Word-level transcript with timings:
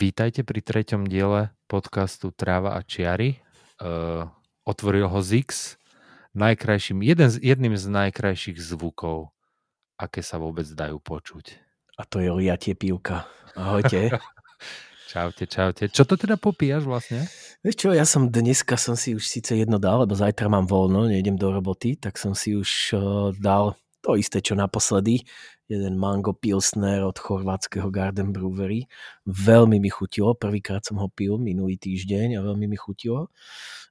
Vítajte 0.00 0.48
pri 0.48 0.64
treťom 0.64 1.04
diele 1.04 1.52
podcastu 1.68 2.32
Tráva 2.32 2.72
a 2.72 2.80
čiary. 2.80 3.36
Uh, 3.76 4.32
otvoril 4.64 5.04
ho 5.04 5.20
Zix 5.20 5.76
najkrajším, 6.32 7.04
jeden 7.04 7.28
z, 7.28 7.36
jedným 7.36 7.76
z 7.76 7.84
najkrajších 7.84 8.56
zvukov, 8.56 9.28
aké 10.00 10.24
sa 10.24 10.40
vôbec 10.40 10.64
dajú 10.64 10.96
počuť. 11.04 11.52
A 12.00 12.08
to 12.08 12.24
je 12.24 12.32
liatie 12.32 12.72
pívka. 12.72 13.28
Ahojte. 13.52 14.16
čaute, 15.12 15.44
čaute. 15.44 15.92
Čo 15.92 16.08
to 16.08 16.16
teda 16.16 16.40
popíjaš 16.40 16.88
vlastne? 16.88 17.28
Vieš 17.60 17.76
čo, 17.76 17.88
ja 17.92 18.08
som 18.08 18.32
dneska 18.32 18.80
som 18.80 18.96
si 18.96 19.12
už 19.12 19.28
síce 19.28 19.52
jedno 19.52 19.76
dal, 19.76 20.08
lebo 20.08 20.16
zajtra 20.16 20.48
mám 20.48 20.64
voľno, 20.64 21.12
nejdem 21.12 21.36
do 21.36 21.52
roboty, 21.52 22.00
tak 22.00 22.16
som 22.16 22.32
si 22.32 22.56
už 22.56 22.96
uh, 22.96 23.02
dal 23.36 23.76
to 24.00 24.16
isté, 24.16 24.40
čo 24.40 24.56
naposledy 24.56 25.28
jeden 25.70 25.94
mango 25.94 26.34
pilsner 26.34 27.06
od 27.06 27.14
chorvátskeho 27.14 27.94
Garden 27.94 28.34
Brewery. 28.34 28.90
Veľmi 29.22 29.78
mi 29.78 29.86
chutilo, 29.86 30.34
prvýkrát 30.34 30.82
som 30.82 30.98
ho 30.98 31.06
pil 31.06 31.38
minulý 31.38 31.78
týždeň 31.78 32.34
a 32.34 32.40
veľmi 32.42 32.66
mi 32.66 32.74
chutilo. 32.74 33.30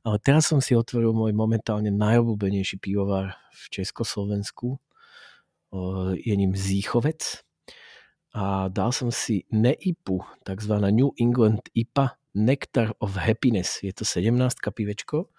Ale 0.03 0.19
teraz 0.19 0.51
som 0.51 0.59
si 0.59 0.75
otvoril 0.75 1.15
môj 1.15 1.31
momentálne 1.31 1.87
najobľúbenejší 1.95 2.83
pivovar 2.83 3.39
v 3.55 3.63
Československu. 3.79 4.75
Je 6.19 6.35
ním 6.35 6.51
Zíchovec. 6.51 7.47
A 8.35 8.69
dal 8.69 8.93
som 8.93 9.09
si 9.09 9.47
NEIPu, 9.49 10.21
takzvaná 10.45 10.93
New 10.93 11.15
England 11.17 11.65
IPA 11.73 12.19
Nectar 12.35 12.93
of 13.01 13.17
Happiness. 13.17 13.81
Je 13.81 13.89
to 13.89 14.05
17 14.05 14.37
pivečko 14.69 15.33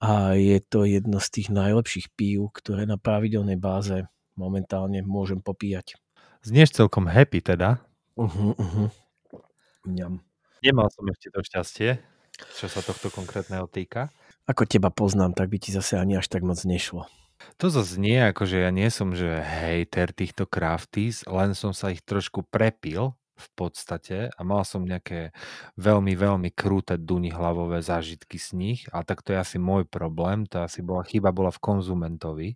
a 0.00 0.32
je 0.32 0.56
to 0.64 0.88
jedno 0.88 1.20
z 1.20 1.28
tých 1.30 1.48
najlepších 1.52 2.16
pív, 2.16 2.48
ktoré 2.56 2.88
na 2.88 2.96
pravidelnej 2.96 3.60
báze 3.60 4.08
momentálne 4.34 5.02
môžem 5.02 5.40
popíjať. 5.40 5.98
Znieš 6.44 6.76
celkom 6.76 7.08
happy 7.08 7.40
teda. 7.40 7.80
Uh-huh, 8.14 8.52
uh-huh. 8.54 8.88
Mňam. 9.88 10.20
Nemal 10.64 10.88
som 10.92 11.04
ešte 11.08 11.28
to 11.32 11.40
šťastie, 11.44 11.90
čo 12.56 12.66
sa 12.68 12.80
tohto 12.80 13.12
konkrétneho 13.12 13.68
týka. 13.68 14.12
Ako 14.44 14.68
teba 14.68 14.92
poznám, 14.92 15.32
tak 15.32 15.48
by 15.48 15.56
ti 15.56 15.72
zase 15.72 15.96
ani 15.96 16.20
až 16.20 16.28
tak 16.28 16.44
moc 16.44 16.60
nešlo. 16.60 17.08
To 17.60 17.68
zase 17.68 18.00
nie, 18.00 18.16
akože 18.16 18.60
ja 18.60 18.70
nie 18.72 18.88
som, 18.88 19.12
že 19.12 19.40
hejter 19.40 20.12
týchto 20.16 20.48
crafties, 20.48 21.24
len 21.28 21.52
som 21.52 21.76
sa 21.76 21.92
ich 21.92 22.00
trošku 22.00 22.46
prepil 22.48 23.12
v 23.34 23.48
podstate 23.58 24.30
a 24.30 24.40
mal 24.46 24.62
som 24.62 24.86
nejaké 24.86 25.34
veľmi, 25.74 26.14
veľmi 26.14 26.50
krúte 26.54 26.94
duny 26.94 27.34
hlavové 27.34 27.82
zážitky 27.82 28.38
z 28.38 28.48
nich 28.54 28.80
a 28.94 29.02
tak 29.02 29.26
to 29.26 29.34
je 29.34 29.42
asi 29.42 29.56
môj 29.58 29.84
problém, 29.90 30.46
to 30.46 30.62
asi 30.62 30.80
bola 30.80 31.02
chyba 31.02 31.34
bola 31.34 31.50
v 31.50 31.60
konzumentovi. 31.60 32.48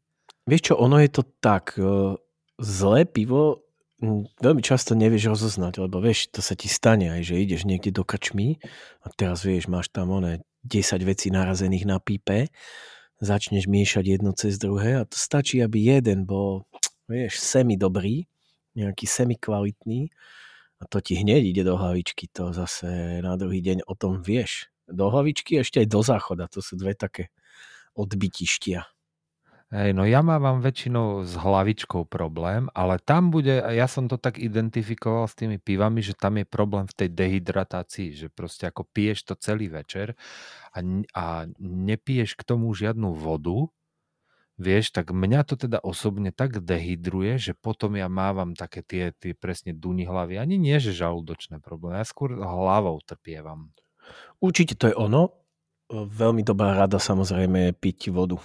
Vieš 0.49 0.73
čo, 0.73 0.75
ono 0.81 0.97
je 1.05 1.11
to 1.13 1.23
tak, 1.45 1.77
e, 1.77 2.17
zlé 2.57 3.05
pivo 3.05 3.69
veľmi 4.39 4.63
často 4.63 4.95
nevieš 4.95 5.35
rozoznať, 5.35 5.83
lebo 5.83 5.99
vieš, 5.99 6.31
to 6.31 6.39
sa 6.39 6.55
ti 6.55 6.71
stane 6.71 7.11
aj, 7.11 7.35
že 7.35 7.43
ideš 7.43 7.67
niekde 7.67 7.91
do 7.91 8.07
krčmy 8.07 8.63
a 9.03 9.11
teraz 9.11 9.43
vieš, 9.43 9.67
máš 9.67 9.91
tam 9.91 10.15
one 10.15 10.47
10 10.63 11.03
vecí 11.03 11.35
narazených 11.35 11.85
na 11.85 11.99
pípe, 11.99 12.47
začneš 13.19 13.67
miešať 13.67 14.05
jedno 14.07 14.31
cez 14.39 14.55
druhé 14.63 15.03
a 15.03 15.07
to 15.07 15.19
stačí, 15.19 15.59
aby 15.59 15.99
jeden 15.99 16.31
bol, 16.31 16.71
vieš, 17.11 17.43
semi 17.43 17.75
dobrý, 17.75 18.31
nejaký 18.79 19.05
semi 19.11 19.35
kvalitný 19.35 20.15
a 20.79 20.87
to 20.87 21.03
ti 21.03 21.19
hneď 21.19 21.43
ide 21.51 21.63
do 21.67 21.75
hlavičky, 21.75 22.31
to 22.31 22.55
zase 22.55 23.19
na 23.19 23.35
druhý 23.35 23.59
deň 23.59 23.83
o 23.83 23.99
tom 23.99 24.23
vieš. 24.23 24.71
Do 24.87 25.11
hlavičky 25.11 25.59
ešte 25.59 25.83
aj 25.83 25.89
do 25.91 26.01
záchoda, 26.07 26.47
to 26.47 26.63
sú 26.63 26.79
dve 26.79 26.95
také 26.95 27.35
odbytištia. 27.99 28.87
Hej, 29.69 29.93
no 29.93 30.09
ja 30.09 30.25
mávam 30.25 30.65
väčšinou 30.65 31.29
s 31.29 31.37
hlavičkou 31.37 32.09
problém, 32.09 32.73
ale 32.73 32.97
tam 32.97 33.29
bude, 33.29 33.61
ja 33.61 33.85
som 33.85 34.09
to 34.09 34.17
tak 34.17 34.41
identifikoval 34.41 35.29
s 35.29 35.37
tými 35.37 35.61
pivami, 35.61 36.01
že 36.01 36.17
tam 36.17 36.41
je 36.41 36.49
problém 36.49 36.89
v 36.89 36.97
tej 36.97 37.09
dehydratácii, 37.13 38.17
že 38.17 38.27
proste 38.33 38.65
ako 38.65 38.89
piješ 38.89 39.29
to 39.29 39.35
celý 39.37 39.69
večer 39.69 40.17
a, 40.73 40.81
a 41.13 41.25
nepiješ 41.61 42.41
k 42.41 42.49
tomu 42.49 42.73
žiadnu 42.73 43.13
vodu, 43.13 43.69
vieš, 44.57 44.89
tak 44.97 45.13
mňa 45.13 45.45
to 45.45 45.61
teda 45.61 45.85
osobne 45.85 46.33
tak 46.33 46.65
dehydruje, 46.65 47.37
že 47.37 47.53
potom 47.53 47.93
ja 48.01 48.09
mávam 48.09 48.57
také 48.57 48.81
tie, 48.81 49.13
tie 49.21 49.37
presne 49.37 49.77
duny 49.77 50.09
hlavy. 50.09 50.41
Ani 50.41 50.57
nie, 50.57 50.81
že 50.81 50.97
žalúdočné 50.97 51.61
problémy, 51.61 52.01
ja 52.01 52.09
skôr 52.09 52.41
hlavou 52.41 53.05
trpievam. 53.05 53.77
Určite 54.41 54.81
to 54.81 54.89
je 54.89 54.97
ono. 54.97 55.37
Veľmi 55.93 56.41
dobrá 56.41 56.73
rada 56.73 56.97
samozrejme 56.97 57.69
je 57.69 57.73
piť 57.77 58.17
vodu. 58.17 58.41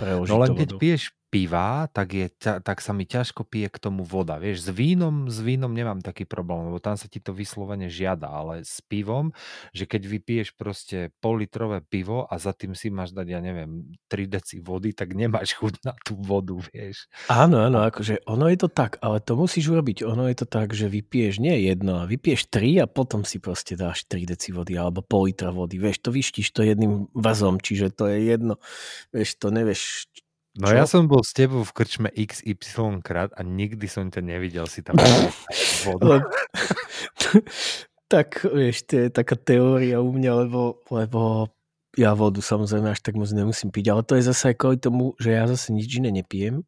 No 0.00 0.38
len 0.38 0.54
keď 0.54 0.78
piješ 0.78 1.02
piva, 1.28 1.92
tak, 1.92 2.16
je, 2.16 2.26
tak 2.40 2.80
sa 2.80 2.96
mi 2.96 3.04
ťažko 3.04 3.44
pije 3.44 3.68
k 3.68 3.78
tomu 3.78 4.00
voda. 4.04 4.40
Vieš, 4.40 4.68
s 4.68 4.70
vínom, 4.72 5.28
s 5.28 5.44
vínom 5.44 5.72
nemám 5.72 6.00
taký 6.00 6.24
problém, 6.24 6.72
lebo 6.72 6.80
tam 6.80 6.96
sa 6.96 7.04
ti 7.04 7.20
to 7.20 7.36
vyslovene 7.36 7.92
žiada, 7.92 8.32
ale 8.32 8.64
s 8.64 8.80
pivom, 8.80 9.36
že 9.76 9.84
keď 9.84 10.02
vypiješ 10.08 10.48
proste 10.56 11.12
politrové 11.20 11.84
pivo 11.84 12.24
a 12.24 12.40
za 12.40 12.56
tým 12.56 12.72
si 12.72 12.88
máš 12.88 13.12
dať, 13.12 13.26
ja 13.28 13.40
neviem, 13.44 13.92
3 14.08 14.24
deci 14.24 14.56
vody, 14.64 14.96
tak 14.96 15.12
nemáš 15.12 15.52
chuť 15.60 15.84
na 15.84 15.92
tú 16.00 16.16
vodu, 16.16 16.56
vieš. 16.72 17.06
Áno, 17.28 17.60
áno, 17.60 17.84
akože 17.84 18.24
ono 18.24 18.48
je 18.48 18.58
to 18.64 18.68
tak, 18.72 18.96
ale 19.04 19.20
to 19.20 19.36
musíš 19.36 19.68
urobiť. 19.68 20.08
Ono 20.08 20.24
je 20.32 20.36
to 20.40 20.46
tak, 20.48 20.72
že 20.72 20.88
vypiješ 20.88 21.44
nie 21.44 21.68
jedno, 21.68 22.08
vypiješ 22.08 22.48
3 22.48 22.84
a 22.84 22.86
potom 22.88 23.28
si 23.28 23.36
proste 23.36 23.76
dáš 23.76 24.08
3 24.08 24.24
deci 24.24 24.48
vody 24.56 24.80
alebo 24.80 25.04
pol 25.04 25.28
litra 25.28 25.52
vody. 25.52 25.76
Vieš, 25.76 26.08
to 26.08 26.10
vyštíš 26.10 26.56
to 26.56 26.64
jedným 26.64 27.12
vazom, 27.12 27.60
čiže 27.60 27.92
to 27.92 28.08
je 28.08 28.32
jedno. 28.32 28.56
Vieš, 29.12 29.36
to 29.36 29.52
nevieš, 29.52 30.08
No 30.58 30.66
Čo? 30.68 30.74
ja 30.74 30.84
som 30.90 31.06
bol 31.06 31.22
s 31.22 31.30
tebou 31.30 31.62
v 31.62 31.70
krčme 31.70 32.10
XY 32.10 32.98
krát 33.06 33.30
a 33.38 33.46
nikdy 33.46 33.86
som 33.86 34.10
ťa 34.10 34.26
nevidel 34.26 34.66
si 34.66 34.82
tam 34.82 34.98
vodu. 35.86 36.26
tak, 38.10 38.42
vieš, 38.42 38.90
to 38.90 39.06
je 39.06 39.08
taká 39.14 39.38
teória 39.38 40.02
u 40.02 40.10
mňa, 40.10 40.32
lebo, 40.46 40.82
lebo 40.90 41.46
ja 41.94 42.10
vodu 42.18 42.42
samozrejme 42.42 42.90
až 42.90 43.06
tak 43.06 43.14
moc 43.14 43.30
nemusím 43.30 43.70
piť, 43.70 43.86
ale 43.94 44.02
to 44.02 44.18
je 44.18 44.26
zase 44.26 44.50
aj 44.50 44.56
kvôli 44.58 44.78
tomu, 44.82 45.14
že 45.22 45.38
ja 45.38 45.46
zase 45.46 45.70
nič 45.70 46.02
iné 46.02 46.10
nepijem 46.10 46.66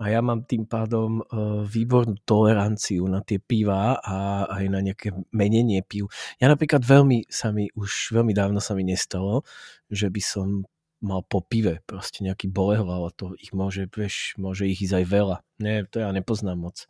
a 0.00 0.08
ja 0.08 0.24
mám 0.24 0.48
tým 0.48 0.64
pádom 0.64 1.20
uh, 1.20 1.60
výbornú 1.64 2.20
toleranciu 2.24 3.04
na 3.04 3.20
tie 3.20 3.36
piva 3.36 4.00
a 4.00 4.48
aj 4.48 4.64
na 4.72 4.80
nejaké 4.80 5.12
menenie 5.32 5.84
pív. 5.84 6.08
Ja 6.40 6.48
napríklad 6.48 6.80
veľmi 6.80 7.28
sa 7.28 7.52
mi, 7.52 7.68
už 7.76 8.16
veľmi 8.16 8.32
dávno 8.32 8.64
sa 8.64 8.72
mi 8.72 8.88
nestalo, 8.88 9.44
že 9.92 10.08
by 10.08 10.22
som 10.24 10.64
mal 11.00 11.24
po 11.24 11.40
pive 11.40 11.80
proste 11.88 12.20
nejaký 12.20 12.52
boleho, 12.52 12.84
ale 12.84 13.08
to 13.16 13.32
ich 13.40 13.56
môže, 13.56 13.88
vieš, 13.88 14.36
môže 14.36 14.68
ich 14.68 14.84
ísť 14.84 15.00
aj 15.00 15.06
veľa. 15.08 15.36
Nie, 15.56 15.88
to 15.88 16.04
ja 16.04 16.12
nepoznám 16.12 16.60
moc. 16.60 16.84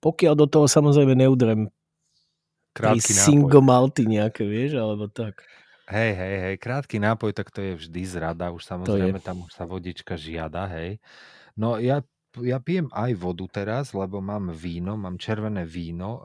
Pokiaľ 0.00 0.34
do 0.34 0.46
toho 0.48 0.66
samozrejme 0.66 1.12
neudrem 1.14 1.68
krátky 2.72 3.12
single 3.12 3.60
malty 3.60 4.08
nejaké, 4.08 4.42
vieš, 4.48 4.80
alebo 4.80 5.06
tak. 5.06 5.44
Hej, 5.92 6.12
hej, 6.16 6.36
hej, 6.48 6.54
krátky 6.56 6.96
nápoj, 6.96 7.36
tak 7.36 7.52
to 7.52 7.60
je 7.60 7.72
vždy 7.76 8.02
zrada, 8.08 8.48
už 8.48 8.64
samozrejme 8.64 9.20
tam 9.20 9.44
už 9.44 9.52
sa 9.52 9.68
vodička 9.68 10.16
žiada, 10.16 10.64
hej. 10.72 10.96
No 11.52 11.76
ja, 11.76 12.00
ja 12.40 12.58
pijem 12.64 12.88
aj 12.96 13.12
vodu 13.20 13.44
teraz, 13.52 13.92
lebo 13.92 14.24
mám 14.24 14.48
víno, 14.56 14.96
mám 14.96 15.20
červené 15.20 15.68
víno, 15.68 16.10
e, 16.16 16.20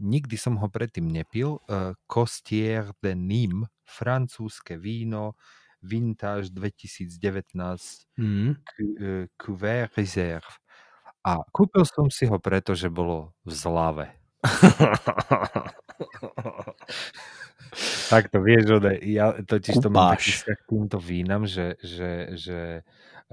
nikdy 0.00 0.40
som 0.40 0.56
ho 0.56 0.70
predtým 0.70 1.04
nepil, 1.12 1.60
e, 1.68 1.92
Costier 2.08 2.88
de 3.04 3.12
Nîmes, 3.12 3.68
francúzske 3.84 4.80
víno, 4.80 5.36
Vintage 5.82 6.50
2019 6.50 7.14
mm. 8.18 8.52
Couvert 9.38 9.94
Reserve. 9.94 10.48
A 11.26 11.42
kúpil 11.52 11.84
som 11.84 12.08
si 12.08 12.24
ho 12.24 12.38
preto, 12.38 12.72
že 12.74 12.88
bolo 12.88 13.34
v 13.44 13.52
zlave. 13.52 14.06
tak 18.08 18.32
to 18.32 18.40
vieš, 18.40 18.80
že 18.80 18.92
ja 19.12 19.34
totiž 19.36 19.76
to 19.82 19.90
mám 19.92 20.16
taký 20.16 20.32
k 20.46 20.62
týmto 20.64 20.98
vínam, 21.02 21.44
že, 21.44 21.76
že, 21.82 22.32
že 22.38 22.60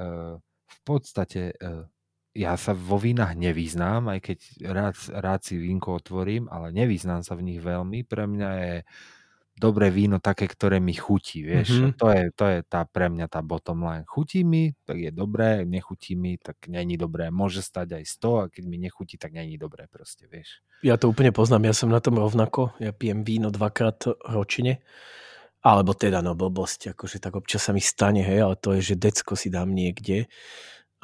uh, 0.02 0.36
v 0.42 0.78
podstate 0.84 1.56
uh, 1.56 1.88
ja 2.36 2.60
sa 2.60 2.76
vo 2.76 3.00
vínach 3.00 3.32
nevyznám, 3.32 4.12
aj 4.12 4.20
keď 4.20 4.38
rád, 4.68 4.96
rád 5.16 5.42
si 5.48 5.56
vínko 5.56 5.96
otvorím, 5.96 6.52
ale 6.52 6.76
nevyznám 6.76 7.24
sa 7.24 7.32
v 7.40 7.48
nich 7.48 7.64
veľmi. 7.64 8.04
Pre 8.04 8.28
mňa 8.28 8.50
je 8.60 8.76
dobré 9.56 9.88
víno 9.88 10.20
také, 10.20 10.52
ktoré 10.52 10.84
mi 10.84 10.92
chutí, 10.92 11.42
vieš. 11.48 11.72
Mhm. 11.72 11.80
Mm-hmm. 11.80 11.98
To, 11.98 12.08
je, 12.12 12.24
to 12.36 12.44
je 12.52 12.58
tá 12.68 12.82
pre 12.84 13.08
mňa 13.08 13.28
tá 13.32 13.40
bottom 13.40 13.88
line. 13.88 14.04
Chutí 14.04 14.44
mi, 14.44 14.76
tak 14.84 15.00
je 15.00 15.12
dobré, 15.16 15.64
nechutí 15.64 16.20
mi, 16.20 16.36
tak 16.36 16.68
není 16.68 17.00
dobré. 17.00 17.32
Môže 17.32 17.64
stať 17.64 17.98
aj 17.98 18.04
100 18.04 18.36
a 18.36 18.44
keď 18.52 18.64
mi 18.68 18.78
nechutí, 18.78 19.16
tak 19.16 19.32
není 19.32 19.56
dobré 19.56 19.88
proste, 19.88 20.28
vieš. 20.28 20.60
Ja 20.84 21.00
to 21.00 21.08
úplne 21.08 21.32
poznám, 21.32 21.72
ja 21.72 21.74
som 21.74 21.88
na 21.88 22.04
tom 22.04 22.20
rovnako. 22.20 22.76
Ja 22.84 22.92
pijem 22.92 23.24
víno 23.24 23.50
dvakrát 23.50 24.06
ročne. 24.28 24.84
Alebo 25.66 25.98
teda, 25.98 26.22
no 26.22 26.38
blbosť, 26.38 26.94
akože 26.94 27.18
tak 27.18 27.42
občas 27.42 27.66
sa 27.66 27.74
mi 27.74 27.82
stane, 27.82 28.22
hej, 28.22 28.46
ale 28.46 28.54
to 28.54 28.78
je, 28.78 28.94
že 28.94 29.02
decko 29.02 29.34
si 29.34 29.50
dám 29.50 29.74
niekde 29.74 30.30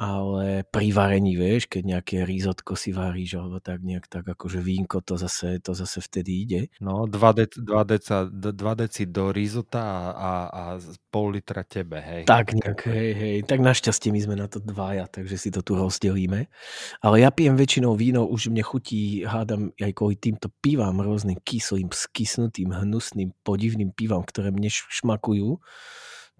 ale 0.02 0.66
pri 0.66 0.90
varení, 0.90 1.38
vieš, 1.38 1.70
keď 1.70 1.82
nejaké 1.86 2.16
rizotko 2.26 2.74
si 2.74 2.90
varíš, 2.90 3.38
alebo 3.38 3.62
tak 3.62 3.86
nejak 3.86 4.10
tak 4.10 4.26
akože 4.26 4.58
vínko, 4.58 4.98
to 5.06 5.14
zase, 5.14 5.62
to 5.62 5.78
zase 5.78 6.02
vtedy 6.02 6.42
ide. 6.42 6.60
No, 6.82 7.06
2 7.06 7.38
dec, 7.38 7.54
dva 7.54 7.86
deca, 7.86 8.26
dva 8.26 8.74
deci 8.74 9.06
do 9.06 9.30
rizota 9.30 10.10
a, 10.10 10.32
a 10.50 10.62
pol 11.06 11.38
litra 11.38 11.62
tebe, 11.62 12.02
hej. 12.02 12.22
Tak 12.26 12.50
nejak, 12.50 12.82
hej, 12.90 13.10
hej. 13.14 13.36
Tak 13.46 13.62
našťastie 13.62 14.10
my 14.10 14.18
sme 14.18 14.34
na 14.42 14.50
to 14.50 14.58
dvaja, 14.58 15.06
takže 15.06 15.38
si 15.38 15.54
to 15.54 15.62
tu 15.62 15.78
rozdelíme. 15.78 16.50
Ale 16.98 17.22
ja 17.22 17.30
pijem 17.30 17.54
väčšinou 17.54 17.94
víno, 17.94 18.26
už 18.26 18.50
mne 18.50 18.66
chutí, 18.66 19.22
hádam 19.22 19.70
aj 19.78 19.92
kvôli 19.94 20.18
týmto 20.18 20.50
pivám, 20.58 20.98
rôznym 20.98 21.38
kyslým, 21.38 21.94
skysnutým, 21.94 22.74
hnusným, 22.74 23.30
podivným 23.46 23.94
pivám, 23.94 24.26
ktoré 24.26 24.50
mne 24.50 24.66
šmakujú 24.66 25.62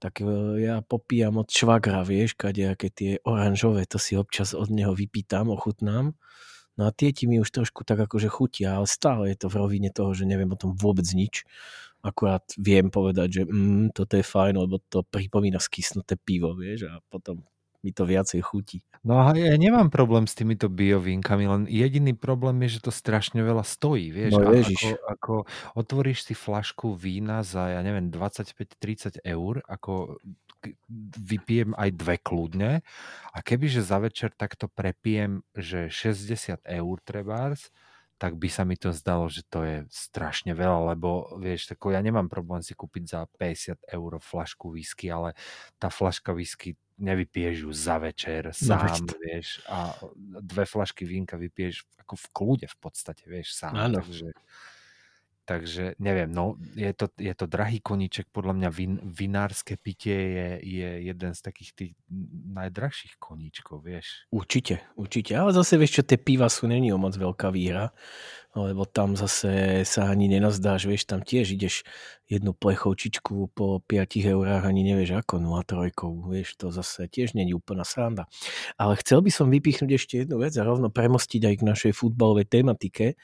tak 0.02 0.18
e, 0.18 0.26
ja 0.66 0.82
popíjam 0.82 1.38
od 1.38 1.46
švagra, 1.46 2.02
vieš, 2.02 2.34
aké 2.34 2.90
tie 2.90 3.22
oranžové, 3.22 3.86
to 3.86 4.02
si 4.02 4.18
občas 4.18 4.50
od 4.50 4.66
neho 4.74 4.90
vypýtam, 4.98 5.54
ochutnám. 5.54 6.18
No 6.74 6.82
a 6.88 6.90
tie 6.90 7.14
ti 7.14 7.30
mi 7.30 7.38
už 7.38 7.54
trošku 7.54 7.86
tak 7.86 8.02
akože 8.10 8.26
chutia, 8.26 8.82
ale 8.82 8.90
stále 8.90 9.30
je 9.30 9.38
to 9.38 9.46
v 9.46 9.58
rovine 9.62 9.90
toho, 9.94 10.10
že 10.10 10.26
neviem 10.26 10.50
o 10.50 10.58
tom 10.58 10.74
vôbec 10.74 11.06
nič. 11.14 11.46
Akurát 12.02 12.42
viem 12.58 12.90
povedať, 12.90 13.28
že 13.30 13.42
mm, 13.46 13.94
toto 13.94 14.18
je 14.18 14.26
fajn, 14.26 14.58
lebo 14.58 14.82
to 14.90 15.06
pripomína 15.06 15.62
skysnuté 15.62 16.18
pivo, 16.18 16.50
vieš, 16.58 16.90
a 16.90 16.98
potom 17.06 17.46
mi 17.82 17.90
to 17.90 18.06
viacej 18.06 18.40
chutí. 18.40 18.78
No 19.02 19.18
a 19.18 19.34
ja 19.34 19.58
nemám 19.58 19.90
problém 19.90 20.30
s 20.30 20.38
týmito 20.38 20.70
biovínkami, 20.70 21.44
len 21.50 21.62
jediný 21.66 22.14
problém 22.14 22.62
je, 22.66 22.78
že 22.78 22.86
to 22.86 22.92
strašne 22.94 23.42
veľa 23.42 23.66
stojí, 23.66 24.14
vieš. 24.14 24.38
No, 24.38 24.54
ježiš. 24.54 24.78
ako, 24.78 24.94
ako 25.10 25.32
otvoríš 25.74 26.22
si 26.22 26.34
flašku 26.38 26.94
vína 26.94 27.42
za, 27.42 27.74
ja 27.74 27.82
neviem, 27.82 28.14
25-30 28.14 29.18
eur, 29.26 29.58
ako 29.66 30.22
vypijem 31.18 31.74
aj 31.74 31.90
dve 31.98 32.16
kľudne 32.22 32.72
a 33.34 33.38
kebyže 33.42 33.82
za 33.82 33.98
večer 33.98 34.30
takto 34.30 34.70
prepijem, 34.70 35.42
že 35.58 35.90
60 35.90 36.62
eur 36.62 36.96
trebárs, 37.02 37.74
tak 38.22 38.38
by 38.38 38.46
sa 38.46 38.62
mi 38.62 38.78
to 38.78 38.94
zdalo, 38.94 39.26
že 39.26 39.42
to 39.50 39.66
je 39.66 39.82
strašne 39.90 40.54
veľa, 40.54 40.94
lebo 40.94 41.34
vieš, 41.42 41.74
tako 41.74 41.90
ja 41.90 41.98
nemám 41.98 42.30
problém 42.30 42.62
si 42.62 42.70
kúpiť 42.70 43.18
za 43.18 43.20
50 43.26 43.82
eur 43.82 44.22
flašku 44.22 44.70
whisky, 44.70 45.10
ale 45.10 45.34
tá 45.82 45.90
flaška 45.90 46.30
whisky 46.30 46.78
nevypiješ 47.02 47.66
ju 47.66 47.70
za 47.74 47.98
večer 47.98 48.54
sám, 48.54 49.10
no, 49.10 49.18
vieš, 49.18 49.58
a 49.66 49.90
dve 50.38 50.62
flašky 50.70 51.02
vínka 51.02 51.34
vypiješ 51.34 51.82
ako 51.98 52.14
v 52.14 52.26
kľude 52.30 52.66
v 52.70 52.78
podstate, 52.78 53.26
vieš, 53.26 53.58
sám. 53.58 53.74
Áno. 53.74 53.98
Takže, 53.98 54.30
takže 55.42 55.98
neviem, 55.98 56.30
no, 56.30 56.54
je 56.78 56.94
to, 56.94 57.10
je 57.18 57.34
to 57.34 57.50
drahý 57.50 57.82
koníček, 57.82 58.30
podľa 58.30 58.54
mňa 58.54 58.68
vin, 58.70 58.94
vinárske 59.02 59.74
pitie 59.74 60.14
je, 60.14 60.48
je 60.62 60.90
jeden 61.10 61.32
z 61.34 61.40
takých 61.42 61.70
tých 61.74 61.92
najdrahších 62.54 63.18
koníčkov, 63.18 63.82
vieš. 63.82 64.30
Určite, 64.30 64.86
určite, 64.94 65.34
ale 65.34 65.50
zase 65.50 65.74
vieš 65.74 65.98
čo, 65.98 66.02
tie 66.06 66.18
piva 66.18 66.46
sú 66.46 66.70
není 66.70 66.94
o 66.94 66.98
moc 67.00 67.18
veľká 67.18 67.50
výhra, 67.50 67.90
lebo 68.54 68.86
tam 68.86 69.18
zase 69.18 69.82
sa 69.82 70.12
ani 70.12 70.30
nenazdáš, 70.30 70.86
vieš, 70.86 71.10
tam 71.10 71.26
tiež 71.26 71.58
ideš 71.58 71.82
jednu 72.30 72.54
plechovčičku 72.54 73.50
po 73.56 73.82
5 73.82 74.22
eurách 74.22 74.62
ani 74.68 74.86
nevieš 74.86 75.26
ako, 75.26 75.42
0,3, 75.42 76.30
vieš, 76.30 76.54
to 76.54 76.70
zase 76.70 77.10
tiež 77.10 77.34
není 77.34 77.50
úplná 77.50 77.82
sranda. 77.82 78.30
Ale 78.78 78.94
chcel 79.02 79.26
by 79.26 79.30
som 79.34 79.50
vypichnúť 79.50 79.90
ešte 79.90 80.14
jednu 80.22 80.38
vec 80.38 80.54
a 80.54 80.62
rovno 80.62 80.86
premostiť 80.92 81.42
aj 81.50 81.54
k 81.58 81.66
našej 81.66 81.92
futbalovej 81.98 82.46
tematike. 82.46 83.18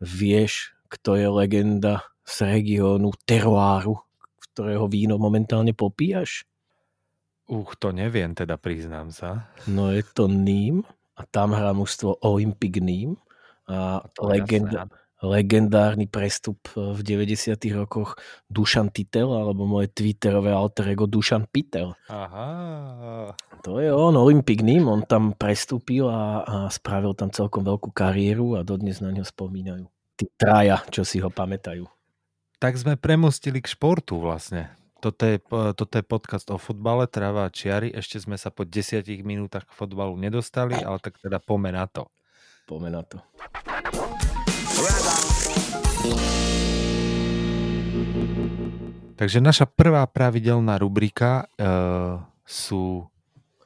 Vieš, 0.00 0.74
kto 0.94 1.18
je 1.18 1.26
legenda 1.26 2.06
z 2.22 2.46
regiónu 2.46 3.10
Teruáru, 3.26 3.98
ktorého 4.38 4.86
víno 4.86 5.18
momentálne 5.18 5.74
popíjaš? 5.74 6.46
Uch, 7.50 7.76
to 7.76 7.92
neviem, 7.92 8.32
teda 8.32 8.56
priznám 8.56 9.12
sa. 9.12 9.52
No 9.68 9.92
je 9.92 10.00
to 10.06 10.30
Nîmes 10.30 10.88
a 11.18 11.28
tam 11.28 11.52
hrá 11.52 11.76
mužstvo 11.76 12.24
Olympic 12.24 12.80
Nîmes 12.80 13.20
a 13.68 14.00
legenda, 14.24 14.88
legendárny 15.20 16.08
prestup 16.08 16.60
v 16.76 17.00
90 17.00 17.56
rokoch 17.76 18.16
Dušan 18.48 18.92
Titel, 18.92 19.28
alebo 19.28 19.64
moje 19.68 19.92
twitterové 19.92 20.52
alter 20.52 20.92
ego 20.92 21.04
Dušan 21.04 21.48
Pitel. 21.48 21.96
Aha. 22.08 22.48
To 23.64 23.80
je 23.80 23.88
on, 23.92 24.16
Olympic 24.16 24.60
Nîmes, 24.60 24.88
on 24.88 25.02
tam 25.04 25.32
prestúpil 25.36 26.08
a, 26.08 26.44
a 26.44 26.56
spravil 26.68 27.16
tam 27.16 27.32
celkom 27.32 27.64
veľkú 27.64 27.92
kariéru 27.92 28.56
a 28.56 28.64
dodnes 28.64 29.00
na 29.00 29.12
ňo 29.12 29.24
spomínajú. 29.24 29.88
Tí 30.14 30.30
traja, 30.38 30.78
čo 30.94 31.02
si 31.02 31.18
ho 31.18 31.26
pamätajú. 31.26 31.90
Tak 32.62 32.78
sme 32.78 32.94
premostili 32.94 33.58
k 33.58 33.66
športu 33.66 34.22
vlastne. 34.22 34.70
Toto 35.02 35.26
je, 35.26 35.42
toto 35.74 35.94
je 35.98 36.06
podcast 36.06 36.46
o 36.54 36.56
futbale, 36.56 37.10
tráva 37.10 37.50
a 37.50 37.52
čiary. 37.52 37.90
Ešte 37.90 38.22
sme 38.22 38.38
sa 38.38 38.54
po 38.54 38.62
desiatich 38.62 39.26
minútach 39.26 39.66
k 39.66 39.74
futbalu 39.74 40.14
nedostali, 40.14 40.78
ale 40.78 41.02
tak 41.02 41.18
teda 41.18 41.42
pome 41.42 41.74
na 41.74 41.90
to. 41.90 42.06
Pome 42.70 42.94
na 42.94 43.02
to. 43.02 43.18
Takže 49.18 49.38
naša 49.42 49.66
prvá 49.66 50.06
pravidelná 50.06 50.78
rubrika 50.78 51.50
e, 51.58 51.66
sú 52.46 53.10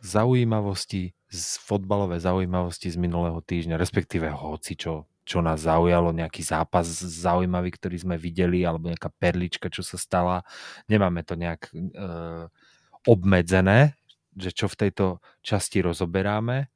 zaujímavosti 0.00 1.12
z 1.28 1.44
fotbalové 1.60 2.16
zaujímavosti 2.16 2.88
z 2.88 2.96
minulého 2.96 3.36
týždňa, 3.44 3.76
respektíve 3.76 4.32
hoci 4.32 4.80
čo, 4.80 5.04
čo 5.28 5.44
nás 5.44 5.68
zaujalo, 5.68 6.16
nejaký 6.16 6.40
zápas 6.40 6.88
zaujímavý, 7.04 7.76
ktorý 7.76 8.00
sme 8.00 8.16
videli, 8.16 8.64
alebo 8.64 8.88
nejaká 8.88 9.12
perlička, 9.12 9.68
čo 9.68 9.84
sa 9.84 10.00
stala. 10.00 10.40
Nemáme 10.88 11.20
to 11.20 11.36
nejak 11.36 11.68
e, 11.68 11.92
obmedzené, 13.04 13.92
že 14.32 14.56
čo 14.56 14.72
v 14.72 14.88
tejto 14.88 15.20
časti 15.44 15.84
rozoberáme. 15.84 16.72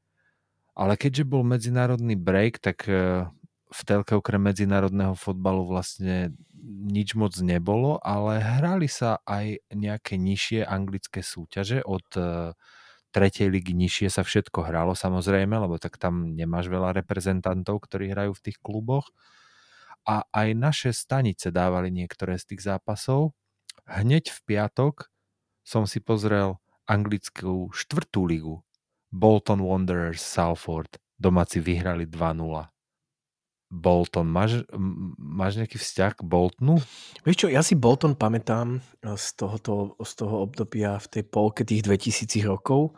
Ale 0.76 0.94
keďže 1.00 1.24
bol 1.24 1.40
medzinárodný 1.40 2.12
break, 2.12 2.60
tak 2.60 2.84
e, 2.84 3.24
v 3.72 3.80
telke 3.88 4.12
okrem 4.12 4.44
medzinárodného 4.44 5.16
fotbalu 5.16 5.64
vlastne 5.64 6.36
nič 6.68 7.16
moc 7.16 7.32
nebolo, 7.40 7.96
ale 8.04 8.38
hrali 8.38 8.86
sa 8.86 9.18
aj 9.24 9.64
nejaké 9.72 10.20
nižšie 10.20 10.62
anglické 10.68 11.24
súťaže 11.24 11.80
od 11.82 12.06
e, 12.14 12.52
tretej 13.12 13.52
ligy 13.52 13.76
nižšie 13.76 14.08
sa 14.08 14.24
všetko 14.24 14.64
hralo 14.64 14.96
samozrejme, 14.96 15.52
lebo 15.52 15.76
tak 15.76 16.00
tam 16.00 16.32
nemáš 16.32 16.72
veľa 16.72 16.96
reprezentantov, 16.96 17.84
ktorí 17.84 18.10
hrajú 18.10 18.32
v 18.32 18.44
tých 18.48 18.58
kluboch. 18.58 19.12
A 20.02 20.26
aj 20.34 20.48
naše 20.58 20.90
stanice 20.90 21.54
dávali 21.54 21.94
niektoré 21.94 22.40
z 22.40 22.56
tých 22.56 22.66
zápasov. 22.66 23.36
Hneď 23.86 24.34
v 24.34 24.38
piatok 24.48 25.12
som 25.62 25.86
si 25.86 26.02
pozrel 26.02 26.58
anglickú 26.90 27.70
štvrtú 27.70 28.26
ligu. 28.26 28.56
Bolton 29.12 29.62
Wanderers 29.62 30.24
Salford. 30.24 30.98
Domáci 31.14 31.62
vyhrali 31.62 32.08
2-0. 32.08 32.72
Bolton. 33.72 34.28
Máš, 34.28 34.68
máš 35.16 35.56
nejaký 35.56 35.80
vzťah 35.80 36.20
k 36.20 36.22
Boltonu? 36.28 36.76
Vieš 37.24 37.36
čo, 37.40 37.48
ja 37.48 37.64
si 37.64 37.72
Bolton 37.72 38.12
pamätám 38.12 38.84
e, 39.00 39.16
z, 39.16 39.26
tohoto, 39.32 39.96
z 39.96 40.12
toho 40.12 40.44
obdobia 40.44 41.00
v 41.00 41.08
tej 41.08 41.24
polke 41.24 41.64
tých 41.64 41.80
2000 41.88 42.44
rokov, 42.44 42.92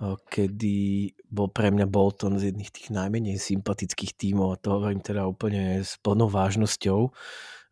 e, 0.00 0.16
kedy 0.32 1.12
bol 1.28 1.52
pre 1.52 1.68
mňa 1.68 1.84
Bolton 1.84 2.40
z 2.40 2.48
jedných 2.48 2.72
tých 2.72 2.88
najmenej 2.88 3.36
sympatických 3.36 4.16
tímov 4.16 4.56
a 4.56 4.60
to 4.60 4.80
hovorím 4.80 5.04
teda 5.04 5.28
úplne 5.28 5.84
s 5.84 6.00
plnou 6.00 6.32
vážnosťou. 6.32 7.12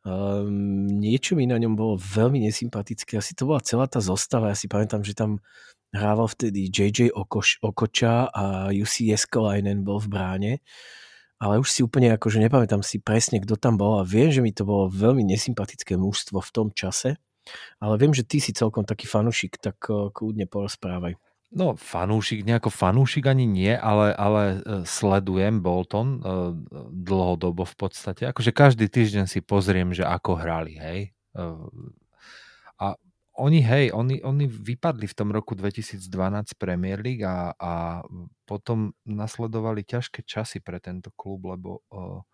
Um, 0.07 0.87
niečo 0.87 1.35
mi 1.35 1.51
na 1.51 1.59
ňom 1.59 1.75
bolo 1.75 1.99
veľmi 1.99 2.39
nesympatické. 2.47 3.19
Asi 3.19 3.35
to 3.35 3.51
bola 3.51 3.59
celá 3.59 3.91
tá 3.91 3.99
zostava. 3.99 4.55
Ja 4.55 4.57
si 4.61 4.71
pamätám, 4.71 5.03
že 5.03 5.19
tam 5.19 5.43
hrával 5.91 6.31
vtedy 6.31 6.71
JJ 6.71 7.11
Okoš, 7.11 7.59
Okoča 7.65 8.31
a 8.31 8.71
UC 8.71 9.11
Eskalainen 9.11 9.83
bol 9.83 9.99
v 9.99 10.13
bráne 10.13 10.53
ale 11.37 11.61
už 11.61 11.69
si 11.69 11.81
úplne 11.85 12.17
akože 12.17 12.41
nepamätám 12.41 12.81
si 12.81 12.97
presne, 12.97 13.41
kto 13.45 13.61
tam 13.61 13.77
bol 13.77 14.01
a 14.01 14.09
viem, 14.09 14.33
že 14.33 14.41
mi 14.41 14.53
to 14.53 14.65
bolo 14.65 14.89
veľmi 14.89 15.21
nesympatické 15.25 15.97
mužstvo 16.01 16.41
v 16.41 16.51
tom 16.53 16.69
čase, 16.73 17.21
ale 17.79 17.95
viem, 18.01 18.17
že 18.17 18.25
ty 18.25 18.41
si 18.41 18.57
celkom 18.57 18.89
taký 18.89 19.07
fanúšik, 19.07 19.61
tak 19.61 19.77
uh, 19.93 20.09
kľudne 20.11 20.49
porozprávaj. 20.49 21.15
No, 21.55 21.79
fanúšik, 21.79 22.43
nejako 22.43 22.75
fanúšik 22.75 23.31
ani 23.31 23.47
nie, 23.47 23.71
ale, 23.71 24.11
ale 24.17 24.43
uh, 24.59 24.83
sledujem 24.83 25.63
Bolton 25.63 26.19
uh, 26.19 26.51
dlhodobo 26.91 27.63
v 27.63 27.77
podstate. 27.79 28.27
Akože 28.27 28.51
každý 28.51 28.91
týždeň 28.91 29.31
si 29.31 29.45
pozriem, 29.45 29.95
že 29.95 30.03
ako 30.03 30.43
hrali, 30.43 30.75
hej. 30.81 31.01
A 32.81 32.97
oni, 33.37 33.61
hej, 33.61 33.93
oni, 33.93 34.25
oni 34.25 34.49
vypadli 34.49 35.07
v 35.07 35.17
tom 35.17 35.29
roku 35.31 35.53
2012 35.55 36.03
Premier 36.57 36.99
League 37.01 37.25
a, 37.25 37.53
a 37.57 38.03
potom 38.49 38.97
nasledovali 39.05 39.85
ťažké 39.85 40.25
časy 40.25 40.65
pre 40.65 40.81
tento 40.81 41.13
klub, 41.13 41.53
lebo 41.53 41.85
uh, 41.93 42.25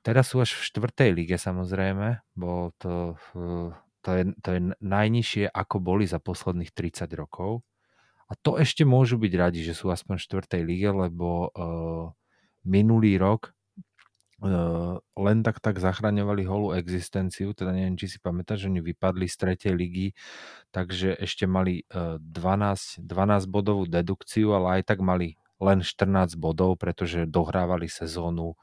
Teraz 0.00 0.32
sú 0.32 0.40
až 0.40 0.56
v 0.56 0.64
štvrtej 0.64 1.10
lige 1.12 1.36
samozrejme, 1.36 2.24
bo 2.32 2.72
to, 2.80 3.20
eh, 3.36 3.68
to, 4.00 4.10
je, 4.16 4.22
to 4.40 4.48
je 4.56 4.60
najnižšie, 4.80 5.44
ako 5.52 5.76
boli 5.76 6.08
za 6.08 6.16
posledných 6.16 6.72
30 6.72 7.12
rokov. 7.12 7.60
A 8.30 8.38
to 8.40 8.56
ešte 8.56 8.88
môžu 8.88 9.20
byť 9.20 9.32
radi, 9.36 9.60
že 9.60 9.76
sú 9.76 9.92
aspoň 9.92 10.16
v 10.16 10.24
štvrtej 10.24 10.62
lige, 10.62 10.88
lebo 10.88 11.50
uh, 11.50 12.14
minulý 12.62 13.18
rok 13.18 13.50
uh, 13.50 13.52
len 15.20 15.38
tak 15.44 15.60
tak 15.60 15.76
zachraňovali 15.76 16.48
holú 16.48 16.72
existenciu, 16.72 17.52
teda 17.52 17.76
neviem, 17.76 17.96
či 18.00 18.16
si 18.16 18.18
pamätáš, 18.18 18.64
že 18.64 18.70
oni 18.72 18.80
vypadli 18.80 19.28
z 19.28 19.36
tretej 19.36 19.72
ligy, 19.76 20.06
takže 20.72 21.12
ešte 21.20 21.44
mali 21.44 21.84
uh, 21.92 22.16
12, 22.16 23.04
12 23.04 23.52
bodovú 23.52 23.84
dedukciu, 23.84 24.56
ale 24.56 24.80
aj 24.80 24.96
tak 24.96 25.04
mali 25.04 25.36
len 25.60 25.84
14 25.84 26.40
bodov, 26.40 26.80
pretože 26.80 27.28
dohrávali 27.28 27.84
sezónu 27.84 28.56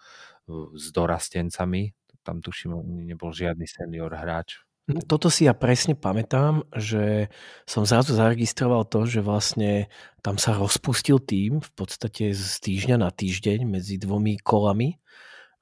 s 0.74 0.89
dorastencami. 0.89 1.93
Tam 2.25 2.41
tuším, 2.41 2.74
nebol 3.05 3.29
žiadny 3.29 3.69
senior 3.69 4.10
hráč 4.17 4.67
No, 4.88 5.03
toto 5.03 5.27
si 5.27 5.43
ja 5.43 5.51
presne 5.51 6.00
pamätám, 6.00 6.63
že 6.72 7.27
som 7.67 7.84
zrazu 7.84 8.15
zaregistroval 8.15 8.88
to, 8.88 9.03
že 9.03 9.19
vlastne 9.19 9.91
tam 10.24 10.39
sa 10.39 10.55
rozpustil 10.55 11.19
tým 11.19 11.60
v 11.60 11.72
podstate 11.75 12.31
z 12.31 12.55
týždňa 12.63 12.96
na 12.96 13.12
týždeň 13.12 13.67
medzi 13.67 14.00
dvomi 14.00 14.39
kolami 14.39 14.96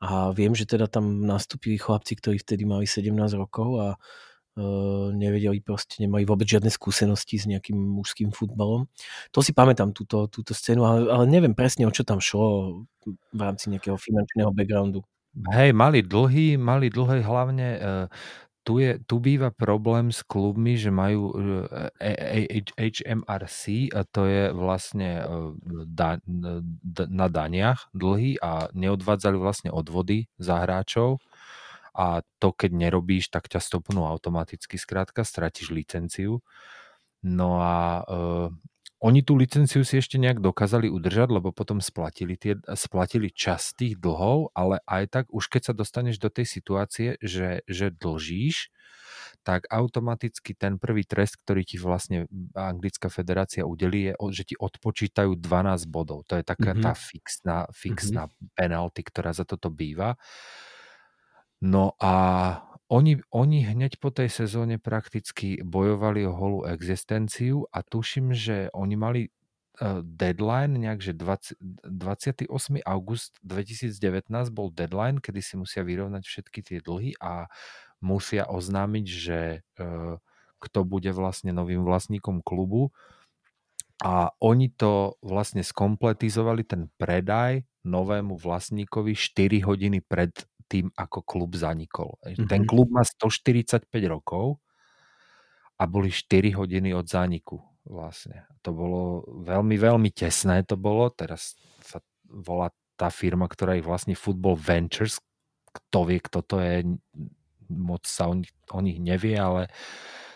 a 0.03 0.35
viem, 0.35 0.51
že 0.51 0.67
teda 0.67 0.91
tam 0.91 1.23
nastúpili 1.23 1.79
chlapci, 1.79 2.19
ktorí 2.19 2.37
vtedy 2.43 2.67
mali 2.67 2.83
17 2.83 3.15
rokov 3.39 3.69
a 3.79 3.87
uh, 3.95 5.07
nevedeli 5.15 5.63
proste, 5.63 6.03
nemali 6.03 6.27
vôbec 6.27 6.47
žiadne 6.47 6.67
skúsenosti 6.67 7.39
s 7.39 7.45
nejakým 7.47 7.75
mužským 7.75 8.35
futbalom. 8.35 8.91
To 9.31 9.39
si 9.39 9.55
pamätám, 9.55 9.95
túto, 9.95 10.27
túto 10.27 10.51
scénu, 10.51 10.83
ale, 10.83 10.99
ale 11.07 11.25
neviem 11.31 11.55
presne, 11.55 11.87
o 11.87 11.95
čo 11.95 12.03
tam 12.03 12.19
šlo 12.19 12.83
v 13.31 13.39
rámci 13.39 13.71
nejakého 13.71 13.95
finančného 13.95 14.51
backgroundu. 14.51 15.03
Hej, 15.51 15.75
mali 15.75 15.99
dlhý, 15.99 16.55
mali 16.55 16.87
dlhé 16.87 17.19
hlavne 17.19 17.67
uh, 17.75 18.05
tu, 18.65 18.81
je, 18.81 18.97
tu 19.05 19.21
býva 19.21 19.53
problém 19.53 20.09
s 20.09 20.25
klubmi, 20.25 20.73
že 20.73 20.89
majú 20.89 21.37
HMRC 22.81 23.63
e, 23.69 23.93
a 23.93 24.01
to 24.09 24.25
je 24.25 24.49
vlastne 24.49 25.21
e, 25.21 25.25
da, 25.85 26.17
na 27.05 27.27
daniach 27.29 27.93
dlhý 27.93 28.41
a 28.41 28.73
neodvádzali 28.73 29.37
vlastne 29.37 29.69
odvody 29.69 30.25
za 30.41 30.65
hráčov 30.65 31.21
a 31.95 32.25
to 32.43 32.51
keď 32.51 32.75
nerobíš, 32.75 33.31
tak 33.31 33.47
ťa 33.47 33.63
stopnú 33.63 34.03
automaticky, 34.03 34.75
skrátka, 34.75 35.23
stratíš 35.23 35.71
licenciu. 35.71 36.43
No 37.23 37.63
a 37.63 38.03
oni 39.03 39.21
tú 39.21 39.35
licenciu 39.35 39.83
si 39.83 39.99
ešte 39.99 40.15
nejak 40.15 40.39
dokázali 40.39 40.87
udržať, 40.87 41.27
lebo 41.27 41.51
potom 41.51 41.83
splatili, 41.83 42.39
tie, 42.39 42.55
splatili 42.73 43.27
čas 43.27 43.75
tých 43.75 43.99
dlhov, 43.99 44.55
ale 44.55 44.79
aj 44.87 45.03
tak 45.11 45.25
už 45.35 45.51
keď 45.51 45.71
sa 45.71 45.73
dostaneš 45.75 46.17
do 46.17 46.31
tej 46.31 46.47
situácie, 46.47 47.19
že, 47.19 47.61
že 47.67 47.91
dlžíš, 47.91 48.71
tak 49.45 49.69
automaticky 49.69 50.57
ten 50.57 50.81
prvý 50.81 51.05
trest, 51.05 51.37
ktorý 51.37 51.61
ti 51.61 51.77
vlastne 51.77 52.25
Anglická 52.57 53.13
federácia 53.13 53.61
udelí, 53.61 54.09
je, 54.09 54.13
že 54.33 54.43
ti 54.49 54.55
odpočítajú 54.57 55.37
12 55.37 55.85
bodov. 55.85 56.25
To 56.33 56.41
je 56.41 56.43
taká 56.47 56.73
mm-hmm. 56.73 56.85
tá 56.85 56.91
fixná, 56.97 57.57
fixná 57.69 58.25
mm-hmm. 58.25 58.57
penalty, 58.57 59.01
ktorá 59.05 59.37
za 59.37 59.45
toto 59.45 59.69
býva. 59.69 60.17
No 61.61 61.93
a 62.01 62.13
oni, 62.95 63.19
oni 63.35 63.59
hneď 63.67 63.99
po 63.99 64.07
tej 64.07 64.31
sezóne 64.31 64.79
prakticky 64.79 65.59
bojovali 65.59 66.23
o 66.23 66.31
holú 66.31 66.59
existenciu 66.63 67.67
a 67.75 67.83
tuším, 67.83 68.31
že 68.31 68.71
oni 68.71 68.95
mali 68.95 69.21
uh, 69.27 69.99
deadline 69.99 70.79
nejak, 70.79 71.03
že 71.03 71.13
20, 71.19 71.59
28. 71.91 72.47
august 72.87 73.35
2019 73.43 74.31
bol 74.55 74.71
deadline, 74.71 75.19
kedy 75.19 75.43
si 75.43 75.59
musia 75.59 75.83
vyrovnať 75.83 76.23
všetky 76.23 76.59
tie 76.63 76.79
dlhy 76.79 77.19
a 77.19 77.51
musia 77.99 78.47
oznámiť, 78.47 79.05
že 79.11 79.39
uh, 79.75 80.15
kto 80.63 80.87
bude 80.87 81.11
vlastne 81.11 81.51
novým 81.51 81.83
vlastníkom 81.83 82.39
klubu. 82.47 82.95
A 84.03 84.31
oni 84.39 84.71
to 84.71 85.19
vlastne 85.19 85.63
skompletizovali, 85.63 86.63
ten 86.67 86.91
predaj 86.95 87.63
novému 87.87 88.39
vlastníkovi 88.39 89.15
4 89.15 89.67
hodiny 89.67 89.99
pred 90.03 90.31
tým, 90.65 90.89
ako 90.93 91.21
klub 91.21 91.53
zanikol. 91.55 92.17
Mm-hmm. 92.25 92.49
Ten 92.49 92.61
klub 92.65 92.89
má 92.91 93.05
145 93.05 93.87
rokov 94.09 94.59
a 95.75 95.83
boli 95.85 96.09
4 96.09 96.55
hodiny 96.55 96.95
od 96.95 97.05
zániku 97.05 97.59
vlastne. 97.85 98.49
To 98.65 98.73
bolo 98.73 99.01
veľmi, 99.45 99.77
veľmi 99.77 100.09
tesné 100.09 100.65
to 100.65 100.75
bolo. 100.75 101.11
Teraz 101.13 101.53
sa 101.85 102.01
volá 102.25 102.73
tá 102.97 103.11
firma, 103.13 103.45
ktorá 103.45 103.77
je 103.77 103.85
vlastne 103.85 104.15
Football 104.17 104.57
Ventures. 104.57 105.21
Kto 105.69 106.07
vie, 106.07 106.19
kto 106.23 106.39
to 106.41 106.55
je, 106.63 106.87
moc 107.69 108.07
sa 108.07 108.31
o 108.31 108.33
nich, 108.33 108.51
o 108.71 108.79
nich 108.79 108.97
nevie, 108.97 109.35
ale 109.35 109.67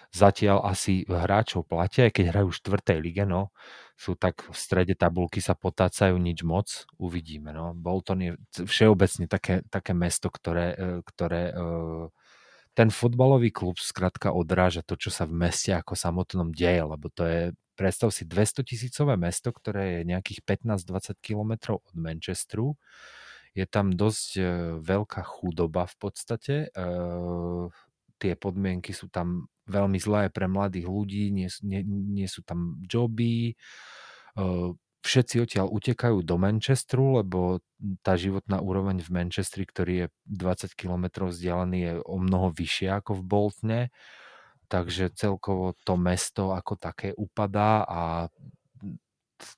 zatiaľ 0.09 0.65
asi 0.65 1.05
hráčov 1.05 1.69
platia, 1.69 2.09
aj 2.09 2.13
keď 2.17 2.25
hrajú 2.33 2.47
v 2.49 2.59
štvrtej 2.59 2.97
lige, 3.01 3.23
no 3.29 3.53
sú 3.99 4.15
tak 4.15 4.47
v 4.47 4.55
strede 4.55 4.95
tabulky 4.95 5.43
sa 5.43 5.59
potácajú 5.59 6.15
nič 6.15 6.47
moc, 6.47 6.87
uvidíme. 6.95 7.51
No. 7.51 7.75
Bolton 7.75 8.19
je 8.23 8.31
všeobecne 8.63 9.27
také, 9.27 9.59
také 9.67 9.91
mesto, 9.91 10.31
ktoré, 10.31 10.71
e, 10.71 10.85
ktoré 11.03 11.51
e, 11.51 11.53
ten 12.79 12.95
futbalový 12.95 13.51
klub 13.51 13.75
skrátka 13.75 14.31
odráža 14.31 14.87
to, 14.87 14.95
čo 14.95 15.11
sa 15.11 15.27
v 15.27 15.35
meste 15.35 15.75
ako 15.75 15.99
samotnom 15.99 16.55
deje, 16.55 16.79
lebo 16.79 17.11
to 17.11 17.27
je, 17.27 17.41
predstav 17.75 18.15
si, 18.15 18.23
200 18.23 18.63
tisícové 18.63 19.19
mesto, 19.19 19.51
ktoré 19.51 19.99
je 19.99 20.15
nejakých 20.15 20.47
15-20 20.47 21.19
kilometrov 21.19 21.83
od 21.83 21.95
Manchesteru. 21.99 22.79
Je 23.51 23.67
tam 23.67 23.91
dosť 23.91 24.29
e, 24.39 24.43
veľká 24.79 25.27
chudoba 25.27 25.83
v 25.91 25.95
podstate. 25.99 26.55
Tie 28.19 28.33
podmienky 28.39 28.95
sú 28.95 29.11
tam 29.11 29.51
veľmi 29.69 30.01
zlé 30.01 30.33
pre 30.33 30.49
mladých 30.49 30.89
ľudí, 30.89 31.29
nie, 31.29 31.47
nie, 31.63 31.81
nie 31.85 32.27
sú 32.27 32.41
tam 32.41 32.81
joby, 32.83 33.53
všetci 34.99 35.35
odtiaľ 35.39 35.67
utekajú 35.71 36.21
do 36.21 36.35
Manchesteru, 36.35 37.23
lebo 37.23 37.63
tá 38.03 38.19
životná 38.19 38.59
úroveň 38.59 38.99
v 38.99 39.09
Manchesteri, 39.09 39.63
ktorý 39.63 39.93
je 39.95 40.07
20 40.27 40.75
km 40.75 41.31
vzdialený, 41.31 41.77
je 41.79 41.93
o 42.03 42.17
mnoho 42.19 42.51
vyššia 42.51 42.99
ako 42.99 43.11
v 43.15 43.23
Boltne, 43.23 43.81
takže 44.67 45.09
celkovo 45.15 45.73
to 45.87 45.95
mesto 45.95 46.51
ako 46.51 46.75
také 46.75 47.15
upadá 47.15 47.87
a 47.87 48.01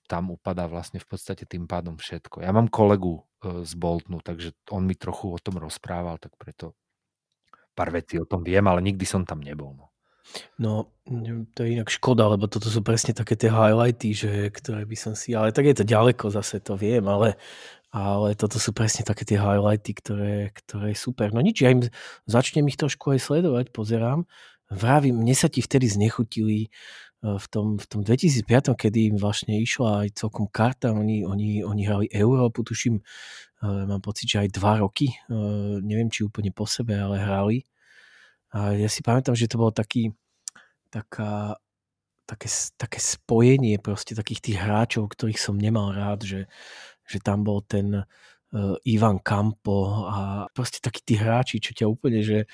tam 0.05 0.29
upadá 0.29 0.69
vlastne 0.69 1.01
v 1.01 1.07
podstate 1.09 1.49
tým 1.49 1.65
pádom 1.65 1.97
všetko. 1.97 2.45
Ja 2.45 2.53
mám 2.53 2.69
kolegu 2.69 3.25
e, 3.41 3.65
z 3.65 3.73
Boltnu, 3.73 4.21
takže 4.21 4.53
on 4.69 4.85
mi 4.85 4.93
trochu 4.93 5.33
o 5.33 5.41
tom 5.41 5.57
rozprával, 5.57 6.21
tak 6.21 6.37
preto 6.37 6.77
pár 7.73 7.89
vecí 7.89 8.21
o 8.21 8.29
tom 8.29 8.45
viem, 8.45 8.61
ale 8.69 8.85
nikdy 8.85 9.03
som 9.09 9.25
tam 9.25 9.41
nebol. 9.41 9.73
No. 9.73 9.90
No, 10.55 10.93
to 11.55 11.65
je 11.65 11.75
inak 11.75 11.91
škoda, 11.91 12.29
lebo 12.31 12.47
toto 12.47 12.71
sú 12.71 12.79
presne 12.85 13.11
také 13.11 13.35
tie 13.35 13.51
highlighty, 13.51 14.15
že, 14.15 14.31
ktoré 14.53 14.87
by 14.87 14.97
som 14.97 15.13
si... 15.17 15.35
Ale 15.35 15.51
tak 15.51 15.67
je 15.67 15.75
to 15.81 15.85
ďaleko, 15.87 16.31
zase 16.31 16.63
to 16.63 16.79
viem, 16.79 17.03
ale, 17.09 17.35
ale 17.91 18.37
toto 18.39 18.55
sú 18.55 18.71
presne 18.71 19.03
také 19.03 19.27
tie 19.27 19.35
highlighty, 19.35 19.91
ktoré, 19.91 20.55
ktoré 20.55 20.95
je 20.95 20.99
super. 20.99 21.35
No 21.35 21.43
nič, 21.43 21.59
ja 21.59 21.75
im 21.75 21.83
začnem 22.29 22.63
ich 22.71 22.79
trošku 22.79 23.11
aj 23.11 23.19
sledovať, 23.19 23.75
pozerám. 23.75 24.23
Vravím, 24.71 25.19
mne 25.19 25.35
sa 25.35 25.51
ti 25.51 25.59
vtedy 25.59 25.91
znechutili 25.91 26.59
e, 26.63 26.69
v 27.19 27.45
tom, 27.51 27.75
v 27.75 27.85
tom 27.91 28.01
2005, 28.07 28.71
kedy 28.79 29.11
im 29.11 29.17
vlastne 29.19 29.59
išla 29.59 30.07
aj 30.07 30.15
celkom 30.15 30.47
karta, 30.47 30.95
oni, 30.95 31.27
oni, 31.27 31.59
oni 31.67 31.81
hrali 31.83 32.07
Európu, 32.07 32.63
tuším, 32.63 32.95
e, 32.95 33.03
mám 33.67 33.99
pocit, 33.99 34.31
že 34.31 34.47
aj 34.47 34.55
dva 34.55 34.79
roky, 34.79 35.11
e, 35.11 35.15
neviem, 35.83 36.07
či 36.07 36.23
úplne 36.23 36.55
po 36.55 36.63
sebe, 36.63 36.95
ale 36.95 37.19
hrali. 37.19 37.67
A 38.51 38.75
ja 38.75 38.89
si 38.91 38.99
pamätám, 38.99 39.35
že 39.35 39.47
to 39.47 39.59
bolo 39.59 39.71
taký, 39.71 40.11
taká, 40.91 41.55
také, 42.27 42.47
také 42.75 42.99
spojenie 42.99 43.79
proste 43.79 44.11
takých 44.11 44.41
tých 44.43 44.57
hráčov, 44.59 45.07
ktorých 45.11 45.39
som 45.39 45.55
nemal 45.55 45.95
rád, 45.95 46.27
že, 46.27 46.41
že 47.07 47.17
tam 47.23 47.47
bol 47.47 47.63
ten 47.63 48.03
uh, 48.03 48.75
Ivan 48.83 49.23
Campo 49.23 50.07
a 50.07 50.47
proste 50.51 50.83
takí 50.83 50.99
tí 51.03 51.15
hráči, 51.15 51.63
čo 51.63 51.71
ťa 51.71 51.85
úplne, 51.87 52.19
že, 52.19 52.47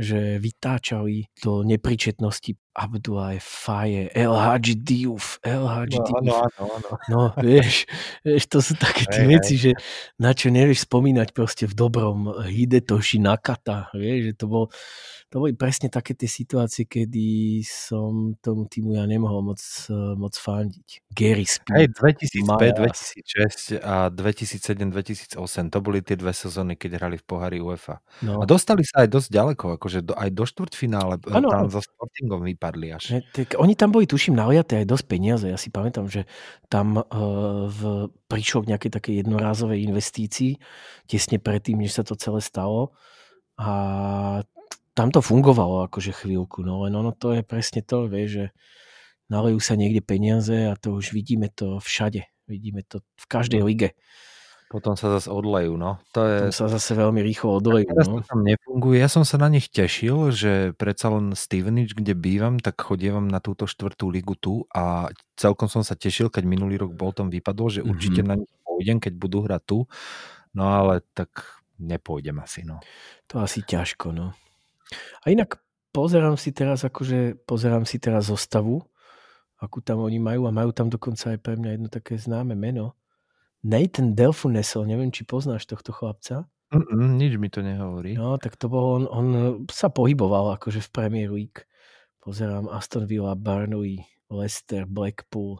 že 0.00 0.40
vytáčali 0.40 1.28
do 1.44 1.60
nepričetnosti 1.60 2.56
Abdullah 2.72 3.36
El 4.16 4.32
Hadži 4.32 4.74
Diouf, 4.80 5.36
El 5.44 5.68
Hadži 5.68 6.00
no, 6.00 6.06
Diouf. 6.08 6.24
Áno, 6.24 6.34
áno, 6.48 6.64
áno. 6.72 6.90
No, 7.12 7.20
vieš, 7.36 7.84
vieš, 8.24 8.44
to 8.48 8.64
sú 8.64 8.72
také 8.80 9.04
tie 9.04 9.28
veci, 9.28 9.60
že 9.60 9.76
na 10.16 10.32
čo 10.32 10.48
nevieš 10.48 10.88
spomínať 10.88 11.36
proste 11.36 11.68
v 11.68 11.76
dobrom 11.76 12.32
Hidetoshi 12.48 13.20
Nakata, 13.20 13.92
vieš, 13.92 14.32
že 14.32 14.34
to 14.40 14.46
bol 14.48 14.64
to 15.30 15.38
boli 15.38 15.54
presne 15.54 15.86
také 15.86 16.18
tie 16.18 16.26
situácie, 16.26 16.90
kedy 16.90 17.62
som 17.62 18.34
tomu 18.42 18.66
týmu 18.66 18.98
ja 18.98 19.06
nemohol 19.06 19.54
moc, 19.54 19.62
moc 20.18 20.34
fandiť. 20.34 21.06
Gary 21.14 21.46
Speed. 21.46 21.70
Hej, 21.70 21.86
2005, 21.94 23.78
2006 23.78 23.78
a 23.78 24.10
2007-2008, 24.10 25.38
to 25.70 25.78
boli 25.78 26.02
tie 26.02 26.18
dve 26.18 26.34
sezóny, 26.34 26.74
keď 26.74 26.98
hrali 26.98 27.14
v 27.14 27.24
pohári 27.24 27.58
UEFA. 27.62 28.02
No. 28.26 28.42
A 28.42 28.44
dostali 28.44 28.82
sa 28.82 29.06
aj 29.06 29.08
dosť 29.14 29.28
ďaleko, 29.30 29.64
akože 29.78 29.89
akože 29.90 30.06
do, 30.06 30.14
aj 30.14 30.30
do 30.30 30.44
štvrťfinále 30.46 31.14
e, 31.18 31.34
Áno, 31.34 31.50
tam 31.50 31.66
so 31.66 31.82
Sportingom 31.82 32.46
vypadli 32.46 32.94
až. 32.94 33.02
Že, 33.10 33.18
tak 33.34 33.48
oni 33.58 33.74
tam 33.74 33.90
boli, 33.90 34.06
tuším, 34.06 34.38
naliaté 34.38 34.78
aj 34.78 34.86
dosť 34.86 35.04
peniaze. 35.10 35.46
Ja 35.50 35.58
si 35.58 35.74
pamätám, 35.74 36.06
že 36.06 36.30
tam 36.70 37.02
uh, 37.02 37.66
v, 37.66 38.06
prišlo 38.30 38.62
k 38.62 38.70
nejakej 38.70 38.90
takej 38.94 39.14
jednorázovej 39.26 39.82
investícii 39.90 40.62
tesne 41.10 41.42
predtým, 41.42 41.82
než 41.82 41.98
sa 41.98 42.06
to 42.06 42.14
celé 42.14 42.38
stalo. 42.38 42.94
A 43.58 44.46
tam 44.94 45.10
to 45.10 45.18
fungovalo 45.18 45.90
akože 45.90 46.14
chvíľku. 46.14 46.62
No 46.62 46.86
len 46.86 46.94
ono 46.94 47.10
to 47.10 47.34
je 47.34 47.42
presne 47.42 47.82
to, 47.82 48.06
vieš, 48.06 48.30
že 48.30 48.46
nalejú 49.26 49.58
sa 49.58 49.74
niekde 49.74 50.06
peniaze 50.06 50.70
a 50.70 50.78
to 50.78 50.94
už 50.94 51.10
vidíme 51.10 51.50
to 51.50 51.82
všade. 51.82 52.30
Vidíme 52.46 52.86
to 52.86 53.02
v 53.18 53.26
každej 53.26 53.62
lige. 53.66 53.98
Potom 54.70 54.94
sa 54.94 55.10
zase 55.18 55.26
odlejú, 55.26 55.74
no. 55.74 55.98
To 56.14 56.22
je... 56.22 56.46
Potom 56.46 56.54
sa 56.54 56.66
zase 56.70 56.94
veľmi 56.94 57.18
rýchlo 57.26 57.58
odlejú. 57.58 57.90
Teraz 57.90 58.06
No. 58.06 58.22
to 58.22 58.30
tam 58.30 58.46
nefunguje. 58.46 59.02
Ja 59.02 59.10
som 59.10 59.26
sa 59.26 59.34
na 59.34 59.50
nich 59.50 59.66
tešil, 59.66 60.30
že 60.30 60.70
predsa 60.78 61.10
len 61.10 61.34
Stevenage, 61.34 61.98
kde 61.98 62.14
bývam, 62.14 62.62
tak 62.62 62.78
chodievam 62.78 63.26
na 63.26 63.42
túto 63.42 63.66
štvrtú 63.66 64.14
ligu 64.14 64.38
tu 64.38 64.62
a 64.70 65.10
celkom 65.34 65.66
som 65.66 65.82
sa 65.82 65.98
tešil, 65.98 66.30
keď 66.30 66.46
minulý 66.46 66.78
rok 66.78 66.94
Bolton 66.94 67.34
vypadol, 67.34 67.66
že 67.66 67.80
Mhm. 67.82 67.88
určite 67.90 68.20
na 68.22 68.38
nich 68.38 68.52
pôjdem, 68.62 69.02
keď 69.02 69.12
budú 69.18 69.42
hrať 69.42 69.62
tu. 69.66 69.78
No 70.54 70.70
ale 70.70 71.02
tak 71.18 71.30
nepôjdem 71.82 72.38
asi, 72.38 72.62
no. 72.62 72.78
To 73.26 73.42
asi 73.42 73.66
ťažko, 73.66 74.14
no. 74.14 74.38
A 75.26 75.34
inak 75.34 75.58
pozerám 75.90 76.38
si 76.38 76.54
teraz, 76.54 76.86
akože 76.86 77.42
pozerám 77.42 77.90
si 77.90 77.98
teraz 77.98 78.30
zostavu, 78.30 78.86
akú 79.58 79.82
tam 79.82 80.06
oni 80.06 80.22
majú 80.22 80.46
a 80.46 80.54
majú 80.54 80.70
tam 80.70 80.86
dokonca 80.86 81.34
aj 81.34 81.38
pre 81.42 81.58
mňa 81.58 81.70
jedno 81.74 81.88
také 81.90 82.14
známe 82.14 82.54
meno. 82.54 82.94
Nathan 83.60 84.16
Delfunesel, 84.16 84.88
neviem, 84.88 85.12
či 85.12 85.28
poznáš 85.28 85.68
tohto 85.68 85.92
chlapca. 85.92 86.48
Mm-mm, 86.70 87.18
nič 87.18 87.34
mi 87.36 87.50
to 87.50 87.60
nehovorí. 87.60 88.14
No, 88.14 88.38
tak 88.38 88.54
to 88.54 88.70
bol 88.70 89.02
on, 89.02 89.04
on 89.10 89.26
sa 89.68 89.90
pohyboval 89.90 90.54
akože 90.54 90.80
v 90.86 90.92
Premier 90.94 91.28
League. 91.28 91.66
Pozerám 92.22 92.70
Aston 92.70 93.10
Villa, 93.10 93.34
Burnley, 93.34 94.06
Leicester, 94.30 94.86
Blackpool, 94.86 95.58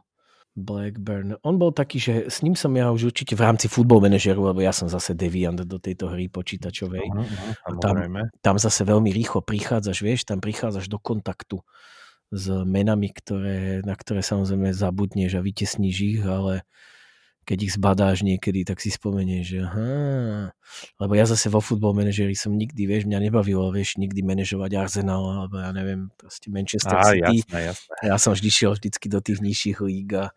Blackburn. 0.54 1.34
On 1.42 1.58
bol 1.58 1.74
taký, 1.74 1.98
že 1.98 2.14
s 2.30 2.46
ním 2.46 2.54
som 2.54 2.70
ja 2.78 2.94
už 2.94 3.10
určite 3.10 3.34
v 3.34 3.42
rámci 3.42 3.66
futbol 3.66 3.98
manažeru, 3.98 4.44
lebo 4.50 4.62
ja 4.62 4.70
som 4.70 4.86
zase 4.86 5.18
deviant 5.18 5.58
do 5.58 5.78
tejto 5.82 6.14
hry 6.14 6.30
počítačovej. 6.30 7.06
Uh-huh, 7.10 7.26
uh-huh, 7.26 7.80
tam, 7.82 7.96
tam 8.38 8.56
zase 8.58 8.86
veľmi 8.86 9.10
rýchlo 9.10 9.42
prichádzaš, 9.42 9.98
vieš, 10.02 10.20
tam 10.26 10.38
prichádzaš 10.38 10.86
do 10.86 11.02
kontaktu 11.02 11.58
s 12.30 12.46
menami, 12.62 13.10
ktoré, 13.10 13.82
na 13.82 13.98
ktoré 13.98 14.22
samozrejme 14.22 14.70
zabudneš 14.70 15.34
a 15.34 15.42
vytesníš 15.42 15.96
ich, 15.98 16.22
ale 16.22 16.62
keď 17.50 17.58
ich 17.66 17.74
zbadáš 17.74 18.22
niekedy, 18.22 18.62
tak 18.62 18.78
si 18.78 18.94
spomenieš, 18.94 19.44
že 19.50 19.58
aha, 19.66 20.54
lebo 21.02 21.12
ja 21.18 21.26
zase 21.26 21.50
vo 21.50 21.58
futbol 21.58 21.98
manažeri 21.98 22.38
som 22.38 22.54
nikdy, 22.54 22.86
vieš, 22.86 23.10
mňa 23.10 23.26
nebavilo, 23.26 23.74
vieš, 23.74 23.98
nikdy 23.98 24.22
manažovať 24.22 24.70
Arsenal, 24.78 25.26
alebo 25.26 25.58
ja 25.58 25.74
neviem, 25.74 26.14
proste 26.14 26.46
Manchester 26.46 26.94
Á, 26.94 27.10
City. 27.10 27.42
jasné, 27.42 27.58
jasné. 27.74 27.94
Ja 28.06 28.16
som 28.22 28.38
vždy 28.38 28.48
šiel 28.54 28.78
vždycky 28.78 29.10
do 29.10 29.18
tých 29.18 29.42
nižších 29.42 29.78
líg 29.82 30.14
a 30.14 30.30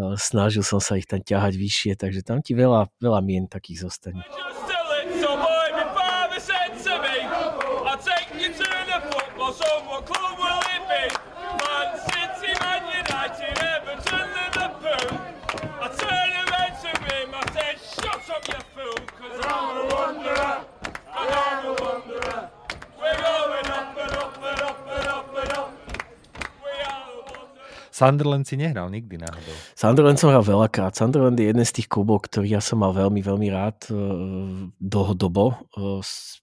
a 0.00 0.16
snažil 0.16 0.64
som 0.64 0.80
sa 0.80 0.96
ich 0.96 1.04
tam 1.04 1.20
ťahať 1.20 1.60
vyššie, 1.60 1.92
takže 1.98 2.24
tam 2.24 2.40
ti 2.40 2.56
veľa, 2.56 2.88
veľa 3.02 3.20
mien 3.20 3.44
takých 3.50 3.84
zostane. 3.84 4.24
Just 4.24 4.64
it 4.96 5.20
to 5.20 5.28
boy, 5.28 5.66
my 5.76 5.86
father 5.92 6.40
said 6.40 6.72
to 6.72 6.94
me, 7.04 7.26
I'll 7.84 8.00
take 8.00 8.32
you 8.38 8.48
to 8.48 8.68
the 8.88 8.98
football, 9.12 9.52
so 9.52 9.68
Sunderland 28.00 28.48
si 28.48 28.56
nehral 28.56 28.88
nikdy 28.88 29.20
náhodou. 29.20 29.52
Sunderland 29.76 30.16
som 30.16 30.32
hral 30.32 30.40
veľakrát. 30.40 30.96
Sunderland 30.96 31.36
je 31.36 31.52
jeden 31.52 31.60
z 31.60 31.76
tých 31.76 31.88
klubov, 31.92 32.24
ktorý 32.24 32.56
ja 32.56 32.64
som 32.64 32.80
mal 32.80 32.96
veľmi, 32.96 33.20
veľmi 33.20 33.48
rád 33.52 33.92
uh, 33.92 34.72
dlhodobo. 34.80 35.68
S- 36.00 36.40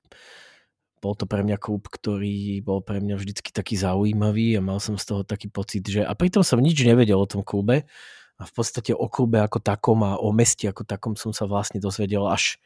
bol 1.01 1.17
to 1.17 1.25
pre 1.25 1.41
mňa 1.41 1.57
klub, 1.57 1.89
ktorý 1.89 2.61
bol 2.61 2.85
pre 2.85 3.01
mňa 3.01 3.17
vždycky 3.17 3.49
taký 3.49 3.73
zaujímavý 3.73 4.57
a 4.57 4.61
mal 4.61 4.77
som 4.77 5.01
z 5.01 5.09
toho 5.09 5.21
taký 5.25 5.49
pocit, 5.49 5.85
že... 5.85 6.05
A 6.05 6.13
pritom 6.13 6.45
som 6.45 6.61
nič 6.61 6.77
nevedel 6.85 7.17
o 7.17 7.29
tom 7.29 7.41
klube 7.41 7.89
a 8.37 8.43
v 8.45 8.51
podstate 8.53 8.93
o 8.93 9.09
klube 9.09 9.41
ako 9.41 9.57
takom 9.57 10.05
a 10.05 10.17
o 10.17 10.29
meste 10.29 10.69
ako 10.69 10.85
takom 10.85 11.13
som 11.17 11.33
sa 11.33 11.49
vlastne 11.49 11.81
dozvedel 11.81 12.25
až 12.29 12.61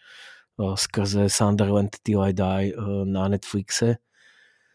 uh, 0.60 0.75
skrze 0.75 1.32
Sunderland 1.32 1.95
Till 2.04 2.19
I 2.23 2.36
Die 2.36 2.75
na 3.08 3.32
Netflixe. 3.32 4.04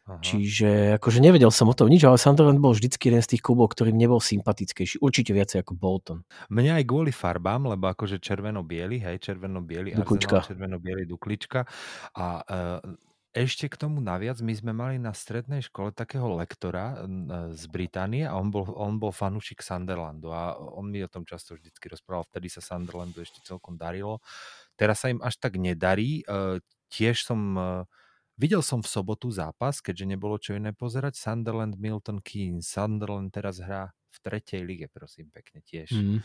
Aha. 0.07 0.23
Čiže 0.23 1.03
akože 1.03 1.19
nevedel 1.19 1.51
som 1.51 1.66
o 1.66 1.75
tom 1.75 1.90
nič, 1.90 2.07
ale 2.07 2.14
Sunderland 2.14 2.62
bol 2.62 2.71
vždycky 2.71 3.11
jeden 3.11 3.19
z 3.27 3.35
tých 3.35 3.42
klubov, 3.42 3.75
ktorým 3.75 3.99
nebol 3.99 4.23
sympatickejší. 4.23 5.03
Určite 5.03 5.35
viacej 5.35 5.66
ako 5.66 5.75
Bolton. 5.75 6.23
Mňa 6.47 6.79
aj 6.79 6.85
kvôli 6.87 7.11
farbám, 7.11 7.66
lebo 7.66 7.90
akože 7.90 8.23
červeno-biely, 8.23 9.03
hej, 9.03 9.19
červeno-biely. 9.19 9.99
Arsenal, 9.99 10.47
červeno-biely, 10.47 11.11
duklička. 11.11 11.66
A 12.14 12.38
e, 12.38 12.55
ešte 13.35 13.66
k 13.66 13.75
tomu 13.75 13.99
naviac, 13.99 14.38
my 14.47 14.55
sme 14.55 14.71
mali 14.71 15.03
na 15.03 15.11
strednej 15.11 15.66
škole 15.66 15.90
takého 15.90 16.38
lektora 16.38 17.03
e, 17.03 17.59
z 17.59 17.66
Británie 17.66 18.31
a 18.31 18.38
on 18.38 18.55
bol, 18.55 18.62
on 18.79 19.03
bol 19.03 19.11
fanúšik 19.11 19.59
Sunderlandu 19.59 20.31
a 20.31 20.55
on 20.55 20.87
mi 20.87 21.03
o 21.03 21.11
tom 21.11 21.27
často 21.27 21.59
vždycky 21.59 21.90
rozprával, 21.90 22.31
vtedy 22.31 22.47
sa 22.47 22.62
Sunderlandu 22.62 23.27
ešte 23.27 23.42
celkom 23.42 23.75
darilo. 23.75 24.23
Teraz 24.79 25.03
sa 25.03 25.11
im 25.11 25.19
až 25.19 25.35
tak 25.42 25.59
nedarí. 25.59 26.23
E, 26.23 26.62
tiež 26.95 27.27
som... 27.27 27.59
Videl 28.37 28.61
som 28.61 28.85
v 28.85 28.92
sobotu 28.92 29.33
zápas, 29.33 29.81
keďže 29.81 30.05
nebolo 30.05 30.37
čo 30.37 30.53
iné 30.53 30.77
pozerať. 30.77 31.16
Sunderland 31.16 31.81
Milton 31.81 32.20
Keynes. 32.20 32.68
Sunderland 32.68 33.33
teraz 33.33 33.64
hrá 33.64 33.96
v 34.12 34.18
tretej 34.20 34.61
lige, 34.64 34.87
prosím 34.92 35.33
pekne 35.33 35.64
tiež. 35.64 35.96
Mm. 35.96 36.20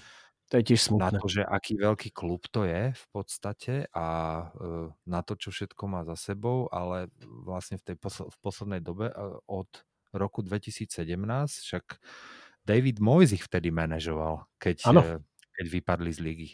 To 0.51 0.59
je 0.59 0.63
tiež 0.67 0.91
Na 0.99 1.07
smutné. 1.07 1.19
to, 1.23 1.27
že 1.31 1.41
aký 1.47 1.79
veľký 1.79 2.11
klub 2.11 2.43
to 2.51 2.67
je 2.67 2.91
v 2.91 3.05
podstate 3.15 3.87
a 3.95 4.07
e, 4.51 4.91
na 5.07 5.23
to, 5.23 5.39
čo 5.39 5.55
všetko 5.55 5.87
má 5.87 6.03
za 6.03 6.19
sebou, 6.19 6.67
ale 6.67 7.07
vlastne 7.23 7.79
v 7.79 7.87
tej 7.87 7.95
posl- 7.95 8.27
v 8.27 8.37
poslednej 8.43 8.83
dobe 8.83 9.07
e, 9.07 9.15
od 9.47 9.71
roku 10.11 10.43
2017 10.43 10.91
však 11.47 12.03
David 12.67 12.99
Moyes 12.99 13.31
ich 13.31 13.47
vtedy 13.47 13.71
manažoval, 13.71 14.43
keď, 14.59 14.91
e, 14.91 15.23
keď 15.55 15.65
vypadli 15.71 16.11
z 16.11 16.19
ligy 16.19 16.49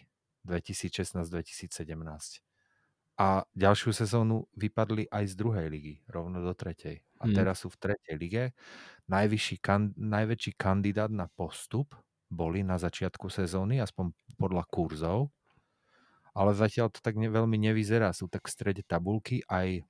2016-2017. 0.46 2.46
A 3.18 3.42
ďalšiu 3.58 3.98
sezónu 3.98 4.46
vypadli 4.54 5.10
aj 5.10 5.26
z 5.26 5.36
druhej 5.36 5.68
ligy, 5.74 5.96
rovno 6.06 6.38
do 6.40 6.54
tretej. 6.54 7.02
A 7.18 7.26
Mm. 7.26 7.34
teraz 7.34 7.66
sú 7.66 7.70
v 7.74 7.78
tretej 7.82 8.16
lige. 8.18 8.44
Najvyšší 9.10 9.58
kan- 9.58 9.94
najväčší 9.98 10.54
kandidát 10.54 11.10
na 11.10 11.26
postup 11.34 11.98
boli 12.30 12.62
na 12.62 12.78
začiatku 12.78 13.26
sezóny, 13.34 13.82
aspoň 13.82 14.14
podľa 14.38 14.64
kurzov. 14.70 15.34
Ale 16.38 16.54
zatiaľ 16.54 16.94
to 16.94 17.02
tak 17.02 17.18
ne- 17.18 17.34
veľmi 17.34 17.58
nevyzerá. 17.58 18.14
Sú 18.14 18.30
tak 18.30 18.46
v 18.46 18.54
strede 18.54 18.82
tabulky. 18.86 19.42
Aj, 19.50 19.82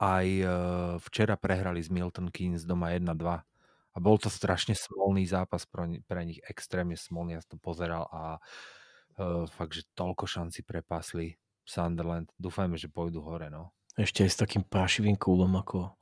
aj 0.00 0.26
e, 0.40 0.46
včera 1.02 1.34
prehrali 1.36 1.82
z 1.82 1.90
Milton 1.90 2.30
Keynes 2.30 2.64
doma 2.64 2.94
1-2. 2.94 3.42
A 3.90 3.98
bol 3.98 4.16
to 4.22 4.30
strašne 4.30 4.78
smolný 4.78 5.26
zápas 5.26 5.66
pre, 5.66 5.98
pre 6.06 6.22
nich. 6.22 6.38
Extrémne 6.46 6.94
smolný. 6.94 7.34
Ja 7.34 7.42
som 7.42 7.58
to 7.58 7.58
pozeral 7.58 8.06
a 8.14 8.38
e, 9.18 9.44
fakt, 9.50 9.74
že 9.74 9.82
toľko 9.98 10.24
šanci 10.30 10.62
prepasli 10.62 11.34
Sunderland. 11.70 12.26
Dúfajme, 12.34 12.74
že 12.74 12.90
pôjdu 12.90 13.22
hore. 13.22 13.46
No. 13.46 13.70
Ešte 13.94 14.26
aj 14.26 14.30
s 14.34 14.40
takým 14.42 14.66
prášivým 14.66 15.14
klubom 15.14 15.54
ako 15.54 15.94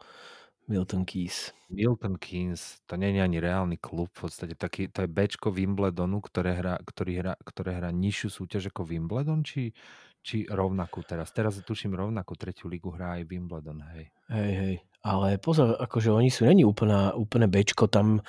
Milton 0.69 1.05
Keys. 1.05 1.53
Milton 1.69 2.17
Keynes, 2.17 2.81
to 2.89 2.97
nie 2.97 3.13
je 3.13 3.25
ani 3.25 3.41
reálny 3.41 3.77
klub, 3.81 4.09
v 4.13 4.29
podstate 4.29 4.57
taký, 4.57 4.89
to 4.89 5.05
je 5.05 5.09
Bčko 5.09 5.53
Wimbledonu, 5.53 6.21
ktoré 6.21 6.57
hrá, 6.57 6.77
ktorý 6.81 7.13
hrá, 7.21 7.35
ktoré 7.41 7.77
hrá 7.77 7.89
nižšiu 7.93 8.29
súťaž 8.29 8.73
ako 8.73 8.89
Wimbledon, 8.89 9.45
či, 9.45 9.73
či 10.21 10.45
rovnakú 10.49 11.05
teraz. 11.05 11.33
Teraz 11.33 11.57
tuším 11.61 11.97
rovnakú 11.97 12.37
tretiu 12.37 12.69
ligu 12.69 12.93
hrá 12.93 13.17
aj 13.21 13.29
Wimbledon, 13.29 13.81
hej. 13.97 14.13
Hej, 14.29 14.53
hej. 14.61 14.75
Ale 15.05 15.41
pozor, 15.41 15.77
akože 15.81 16.13
oni 16.13 16.29
sú 16.29 16.45
není 16.45 16.69
úplná, 16.69 17.17
úplné 17.17 17.49
Bčko, 17.49 17.89
tam 17.89 18.21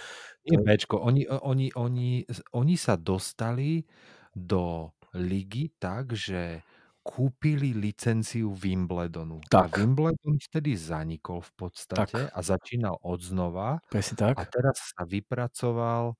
Nie 0.47 0.59
Bčko, 0.63 1.03
oni, 1.03 1.27
oni, 1.27 1.75
oni, 1.75 2.23
oni 2.55 2.75
sa 2.79 2.95
dostali 2.95 3.83
do 4.31 4.95
ligy 5.11 5.75
tak, 5.75 6.15
že 6.15 6.63
kúpili 7.09 7.73
licenciu 7.73 8.53
Wimbledonu. 8.53 9.41
Tak. 9.49 9.73
A 9.73 9.81
Wimbledon 9.81 10.37
vtedy 10.37 10.77
zanikol 10.77 11.41
v 11.41 11.51
podstate 11.57 12.29
Tak. 12.29 12.37
a 12.37 12.39
začínal 12.45 13.01
od 13.01 13.17
znova. 13.17 13.81
presne 13.89 14.29
tak. 14.29 14.37
A 14.37 14.45
teraz 14.45 14.93
sa 14.93 15.09
vypracoval 15.09 16.13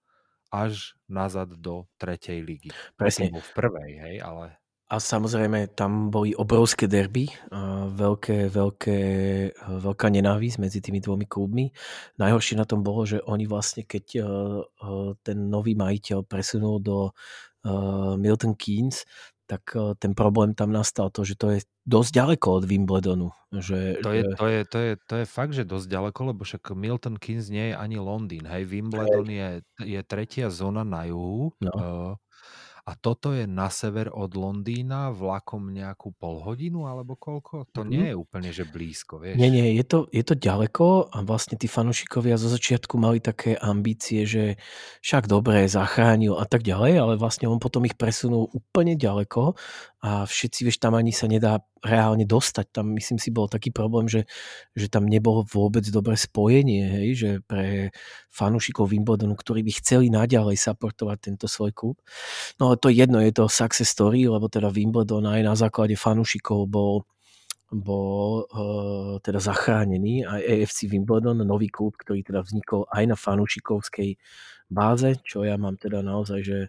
až 0.50 0.98
nazad 1.06 1.54
do 1.62 1.86
tretej 2.02 2.42
ligy. 2.42 2.74
Presne. 2.98 3.30
Bol 3.30 3.46
v 3.46 3.54
prvej, 3.54 3.92
hej, 4.02 4.16
ale 4.26 4.58
A 4.90 4.98
samozrejme, 4.98 5.78
tam 5.78 6.10
boli 6.10 6.34
obrovské 6.34 6.90
derby, 6.90 7.30
veľké, 7.94 8.50
veľké, 8.50 9.00
veľká 9.62 10.08
nenávisť 10.10 10.58
medzi 10.58 10.82
tými 10.82 10.98
dvomi 10.98 11.30
klubmi. 11.30 11.70
Najhoršie 12.18 12.58
na 12.58 12.66
tom 12.66 12.82
bolo, 12.82 13.06
že 13.06 13.22
oni 13.22 13.46
vlastne, 13.46 13.86
keď 13.86 14.06
eh, 14.18 14.26
eh, 14.26 15.12
ten 15.22 15.38
nový 15.54 15.78
majiteľ 15.78 16.26
presunul 16.26 16.82
do 16.82 17.14
eh, 17.14 18.18
Milton 18.18 18.58
Keynes, 18.58 19.06
tak 19.50 19.74
e, 19.74 19.98
ten 19.98 20.14
problém 20.14 20.54
tam 20.54 20.70
nastal 20.70 21.10
to, 21.10 21.26
že 21.26 21.34
to 21.34 21.58
je 21.58 21.66
dosť 21.90 22.12
ďaleko 22.14 22.48
od 22.62 22.64
Wimbledonu. 22.70 23.34
Že, 23.50 24.06
To 24.06 24.14
je, 24.14 24.22
to, 24.38 24.46
je, 24.46 24.62
to, 24.70 24.78
je, 24.78 24.92
to 25.10 25.14
je 25.18 25.26
fakt, 25.26 25.58
že 25.58 25.66
dosť 25.66 25.90
ďaleko, 25.90 26.20
lebo 26.30 26.46
však 26.46 26.70
Milton 26.78 27.18
Keynes 27.18 27.50
nie 27.50 27.74
je 27.74 27.76
ani 27.76 27.98
Londýn. 27.98 28.46
Hej, 28.46 28.70
Wimbledon 28.70 29.26
je, 29.26 29.66
je 29.82 30.00
tretia 30.06 30.54
zóna 30.54 30.86
na 30.86 31.10
juhu. 31.10 31.58
No. 31.58 31.74
Uh, 31.74 32.14
a 32.90 32.98
toto 32.98 33.32
je 33.38 33.46
na 33.46 33.70
sever 33.70 34.10
od 34.10 34.32
Londýna 34.34 35.14
vlakom 35.14 35.70
nejakú 35.70 36.10
polhodinu 36.18 36.90
alebo 36.90 37.14
koľko? 37.16 37.70
To 37.76 37.82
Mhm. 37.86 37.90
nie 37.94 38.06
je 38.12 38.16
úplne, 38.18 38.50
že 38.50 38.66
blízko, 38.66 39.22
vieš. 39.22 39.38
Nie, 39.38 39.54
nie, 39.54 39.78
je 39.78 39.86
to, 39.86 40.10
je 40.10 40.26
to 40.26 40.34
ďaleko 40.34 41.14
a 41.14 41.22
vlastne 41.22 41.54
tí 41.54 41.70
fanúšikovia 41.70 42.34
zo 42.42 42.50
začiatku 42.50 42.98
mali 42.98 43.22
také 43.22 43.54
ambície, 43.54 44.26
že 44.26 44.58
však 45.06 45.30
dobre, 45.30 45.70
zachránil 45.70 46.34
a 46.34 46.50
tak 46.50 46.66
ďalej, 46.66 46.98
ale 46.98 47.14
vlastne 47.14 47.46
on 47.46 47.62
potom 47.62 47.86
ich 47.86 47.94
presunul 47.94 48.50
úplne 48.50 48.98
ďaleko 48.98 49.54
a 50.00 50.24
všetci, 50.24 50.64
vieš, 50.64 50.80
tam 50.80 50.96
ani 50.96 51.12
sa 51.12 51.28
nedá 51.28 51.60
reálne 51.84 52.24
dostať. 52.24 52.72
Tam 52.72 52.96
myslím 52.96 53.20
si 53.20 53.36
bol 53.36 53.52
taký 53.52 53.76
problém, 53.76 54.08
že, 54.08 54.24
že 54.72 54.88
tam 54.88 55.04
nebolo 55.04 55.44
vôbec 55.44 55.84
dobré 55.92 56.16
spojenie, 56.16 56.88
hej, 56.88 57.10
že 57.16 57.30
pre 57.44 57.92
fanúšikov 58.32 58.96
Wimbledonu, 58.96 59.36
ktorí 59.36 59.60
by 59.60 59.72
chceli 59.84 60.08
naďalej 60.08 60.56
supportovať 60.56 61.18
tento 61.20 61.52
svoj 61.52 61.76
klub. 61.76 62.00
No 62.64 62.72
ale 62.72 62.80
to 62.80 62.88
je 62.88 63.04
jedno, 63.04 63.20
je 63.20 63.36
to 63.36 63.52
success 63.52 63.92
story, 63.92 64.24
lebo 64.24 64.48
teda 64.48 64.72
Wimbledon 64.72 65.28
aj 65.28 65.42
na 65.44 65.56
základe 65.60 66.00
fanúšikov 66.00 66.72
bol 66.72 67.04
bol 67.70 68.50
uh, 68.50 69.22
teda 69.22 69.38
zachránený 69.38 70.26
aj 70.26 70.42
AFC 70.42 70.90
Wimbledon, 70.90 71.38
nový 71.46 71.70
klub, 71.70 71.94
ktorý 72.02 72.26
teda 72.26 72.42
vznikol 72.42 72.90
aj 72.90 73.04
na 73.06 73.14
fanúšikovskej 73.14 74.18
báze, 74.70 75.18
čo 75.26 75.42
ja 75.44 75.58
mám 75.58 75.76
teda 75.76 76.06
naozaj 76.06 76.40
že 76.46 76.60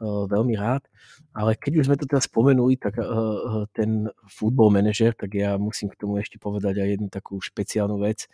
uh, 0.00 0.24
veľmi 0.30 0.54
rád. 0.54 0.86
Ale 1.34 1.58
keď 1.58 1.82
už 1.82 1.86
sme 1.90 1.98
to 1.98 2.06
teda 2.06 2.22
spomenuli, 2.22 2.78
tak 2.78 2.98
uh, 2.98 3.66
ten 3.74 4.08
football 4.30 4.70
manager, 4.70 5.12
tak 5.12 5.34
ja 5.34 5.58
musím 5.58 5.90
k 5.90 5.98
tomu 5.98 6.22
ešte 6.22 6.38
povedať 6.38 6.78
aj 6.80 6.88
jednu 6.96 7.08
takú 7.10 7.42
špeciálnu 7.42 7.98
vec. 8.00 8.30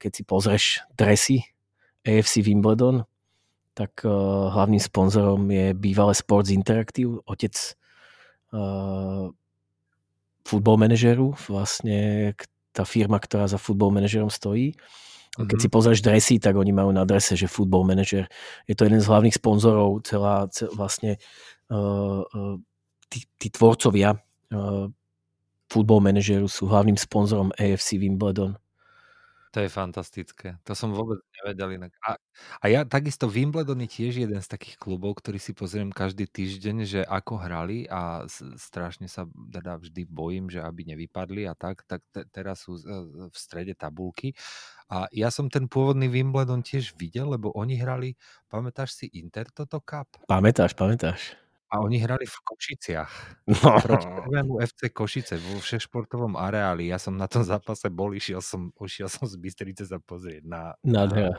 Keď 0.00 0.10
si 0.16 0.22
pozrieš 0.24 0.64
dresy 0.96 1.44
AFC 2.00 2.40
Wimbledon, 2.40 3.04
tak 3.76 4.00
hlavným 4.48 4.80
sponzorom 4.80 5.52
je 5.52 5.76
bývalé 5.76 6.16
Sports 6.16 6.48
Interactive, 6.48 7.20
otec 7.28 7.52
football 10.48 10.80
manažeru, 10.80 11.36
vlastne 11.44 12.32
tá 12.72 12.88
firma, 12.88 13.20
ktorá 13.20 13.44
za 13.44 13.60
football 13.60 13.92
manažerom 13.92 14.32
stojí. 14.32 14.72
A 15.34 15.42
keď 15.46 15.58
Mhm. 15.58 15.62
si 15.66 15.68
pozrieš 15.68 16.00
dresy, 16.02 16.34
tak 16.38 16.54
oni 16.54 16.70
majú 16.70 16.94
na 16.94 17.02
drese, 17.02 17.34
že 17.34 17.50
football 17.50 17.82
manager. 17.82 18.30
Je 18.70 18.74
to 18.78 18.86
jeden 18.86 19.02
z 19.02 19.08
hlavných 19.10 19.34
sponzorov, 19.34 20.06
celá, 20.06 20.46
cel, 20.54 20.70
vlastne 20.70 21.18
uh, 21.74 22.22
uh, 22.22 22.56
tí, 23.10 23.26
tí 23.38 23.50
tvorcovia 23.50 24.14
uh, 24.54 24.86
football 25.66 26.00
manažeru 26.06 26.46
sú 26.46 26.70
hlavným 26.70 26.94
sponzorom 26.94 27.50
AFC 27.58 27.98
Wimbledon. 27.98 28.54
To 29.54 29.62
je 29.62 29.70
fantastické. 29.70 30.58
To 30.66 30.74
som 30.74 30.90
vôbec 30.90 31.22
nevedel 31.38 31.78
inak. 31.78 31.94
A, 32.02 32.18
a 32.58 32.64
ja 32.66 32.82
takisto 32.82 33.30
Wimbledon 33.30 33.78
je 33.86 34.02
tiež 34.02 34.26
jeden 34.26 34.42
z 34.42 34.50
takých 34.50 34.82
klubov, 34.82 35.22
ktorý 35.22 35.38
si 35.38 35.54
pozriem 35.54 35.94
každý 35.94 36.26
týždeň, 36.26 36.76
že 36.82 37.00
ako 37.06 37.38
hrali 37.38 37.86
a 37.86 38.26
strašne 38.58 39.06
sa 39.06 39.30
teda 39.30 39.78
vždy 39.78 40.10
bojím, 40.10 40.50
že 40.50 40.58
aby 40.58 40.90
nevypadli 40.90 41.46
a 41.46 41.54
tak, 41.54 41.86
tak 41.86 42.02
te, 42.10 42.26
teraz 42.34 42.66
sú 42.66 42.82
z- 42.82 42.90
v 43.30 43.36
strede 43.38 43.78
tabulky. 43.78 44.34
A 44.90 45.06
ja 45.14 45.30
som 45.30 45.46
ten 45.46 45.70
pôvodný 45.70 46.10
Wimbledon 46.10 46.66
tiež 46.66 46.98
videl, 46.98 47.30
lebo 47.30 47.54
oni 47.54 47.78
hrali, 47.78 48.18
pamätáš 48.50 48.98
si 48.98 49.06
Inter 49.14 49.46
Toto 49.54 49.78
Cup? 49.78 50.18
Pamätáš, 50.26 50.74
pamätáš. 50.74 51.38
A 51.72 51.80
oni 51.82 51.98
hrali 51.98 52.28
v 52.28 52.36
Košiciach. 52.44 53.12
No. 53.50 53.80
Proti 53.82 54.06
prvému 54.06 54.62
FC 54.62 54.92
Košice 54.94 55.40
vo 55.40 55.58
všešportovom 55.58 56.38
areáli. 56.38 56.92
Ja 56.92 57.00
som 57.00 57.18
na 57.18 57.26
tom 57.26 57.42
zápase 57.42 57.90
bol, 57.90 58.14
išiel 58.14 58.44
som, 58.44 58.70
išiel 58.78 59.10
som 59.10 59.26
z 59.26 59.34
Bystrice 59.40 59.84
sa 59.88 59.98
pozrieť 59.98 60.44
na, 60.46 60.76
na 60.86 61.08
Nádhera. 61.08 61.34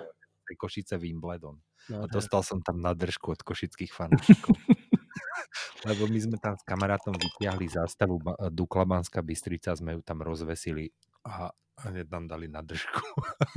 FC 0.46 0.60
Košice 0.60 0.96
Wimbledon. 1.00 1.58
A 1.94 2.10
dostal 2.10 2.42
som 2.42 2.60
tam 2.66 2.82
nadržku 2.82 3.38
od 3.38 3.42
košických 3.46 3.94
fanúšikov. 3.94 4.58
Lebo 5.88 6.10
my 6.10 6.20
sme 6.20 6.38
tam 6.42 6.58
s 6.58 6.66
kamarátom 6.66 7.14
vytiahli 7.14 7.70
zástavu 7.70 8.18
Dukla 8.50 8.90
Banská 8.90 9.22
Bystrica, 9.22 9.78
sme 9.78 9.94
ju 9.98 10.02
tam 10.02 10.26
rozvesili 10.26 10.90
a 11.22 11.54
hneď 11.86 12.10
nám 12.10 12.26
dali 12.26 12.50
nadržku. 12.50 13.02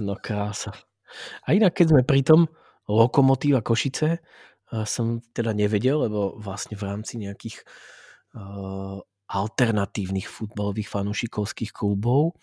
No 0.04 0.16
krása. 0.20 0.76
A 1.48 1.56
inak, 1.56 1.72
keď 1.72 1.86
sme 1.96 2.02
pri 2.04 2.20
tom, 2.20 2.40
Lokomotíva 2.88 3.60
Košice, 3.60 4.24
som 4.84 5.24
teda 5.32 5.56
nevedel, 5.56 6.08
lebo 6.08 6.36
vlastne 6.36 6.76
v 6.76 6.84
rámci 6.84 7.16
nejakých 7.16 7.64
uh, 8.36 9.00
alternatívnych 9.28 10.28
futbalových 10.28 10.88
fanúšikovských 10.88 11.72
klubov, 11.72 12.36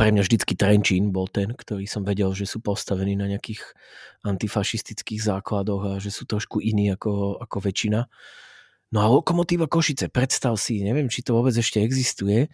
pre 0.00 0.16
mňa 0.16 0.24
vždycky 0.24 0.56
Trenčín 0.56 1.12
bol 1.12 1.28
ten, 1.28 1.52
ktorý 1.52 1.84
som 1.84 2.00
vedel, 2.08 2.32
že 2.32 2.48
sú 2.48 2.64
postavení 2.64 3.20
na 3.20 3.28
nejakých 3.28 3.60
antifašistických 4.24 5.20
základoch 5.20 5.82
a 5.84 5.92
že 6.00 6.08
sú 6.08 6.24
trošku 6.24 6.64
iní 6.64 6.88
ako, 6.88 7.36
ako 7.36 7.56
väčšina. 7.68 8.08
No 8.90 8.98
a 9.02 9.06
Lokomotíva 9.06 9.70
Košice, 9.70 10.10
predstav 10.10 10.58
si, 10.58 10.82
neviem, 10.82 11.06
či 11.06 11.22
to 11.22 11.38
vôbec 11.38 11.54
ešte 11.54 11.78
existuje, 11.78 12.50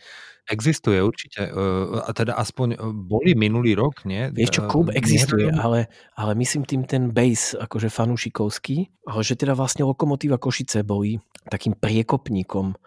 Existuje 0.47 1.03
určite. 1.03 1.51
e, 1.51 1.63
A 2.07 2.11
teda 2.15 2.39
aspoň 2.39 2.69
e, 2.75 2.87
boli 2.95 3.35
minulý 3.35 3.75
rok, 3.75 4.07
nie? 4.07 4.31
Vieš 4.31 4.51
čo, 4.55 4.63
E, 4.63 4.71
klub 4.71 4.87
existuje, 4.95 5.51
ale, 5.51 5.91
ale 6.15 6.33
myslím 6.39 6.63
tým 6.63 6.87
ten 6.87 7.11
base, 7.11 7.59
akože 7.59 7.91
fanúšikovský, 7.91 8.87
ale 9.11 9.21
že 9.27 9.35
teda 9.35 9.59
vlastne 9.59 9.83
Lokomotíva 9.83 10.39
Košice 10.39 10.87
boli 10.87 11.19
takým 11.51 11.75
priekopníkom 11.75 12.79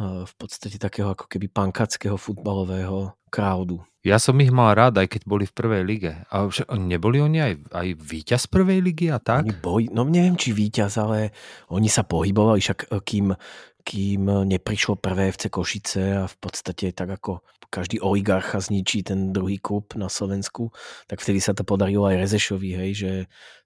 v 0.00 0.32
podstate 0.34 0.74
takého 0.74 1.14
ako 1.14 1.30
keby 1.30 1.46
pankackého 1.54 2.18
futbalového 2.18 3.14
crowdu. 3.34 3.82
Ja 4.04 4.20
som 4.20 4.36
ich 4.38 4.52
mal 4.52 4.76
rád, 4.76 5.00
aj 5.00 5.16
keď 5.16 5.22
boli 5.24 5.48
v 5.48 5.56
prvej 5.56 5.82
lige. 5.82 6.12
A 6.28 6.44
však 6.44 6.68
neboli 6.76 7.24
oni 7.24 7.40
aj, 7.40 7.54
aj 7.72 7.88
víťaz 7.98 8.42
prvej 8.52 8.84
ligy 8.84 9.08
a 9.08 9.18
tak? 9.18 9.48
Oni 9.48 9.56
boli, 9.56 9.84
no 9.88 10.04
neviem, 10.06 10.36
či 10.36 10.52
víťaz, 10.52 11.00
ale 11.00 11.32
oni 11.72 11.88
sa 11.88 12.04
pohybovali, 12.04 12.60
však 12.60 12.78
eh, 12.92 13.00
kým, 13.00 13.32
kým 13.80 14.22
neprišlo 14.44 15.00
prvé 15.00 15.32
FC 15.32 15.48
Košice 15.48 16.20
a 16.20 16.24
v 16.28 16.36
podstate 16.36 16.92
tak 16.92 17.16
ako 17.16 17.42
každý 17.72 17.98
oligarcha 17.98 18.62
zničí 18.62 19.02
ten 19.02 19.34
druhý 19.34 19.58
klub 19.58 19.98
na 19.98 20.06
Slovensku, 20.06 20.70
tak 21.10 21.18
vtedy 21.18 21.42
sa 21.42 21.58
to 21.58 21.66
podarilo 21.66 22.06
aj 22.06 22.22
Rezešovi, 22.22 22.70
hej, 22.70 22.90
že 22.94 23.12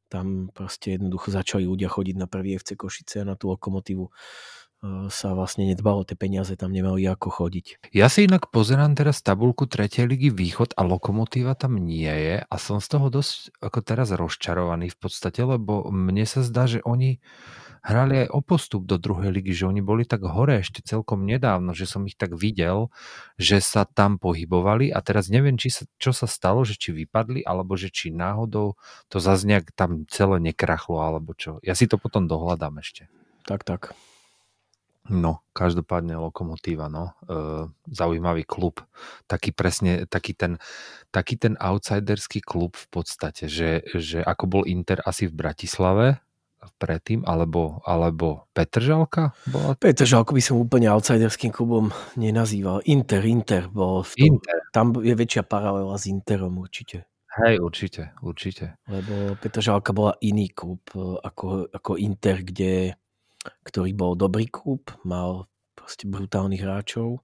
tam 0.08 0.48
proste 0.48 0.96
jednoducho 0.96 1.28
začali 1.28 1.68
ľudia 1.68 1.92
chodiť 1.92 2.16
na 2.16 2.24
prvý 2.24 2.56
FC 2.56 2.72
Košice 2.72 3.20
a 3.20 3.28
na 3.28 3.36
tú 3.36 3.52
lokomotívu 3.52 4.08
sa 5.10 5.34
vlastne 5.34 5.66
nedbalo, 5.66 6.06
tie 6.06 6.14
peniaze 6.14 6.54
tam 6.54 6.70
nemali 6.70 7.02
ako 7.10 7.34
chodiť. 7.34 7.90
Ja 7.90 8.06
si 8.06 8.30
inak 8.30 8.54
pozerám 8.54 8.94
teraz 8.94 9.26
tabulku 9.26 9.66
3. 9.66 10.06
ligy 10.06 10.30
Východ 10.30 10.78
a 10.78 10.86
Lokomotíva 10.86 11.58
tam 11.58 11.82
nie 11.82 12.06
je 12.06 12.36
a 12.46 12.54
som 12.62 12.78
z 12.78 12.86
toho 12.94 13.10
dosť 13.10 13.58
ako 13.58 13.78
teraz 13.82 14.14
rozčarovaný 14.14 14.94
v 14.94 14.98
podstate, 14.98 15.42
lebo 15.42 15.90
mne 15.90 16.22
sa 16.30 16.46
zdá, 16.46 16.70
že 16.70 16.78
oni 16.86 17.18
hrali 17.82 18.26
aj 18.26 18.28
o 18.34 18.40
postup 18.42 18.86
do 18.86 18.98
druhej 18.98 19.34
ligy, 19.34 19.54
že 19.54 19.66
oni 19.66 19.82
boli 19.82 20.06
tak 20.06 20.22
hore 20.26 20.62
ešte 20.62 20.82
celkom 20.82 21.26
nedávno, 21.26 21.74
že 21.74 21.86
som 21.86 22.06
ich 22.06 22.14
tak 22.14 22.34
videl, 22.34 22.90
že 23.38 23.62
sa 23.62 23.86
tam 23.86 24.18
pohybovali 24.18 24.90
a 24.94 24.98
teraz 25.02 25.30
neviem, 25.30 25.58
či 25.58 25.74
sa, 25.74 25.86
čo 25.98 26.14
sa 26.14 26.30
stalo, 26.30 26.62
že 26.62 26.78
či 26.78 26.94
vypadli, 26.94 27.42
alebo 27.42 27.74
že 27.74 27.90
či 27.90 28.14
náhodou 28.14 28.78
to 29.10 29.16
zase 29.18 29.46
nejak 29.46 29.74
tam 29.74 30.06
celé 30.10 30.42
nekrachlo, 30.42 31.02
alebo 31.02 31.34
čo. 31.34 31.62
Ja 31.66 31.74
si 31.74 31.90
to 31.90 31.98
potom 31.98 32.26
dohľadám 32.26 32.78
ešte. 32.82 33.10
Tak, 33.46 33.64
tak. 33.64 33.96
No, 35.08 35.40
každopádne 35.56 36.20
Lokomotíva, 36.20 36.92
no. 36.92 37.16
E, 37.24 37.32
zaujímavý 37.88 38.44
klub. 38.44 38.84
Taký 39.24 39.56
presne, 39.56 40.04
taký 40.04 40.36
ten, 40.36 40.60
taký 41.08 41.40
ten 41.40 41.56
outsiderský 41.56 42.44
klub 42.44 42.76
v 42.76 42.86
podstate, 42.92 43.48
že, 43.48 43.84
že 43.96 44.20
ako 44.20 44.44
bol 44.46 44.62
Inter 44.68 45.00
asi 45.04 45.24
v 45.24 45.34
Bratislave 45.34 46.20
predtým, 46.78 47.26
alebo, 47.26 47.82
alebo 47.86 48.46
Petržalka 48.54 49.34
bola? 49.50 49.74
Petr 49.78 50.06
Žalko 50.06 50.34
by 50.34 50.42
som 50.42 50.62
úplne 50.62 50.90
outsiderským 50.90 51.54
klubom 51.54 51.90
nenazýval. 52.14 52.82
Inter, 52.86 53.22
Inter 53.26 53.66
bol 53.70 54.06
v 54.06 54.12
tom, 54.14 54.26
Inter. 54.38 54.58
tam 54.74 54.86
je 54.98 55.14
väčšia 55.14 55.42
paralela 55.46 55.94
s 55.98 56.06
Interom 56.10 56.58
určite. 56.58 57.06
Hej, 57.38 57.62
určite, 57.62 58.18
určite. 58.24 58.74
Lebo 58.90 59.38
Petr 59.38 59.62
Žalka 59.62 59.94
bola 59.94 60.18
iný 60.24 60.50
klub 60.50 60.82
e, 60.94 60.98
ako, 61.22 61.70
ako 61.70 61.92
Inter, 61.94 62.42
kde, 62.42 62.98
ktorý 63.64 63.90
bol 63.94 64.12
dobrý 64.18 64.50
klub, 64.50 64.90
mal 65.06 65.46
proste 65.78 66.10
brutálnych 66.10 66.62
hráčov 66.62 67.22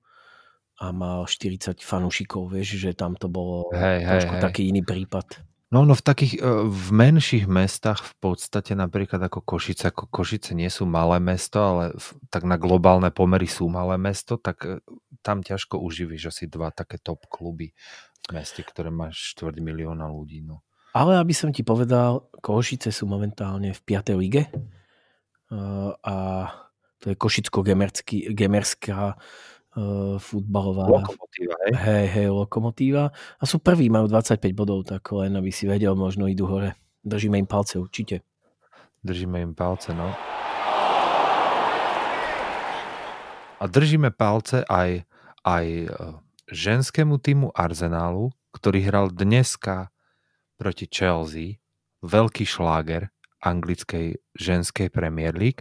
a 0.83 0.91
mal 0.91 1.27
40 1.27 1.79
fanúšikov, 1.83 2.51
vieš, 2.51 2.79
že 2.79 2.91
tam 2.99 3.15
to 3.15 3.31
bolo 3.31 3.71
Hej, 3.71 4.03
hej, 4.03 4.11
trošku 4.11 4.35
hej. 4.39 4.43
taký 4.43 4.63
iný 4.71 4.83
prípad. 4.83 5.43
No, 5.75 5.83
no 5.83 5.99
v 5.99 6.07
takých, 6.07 6.39
e, 6.39 6.71
v 6.71 6.89
menších 6.95 7.51
mestách 7.51 8.07
v 8.07 8.15
podstate 8.23 8.79
napríklad 8.79 9.19
ako 9.27 9.43
Košice, 9.43 9.91
ako 9.91 10.07
Košice 10.07 10.55
nie 10.55 10.71
sú 10.71 10.87
malé 10.87 11.19
mesto, 11.19 11.59
ale 11.59 11.85
v, 11.99 12.07
tak 12.31 12.47
na 12.47 12.55
globálne 12.55 13.11
pomery 13.11 13.51
sú 13.51 13.67
malé 13.67 13.99
mesto, 13.99 14.39
tak 14.39 14.63
e, 14.67 14.79
tam 15.27 15.43
ťažko 15.43 15.83
uživíš 15.83 16.31
asi 16.31 16.47
dva 16.47 16.71
také 16.71 17.03
top 17.03 17.27
kluby 17.27 17.75
v 17.75 18.39
meste, 18.39 18.63
ktoré 18.63 18.95
máš 18.95 19.35
štvrť 19.35 19.59
milióna 19.59 20.07
ľudí. 20.07 20.47
No. 20.47 20.63
Ale 20.95 21.19
aby 21.19 21.35
som 21.35 21.51
ti 21.51 21.67
povedal, 21.67 22.31
Košice 22.39 22.95
sú 22.95 23.11
momentálne 23.11 23.75
v 23.75 23.81
5. 23.83 24.15
lige 24.15 24.47
a 26.03 26.15
to 26.99 27.13
je 27.13 27.17
Košicko-Gemerská 27.21 29.01
uh, 29.13 30.17
futbalová. 30.17 30.89
Lokomotíva, 30.89 31.55
hej? 31.69 31.73
Hej, 31.77 32.07
hej, 32.17 32.29
Lokomotíva. 32.33 33.13
A 33.13 33.45
sú 33.45 33.61
prví, 33.61 33.93
majú 33.93 34.09
25 34.09 34.41
bodov, 34.57 34.89
tak 34.89 35.05
len 35.13 35.37
aby 35.37 35.53
si 35.53 35.69
vedel, 35.69 35.93
možno 35.95 36.27
idú 36.27 36.49
hore. 36.49 36.75
Držíme 37.05 37.37
im 37.37 37.45
palce 37.45 37.77
určite. 37.77 38.25
Držíme 39.05 39.45
im 39.45 39.53
palce, 39.53 39.93
no. 39.93 40.09
A 43.61 43.65
držíme 43.69 44.11
palce 44.13 44.65
aj, 44.65 45.05
aj 45.45 45.67
e, 45.69 45.89
ženskému 46.53 47.21
týmu 47.21 47.53
Arsenálu, 47.53 48.33
ktorý 48.57 48.81
hral 48.85 49.07
dneska 49.13 49.93
proti 50.57 50.89
Chelsea, 50.89 51.61
veľký 52.01 52.45
šláger 52.49 53.14
anglickej 53.45 54.17
ženskej 54.35 54.89
Premier 54.89 55.37
League. 55.37 55.61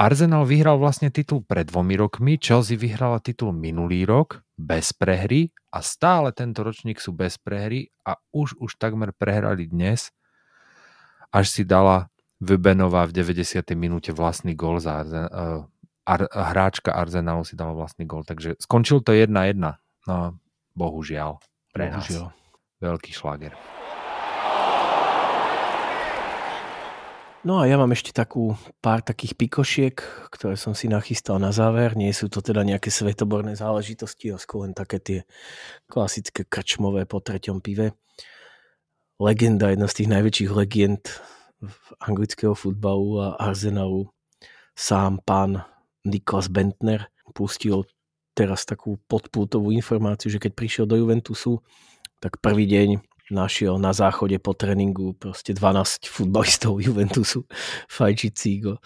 Arsenal 0.00 0.48
vyhral 0.48 0.80
vlastne 0.80 1.12
titul 1.12 1.44
pred 1.44 1.68
dvomi 1.68 1.92
rokmi, 2.00 2.40
Chelsea 2.40 2.80
vyhrala 2.80 3.20
titul 3.20 3.52
minulý 3.52 4.08
rok 4.08 4.40
bez 4.56 4.96
prehry 4.96 5.52
a 5.76 5.84
stále 5.84 6.32
tento 6.32 6.64
ročník 6.64 6.96
sú 6.96 7.12
bez 7.12 7.36
prehry 7.36 7.92
a 8.08 8.16
už 8.32 8.56
už 8.56 8.80
takmer 8.80 9.12
prehrali 9.12 9.68
dnes, 9.68 10.08
až 11.28 11.52
si 11.52 11.68
dala 11.68 12.08
Vybenová 12.40 13.04
v 13.04 13.20
90. 13.20 13.60
minúte 13.76 14.16
vlastný 14.16 14.56
gol 14.56 14.80
za 14.80 15.04
Arzen, 15.04 15.28
uh, 15.28 15.68
Ar, 16.08 16.24
hráčka 16.32 16.96
Arsenalu 16.96 17.44
si 17.44 17.52
dala 17.52 17.76
vlastný 17.76 18.08
gol. 18.08 18.24
Takže 18.24 18.56
skončil 18.56 19.04
to 19.04 19.12
1-1. 19.12 19.60
No, 20.08 20.16
bohužiaľ. 20.72 21.38
Pre 21.70 21.84
bohužiaľ. 21.86 22.32
nás. 22.32 22.80
Veľký 22.80 23.12
šláger. 23.12 23.52
No 27.40 27.56
a 27.56 27.64
ja 27.64 27.80
mám 27.80 27.88
ešte 27.96 28.12
takú 28.12 28.52
pár 28.84 29.00
takých 29.00 29.32
pikošiek, 29.32 29.96
ktoré 30.28 30.60
som 30.60 30.76
si 30.76 30.92
nachystal 30.92 31.40
na 31.40 31.56
záver. 31.56 31.96
Nie 31.96 32.12
sú 32.12 32.28
to 32.28 32.44
teda 32.44 32.60
nejaké 32.68 32.92
svetoborné 32.92 33.56
záležitosti, 33.56 34.28
a 34.28 34.36
skôr 34.36 34.68
len 34.68 34.76
také 34.76 35.00
tie 35.00 35.18
klasické 35.88 36.44
krčmové 36.44 37.08
po 37.08 37.24
treťom 37.24 37.64
pive. 37.64 37.96
Legenda, 39.16 39.72
jedna 39.72 39.88
z 39.88 40.04
tých 40.04 40.12
najväčších 40.12 40.50
legend 40.52 41.00
anglického 42.04 42.52
futbalu 42.52 43.24
a 43.24 43.40
Arsenalu, 43.40 44.12
sám 44.76 45.24
pán 45.24 45.64
Niklas 46.04 46.52
Bentner 46.52 47.08
pustil 47.32 47.88
teraz 48.36 48.68
takú 48.68 49.00
podpútovú 49.08 49.72
informáciu, 49.72 50.28
že 50.28 50.40
keď 50.44 50.52
prišiel 50.52 50.84
do 50.84 51.00
Juventusu, 51.00 51.64
tak 52.20 52.36
prvý 52.44 52.68
deň 52.68 53.00
našiel 53.30 53.78
na 53.78 53.94
záchode 53.94 54.36
po 54.42 54.52
tréningu 54.54 55.14
proste 55.14 55.54
12 55.54 56.10
futbalistov 56.10 56.82
Juventusu 56.82 57.46
fajčiť 57.96 58.32
cígo. 58.34 58.82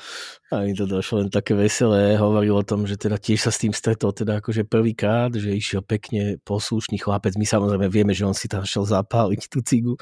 A 0.53 0.63
mi 0.63 0.77
to 0.77 0.87
došlo 0.87 1.27
len 1.27 1.31
také 1.33 1.57
veselé. 1.57 2.15
Hovoril 2.15 2.55
o 2.55 2.63
tom, 2.63 2.87
že 2.87 2.95
teda 2.95 3.19
tiež 3.19 3.49
sa 3.49 3.51
s 3.51 3.59
tým 3.59 3.75
stretol 3.75 4.15
teda 4.15 4.39
akože 4.39 4.69
prvýkrát, 4.69 5.35
že 5.35 5.51
išiel 5.51 5.83
pekne 5.83 6.39
poslušný 6.47 7.01
chlapec. 7.03 7.35
My 7.35 7.43
samozrejme 7.43 7.91
vieme, 7.91 8.15
že 8.15 8.23
on 8.23 8.37
si 8.37 8.47
tam 8.47 8.63
šiel 8.63 8.87
zapáliť 8.87 9.51
tú 9.51 9.59
cigu. 9.67 9.95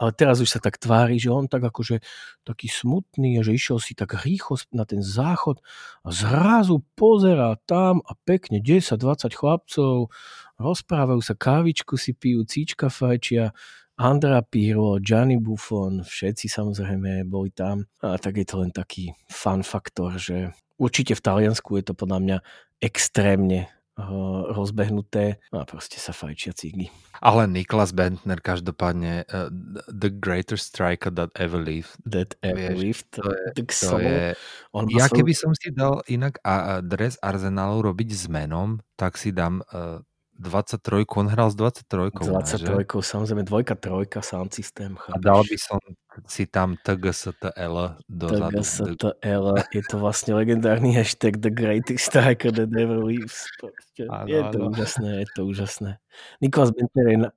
Ale 0.00 0.10
teraz 0.10 0.42
už 0.42 0.50
sa 0.50 0.58
tak 0.58 0.80
tvári, 0.82 1.22
že 1.22 1.30
on 1.30 1.46
tak 1.46 1.62
akože 1.62 2.02
taký 2.42 2.66
smutný 2.66 3.38
že 3.42 3.54
išiel 3.54 3.78
si 3.78 3.94
tak 3.94 4.18
rýchlo 4.26 4.58
na 4.74 4.82
ten 4.82 4.98
záchod 5.00 5.62
a 6.02 6.08
zrazu 6.10 6.82
pozerá 6.98 7.54
tam 7.66 8.02
a 8.02 8.18
pekne 8.26 8.58
10-20 8.58 9.30
chlapcov 9.34 10.10
rozprávajú 10.62 11.20
sa, 11.22 11.34
kávičku 11.34 11.98
si 11.98 12.14
pijú, 12.14 12.46
cíčka 12.46 12.86
fajčia 12.86 13.50
Andra 14.02 14.42
Pirlo, 14.42 14.98
Gianni 14.98 15.38
Buffon, 15.38 16.02
všetci 16.02 16.50
samozrejme 16.50 17.22
boli 17.22 17.54
tam. 17.54 17.86
A 18.02 18.18
tak 18.18 18.34
je 18.34 18.46
to 18.50 18.58
len 18.58 18.74
taký 18.74 19.14
fun 19.30 19.62
faktor, 19.62 20.18
že 20.18 20.50
určite 20.74 21.14
v 21.14 21.22
Taliansku 21.22 21.78
je 21.78 21.86
to 21.86 21.94
podľa 21.94 22.18
mňa 22.18 22.38
extrémne 22.82 23.70
uh, 23.94 24.50
rozbehnuté 24.50 25.38
a 25.54 25.62
proste 25.62 26.02
sa 26.02 26.10
fajčia 26.10 26.50
cigy. 26.50 26.90
Ale 27.22 27.46
Niklas 27.46 27.94
Bentner 27.94 28.42
každopádne 28.42 29.22
uh, 29.30 29.46
the 29.86 30.10
greatest 30.10 30.74
striker 30.74 31.14
that 31.14 31.30
ever 31.38 31.62
lived. 31.62 31.94
That 32.02 32.34
ever 32.42 32.74
lived. 32.74 33.06
To 33.14 33.30
je, 33.30 33.62
to 33.70 33.96
je, 34.02 34.34
on 34.74 34.90
ja 34.90 35.06
svoj... 35.06 35.22
keby 35.22 35.32
som 35.38 35.54
si 35.54 35.70
dal 35.70 36.02
inak 36.10 36.42
a, 36.42 36.54
a 36.58 36.72
dres 36.82 37.22
Arsenalu 37.22 37.86
robiť 37.86 38.10
s 38.10 38.26
menom, 38.26 38.82
tak 38.98 39.14
si 39.14 39.30
dám 39.30 39.62
uh, 39.70 40.02
23, 40.42 41.06
on 41.06 41.26
hral 41.30 41.48
s 41.48 41.56
23. 41.56 42.10
23, 42.10 42.82
ne, 42.82 42.84
samozrejme 42.84 43.42
dvojka, 43.46 43.78
trojka, 43.78 44.18
sound 44.26 44.50
systém. 44.50 44.98
Chápeš? 44.98 45.14
A 45.14 45.22
dal 45.22 45.40
by 45.46 45.56
som 45.56 45.78
si 46.26 46.44
tam 46.50 46.74
TGSTL 46.82 48.02
dozadu. 48.10 48.58
TGSTL, 48.58 49.44
je 49.70 49.82
to 49.86 49.96
vlastne 50.02 50.34
legendárny 50.34 50.90
hashtag 50.92 51.38
The 51.38 51.54
Greatest 51.54 52.10
Striker 52.10 52.50
That 52.50 52.74
Ever. 52.74 53.06
Áno, 53.06 54.26
je 54.26 54.42
to 54.50 54.58
áno. 54.58 54.70
úžasné, 54.74 55.10
je 55.22 55.28
to 55.32 55.40
úžasné. 55.46 55.90
Nikolas 56.42 56.74
Bentner 56.74 57.06
je 57.06 57.18
na, 57.22 57.30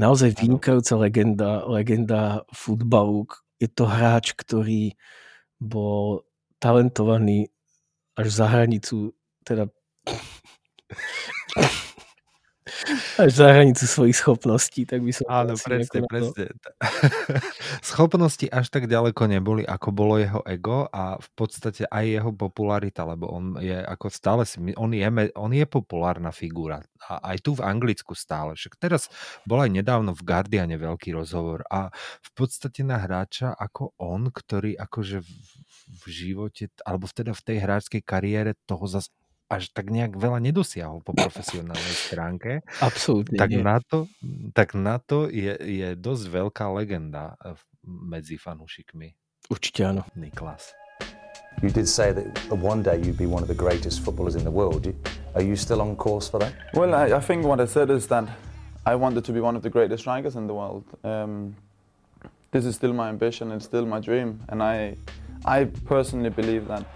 naozaj 0.00 0.32
vynikajúca 0.32 0.96
legenda, 0.96 1.50
legenda 1.68 2.20
futbalu. 2.56 3.28
Je 3.60 3.68
to 3.68 3.84
hráč, 3.84 4.32
ktorý 4.32 4.96
bol 5.60 6.24
talentovaný 6.56 7.52
až 8.16 8.32
za 8.32 8.46
hranicu, 8.48 9.12
teda 9.44 9.68
až 13.20 13.30
za 13.30 13.46
hranicu 13.52 13.84
svojich 13.84 14.16
schopností, 14.16 14.88
tak 14.88 15.04
by 15.04 15.12
som... 15.12 15.24
Áno, 15.28 15.54
presne, 15.56 16.00
presne. 16.08 16.44
Schopnosti 17.84 18.46
až 18.48 18.66
tak 18.72 18.88
ďaleko 18.88 19.22
neboli, 19.28 19.62
ako 19.64 19.88
bolo 19.92 20.16
jeho 20.16 20.40
ego 20.48 20.88
a 20.88 21.20
v 21.20 21.28
podstate 21.36 21.84
aj 21.86 22.04
jeho 22.04 22.30
popularita, 22.32 23.04
lebo 23.04 23.28
on 23.30 23.60
je 23.60 23.76
ako 23.76 24.06
stále 24.08 24.42
si, 24.48 24.60
on 24.76 24.90
je, 24.92 25.04
on 25.36 25.52
je 25.52 25.64
populárna 25.68 26.32
figúra 26.32 26.80
a 27.08 27.32
aj 27.32 27.36
tu 27.44 27.56
v 27.56 27.64
Anglicku 27.64 28.12
stále. 28.12 28.54
Však 28.56 28.76
teraz 28.76 29.08
bol 29.48 29.60
aj 29.60 29.72
nedávno 29.72 30.12
v 30.12 30.24
Guardiane 30.24 30.76
veľký 30.76 31.16
rozhovor 31.16 31.64
a 31.68 31.88
v 32.20 32.30
podstate 32.36 32.84
na 32.84 33.00
hráča 33.00 33.56
ako 33.56 33.96
on, 33.96 34.28
ktorý 34.28 34.76
akože 34.76 35.24
v, 35.24 35.30
v 35.90 36.04
živote, 36.06 36.68
alebo 36.84 37.08
teda 37.08 37.32
v 37.32 37.42
tej 37.42 37.56
hráčskej 37.64 38.02
kariére 38.04 38.52
toho 38.68 38.84
zase 38.86 39.10
až 39.50 39.74
tak 39.74 39.90
nejak 39.90 40.14
veľa 40.14 40.38
nedosiahol 40.38 41.02
po 41.02 41.10
profesionálnej 41.10 41.96
stránke. 41.98 42.62
Absolútne 42.78 43.34
tak 43.34 43.50
nie. 43.50 43.66
Na 43.66 43.82
to, 43.82 44.06
tak 44.54 44.78
na 44.78 45.02
to 45.02 45.26
je, 45.26 45.58
je 45.58 45.98
dosť 45.98 46.24
veľká 46.30 46.70
legenda 46.70 47.34
eh, 47.42 47.58
medzi 47.82 48.38
fanúšikmi. 48.38 49.10
Určite 49.50 49.90
áno. 49.90 50.06
Niklas. 50.14 50.70
You 51.58 51.74
did 51.74 51.90
say 51.90 52.14
that 52.14 52.30
one 52.54 52.80
day 52.86 53.02
you'd 53.02 53.18
be 53.18 53.26
one 53.26 53.42
of 53.42 53.50
the 53.50 53.58
greatest 53.58 54.06
footballers 54.06 54.38
in 54.38 54.46
the 54.46 54.54
world. 54.54 54.86
Are 55.34 55.42
you 55.42 55.58
still 55.58 55.82
on 55.82 55.98
course 55.98 56.30
for 56.30 56.38
that? 56.38 56.54
Well, 56.72 56.94
I, 56.94 57.18
I 57.18 57.20
think 57.20 57.42
what 57.44 57.58
I 57.58 57.66
said 57.66 57.90
is 57.90 58.06
that 58.06 58.30
I 58.86 58.94
wanted 58.94 59.26
to 59.26 59.32
be 59.32 59.42
one 59.42 59.58
of 59.58 59.62
the 59.66 59.68
greatest 59.68 60.06
strikers 60.06 60.38
in 60.38 60.46
the 60.46 60.54
world. 60.54 60.86
Um, 61.02 61.58
this 62.54 62.64
is 62.64 62.78
still 62.78 62.94
my 62.94 63.10
ambition 63.10 63.50
and 63.50 63.62
still 63.62 63.84
my 63.84 63.98
dream, 63.98 64.40
and 64.48 64.62
I, 64.62 64.96
I 65.44 65.66
personally 65.84 66.30
believe 66.30 66.66
that 66.68 66.86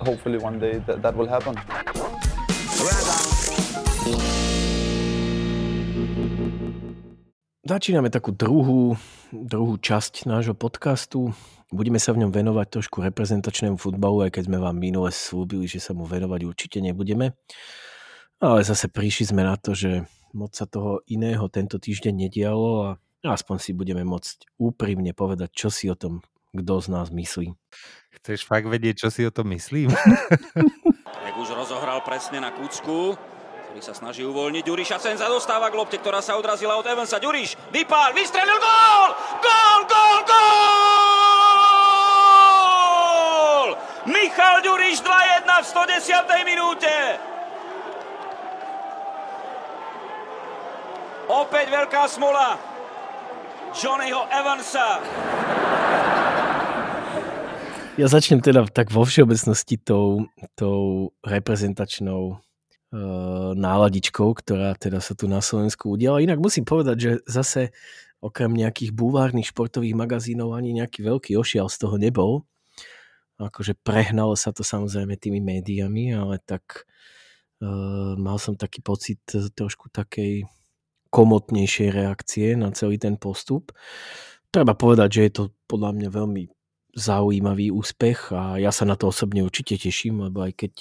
hopefully 0.00 0.38
one 0.38 0.58
day 0.58 0.78
that, 0.86 1.02
that 1.02 1.14
will 1.16 1.28
happen. 1.28 1.54
Začíname 7.68 8.08
takú 8.08 8.32
druhú, 8.32 8.96
druhú 9.28 9.76
časť 9.76 10.24
nášho 10.24 10.56
podcastu. 10.56 11.36
Budeme 11.68 12.00
sa 12.00 12.16
v 12.16 12.24
ňom 12.24 12.32
venovať 12.32 12.80
trošku 12.80 13.04
reprezentačnému 13.04 13.76
futbalu, 13.76 14.24
aj 14.24 14.40
keď 14.40 14.48
sme 14.48 14.56
vám 14.56 14.72
minule 14.80 15.12
slúbili, 15.12 15.68
že 15.68 15.76
sa 15.76 15.92
mu 15.92 16.08
venovať 16.08 16.48
určite 16.48 16.80
nebudeme. 16.80 17.36
Ale 18.40 18.64
zase 18.64 18.88
prišli 18.88 19.36
sme 19.36 19.44
na 19.44 19.60
to, 19.60 19.76
že 19.76 20.08
moc 20.32 20.56
sa 20.56 20.64
toho 20.64 21.04
iného 21.12 21.44
tento 21.52 21.76
týždeň 21.76 22.16
nedialo 22.16 22.68
a 22.88 22.90
aspoň 23.20 23.60
si 23.60 23.76
budeme 23.76 24.00
môcť 24.00 24.56
úprimne 24.56 25.12
povedať, 25.12 25.52
čo 25.52 25.68
si 25.68 25.92
o 25.92 25.96
tom 25.98 26.24
kto 26.54 26.74
z 26.80 26.86
nás 26.88 27.08
myslí. 27.12 27.52
Chceš 28.20 28.48
fakt 28.48 28.66
vedieť, 28.66 29.06
čo 29.06 29.08
si 29.12 29.22
o 29.24 29.30
tom 29.30 29.52
myslím? 29.52 29.92
Jak 31.28 31.36
už 31.36 31.50
rozohral 31.52 32.00
presne 32.00 32.40
na 32.40 32.50
Kucku, 32.50 33.14
ktorý 33.68 33.80
sa 33.84 33.92
snaží 33.92 34.24
uvoľniť. 34.24 34.64
Ďuriš 34.64 34.96
a 34.96 34.98
Senza 34.98 35.28
dostáva 35.28 35.68
k 35.68 35.76
lopte, 35.76 36.00
ktorá 36.00 36.24
sa 36.24 36.40
odrazila 36.40 36.80
od 36.80 36.88
Evansa. 36.88 37.20
Ďuriš, 37.20 37.54
vypál, 37.68 38.16
vystrelil 38.16 38.56
gól! 38.56 39.12
Gól, 39.44 39.80
gól, 39.86 40.18
gól! 40.24 40.38
Michal 44.08 44.64
Ďuriš 44.64 45.04
2-1 45.04 45.44
v 45.44 45.66
110. 45.68 46.48
minúte. 46.48 47.20
Opäť 51.28 51.68
veľká 51.68 52.08
smola 52.08 52.56
Johnnyho 53.76 54.24
Evansa. 54.32 54.96
Ja 57.98 58.06
začnem 58.06 58.38
teda 58.38 58.62
tak 58.70 58.94
vo 58.94 59.02
všeobecnosti 59.02 59.74
tou, 59.82 60.30
tou 60.54 61.10
reprezentačnou 61.26 62.38
uh, 62.38 63.50
náladičkou, 63.58 64.38
ktorá 64.38 64.78
teda 64.78 65.02
sa 65.02 65.18
tu 65.18 65.26
na 65.26 65.42
Slovensku 65.42 65.98
udiala. 65.98 66.22
Inak 66.22 66.38
musím 66.38 66.62
povedať, 66.62 66.96
že 67.02 67.10
zase 67.26 67.74
okrem 68.22 68.54
nejakých 68.54 68.94
bulvárnych 68.94 69.50
športových 69.50 69.98
magazínov 69.98 70.54
ani 70.54 70.78
nejaký 70.78 71.02
veľký 71.02 71.34
ošial 71.34 71.66
z 71.66 71.76
toho 71.82 71.98
nebol. 71.98 72.46
akože 73.42 73.74
prehnalo 73.82 74.38
sa 74.38 74.54
to 74.54 74.62
samozrejme 74.62 75.18
tými 75.18 75.42
médiami, 75.42 76.14
ale 76.14 76.38
tak 76.46 76.86
uh, 77.58 78.14
mal 78.14 78.38
som 78.38 78.54
taký 78.54 78.78
pocit 78.78 79.18
trošku 79.58 79.90
takej 79.90 80.46
komotnejšej 81.10 81.90
reakcie 81.90 82.54
na 82.54 82.70
celý 82.70 82.94
ten 82.94 83.18
postup. 83.18 83.74
Treba 84.54 84.78
povedať, 84.78 85.18
že 85.18 85.22
je 85.26 85.32
to 85.34 85.42
podľa 85.66 85.98
mňa 85.98 86.08
veľmi 86.14 86.57
zaujímavý 86.96 87.72
úspech 87.74 88.32
a 88.32 88.56
ja 88.56 88.72
sa 88.72 88.88
na 88.88 88.96
to 88.96 89.12
osobne 89.12 89.44
určite 89.44 89.76
teším, 89.76 90.24
lebo 90.28 90.44
aj 90.44 90.52
keď 90.56 90.72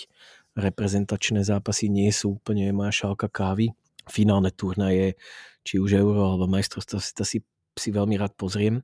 reprezentačné 0.58 1.46
zápasy 1.46 1.92
nie 1.92 2.10
sú 2.10 2.42
úplne 2.42 2.72
moja 2.74 3.06
šálka 3.06 3.30
kávy, 3.30 3.76
finálne 4.10 4.50
turnaje, 4.50 5.20
či 5.62 5.78
už 5.78 6.00
Euro 6.00 6.34
alebo 6.34 6.48
majstrovstvo 6.48 6.98
si, 6.98 7.12
si, 7.22 7.38
si 7.76 7.90
veľmi 7.92 8.16
rád 8.16 8.34
pozriem. 8.40 8.82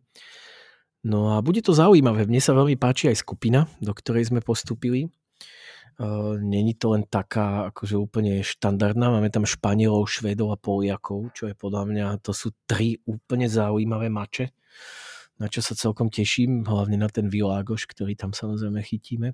No 1.03 1.35
a 1.35 1.43
bude 1.43 1.59
to 1.59 1.75
zaujímavé. 1.75 2.27
Mne 2.27 2.39
sa 2.39 2.55
veľmi 2.55 2.79
páči 2.79 3.11
aj 3.11 3.23
skupina, 3.23 3.67
do 3.83 3.91
ktorej 3.91 4.31
sme 4.31 4.39
postúpili. 4.39 5.11
Není 6.39 6.79
to 6.79 6.95
len 6.95 7.03
taká 7.05 7.69
akože 7.69 7.99
úplne 7.99 8.39
štandardná. 8.39 9.13
Máme 9.13 9.27
tam 9.27 9.43
Španielov, 9.43 10.09
Švedov 10.09 10.55
a 10.55 10.57
Poliakov, 10.57 11.35
čo 11.35 11.51
je 11.51 11.55
podľa 11.59 11.83
mňa, 11.85 12.05
to 12.23 12.31
sú 12.31 12.55
tri 12.65 12.97
úplne 13.03 13.51
zaujímavé 13.51 14.07
mače, 14.09 14.55
na 15.37 15.47
čo 15.49 15.61
sa 15.65 15.73
celkom 15.73 16.09
teším, 16.13 16.65
hlavne 16.65 16.97
na 16.99 17.09
ten 17.09 17.29
Világoš, 17.29 17.89
ktorý 17.89 18.13
tam 18.13 18.31
samozrejme 18.33 18.79
chytíme. 18.81 19.33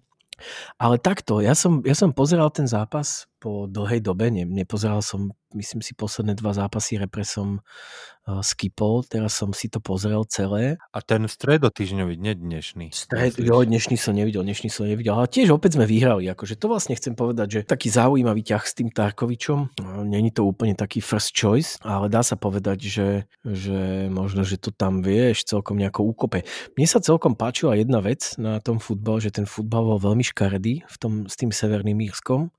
Ale 0.80 0.96
takto, 1.00 1.44
ja 1.44 1.52
som, 1.52 1.84
ja 1.84 1.92
som 1.92 2.16
pozeral 2.16 2.48
ten 2.52 2.64
zápas 2.64 3.28
po 3.44 3.68
dlhej 3.68 4.00
dobe, 4.00 4.32
ne, 4.32 4.48
nepozeral 4.48 5.04
som, 5.04 5.36
myslím 5.54 5.82
si, 5.82 5.98
posledné 5.98 6.38
dva 6.38 6.54
zápasy 6.54 7.00
repre 7.02 7.26
som 7.26 7.60
uh, 7.60 8.42
skipol, 8.46 9.02
teraz 9.06 9.38
som 9.38 9.54
si 9.54 9.70
to 9.70 9.82
pozrel 9.82 10.26
celé. 10.30 10.78
A 10.94 11.00
ten 11.02 11.26
stredotýždňový, 11.26 12.16
nie 12.20 12.34
dnešný. 12.38 12.94
Stred, 12.94 13.40
jo, 13.42 13.62
dnešný 13.66 13.98
som 13.98 14.14
nevidel, 14.14 14.46
dnešný 14.46 14.70
som 14.70 14.86
nevidel, 14.86 15.18
ale 15.18 15.32
tiež 15.32 15.50
opäť 15.54 15.80
sme 15.80 15.90
vyhrali, 15.90 16.30
akože 16.30 16.60
to 16.60 16.70
vlastne 16.70 16.94
chcem 16.94 17.18
povedať, 17.18 17.48
že 17.50 17.60
taký 17.66 17.90
zaujímavý 17.90 18.46
ťah 18.46 18.64
s 18.64 18.74
tým 18.78 18.90
Tarkovičom, 18.94 19.74
není 20.06 20.30
to 20.30 20.46
úplne 20.46 20.78
taký 20.78 21.02
first 21.02 21.34
choice, 21.34 21.78
ale 21.82 22.10
dá 22.10 22.22
sa 22.22 22.38
povedať, 22.38 22.78
že, 22.86 23.10
že 23.46 24.10
možno, 24.12 24.46
že 24.46 24.62
to 24.62 24.70
tam 24.70 25.02
vieš 25.02 25.50
celkom 25.50 25.80
nejako 25.80 26.06
úkope. 26.06 26.46
Mne 26.78 26.88
sa 26.88 27.02
celkom 27.02 27.34
páčila 27.34 27.74
jedna 27.78 28.00
vec 28.04 28.38
na 28.38 28.62
tom 28.62 28.78
futbal, 28.78 29.18
že 29.24 29.34
ten 29.34 29.50
futbal 29.50 29.96
bol 29.96 30.00
veľmi 30.00 30.26
škaredý 30.26 30.86
v 30.86 30.96
tom, 31.00 31.14
s 31.26 31.36
tým 31.40 31.50
Severným 31.50 31.98
Írskom, 32.06 32.54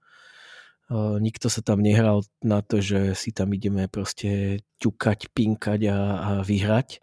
nikto 1.23 1.47
sa 1.47 1.63
tam 1.63 1.81
nehral 1.81 2.27
na 2.43 2.61
to, 2.67 2.83
že 2.83 3.15
si 3.15 3.31
tam 3.31 3.55
ideme 3.55 3.87
proste 3.87 4.61
ťukať, 4.83 5.31
pinkať 5.31 5.81
a, 5.87 5.99
a 6.19 6.31
vyhrať. 6.43 6.99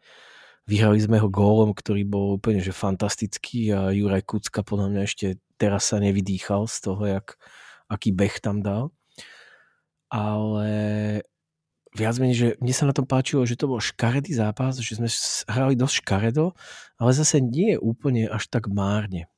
Vyhrali 0.67 1.00
sme 1.00 1.23
ho 1.23 1.32
gólom, 1.32 1.71
ktorý 1.71 2.04
bol 2.04 2.36
úplne 2.36 2.60
že 2.60 2.76
fantastický 2.76 3.71
a 3.71 3.95
Juraj 3.95 4.28
Kucka 4.28 4.67
podľa 4.67 4.91
mňa 4.91 5.02
ešte 5.08 5.28
teraz 5.56 5.95
sa 5.95 6.04
nevydýchal 6.04 6.67
z 6.67 6.78
toho, 6.84 7.04
jak, 7.08 7.39
aký 7.88 8.12
beh 8.12 8.36
tam 8.43 8.60
dal. 8.60 8.91
Ale 10.12 10.69
viac 11.95 12.15
menej, 12.19 12.36
že 12.36 12.47
mne 12.60 12.76
sa 12.76 12.86
na 12.86 12.95
tom 12.95 13.08
páčilo, 13.08 13.47
že 13.47 13.56
to 13.56 13.71
bol 13.71 13.80
škaredý 13.80 14.36
zápas, 14.36 14.76
že 14.78 15.00
sme 15.00 15.08
hrali 15.47 15.80
dosť 15.80 16.04
škaredo, 16.04 16.52
ale 17.00 17.12
zase 17.15 17.39
nie 17.39 17.80
úplne 17.80 18.28
až 18.28 18.52
tak 18.52 18.67
márne. 18.67 19.32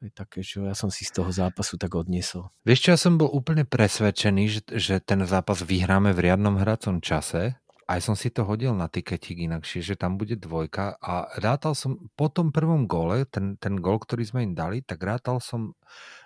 To 0.00 0.08
je 0.08 0.16
také, 0.16 0.40
čo 0.40 0.64
ja 0.64 0.72
som 0.72 0.88
si 0.88 1.04
z 1.04 1.12
toho 1.12 1.28
zápasu 1.28 1.76
tak 1.76 1.92
odniesol. 1.92 2.48
Vieš 2.64 2.80
čo, 2.80 2.88
ja 2.96 2.98
som 2.98 3.20
bol 3.20 3.28
úplne 3.28 3.68
presvedčený, 3.68 4.44
že, 4.48 4.60
že 4.72 4.94
ten 4.96 5.20
zápas 5.28 5.60
vyhráme 5.60 6.16
v 6.16 6.24
riadnom 6.24 6.56
hracom 6.56 7.04
čase. 7.04 7.60
Aj 7.84 8.00
som 8.00 8.16
si 8.16 8.32
to 8.32 8.48
hodil 8.48 8.72
na 8.72 8.88
tiketik 8.88 9.36
inakšie, 9.44 9.84
že 9.84 10.00
tam 10.00 10.16
bude 10.16 10.40
dvojka 10.40 10.96
a 11.04 11.28
rátal 11.36 11.76
som 11.76 12.00
po 12.16 12.32
tom 12.32 12.48
prvom 12.48 12.88
gole, 12.88 13.28
ten, 13.28 13.60
ten 13.60 13.76
gol, 13.76 14.00
ktorý 14.00 14.24
sme 14.24 14.40
im 14.48 14.56
dali, 14.56 14.80
tak 14.80 15.04
rátal 15.04 15.36
som, 15.36 15.76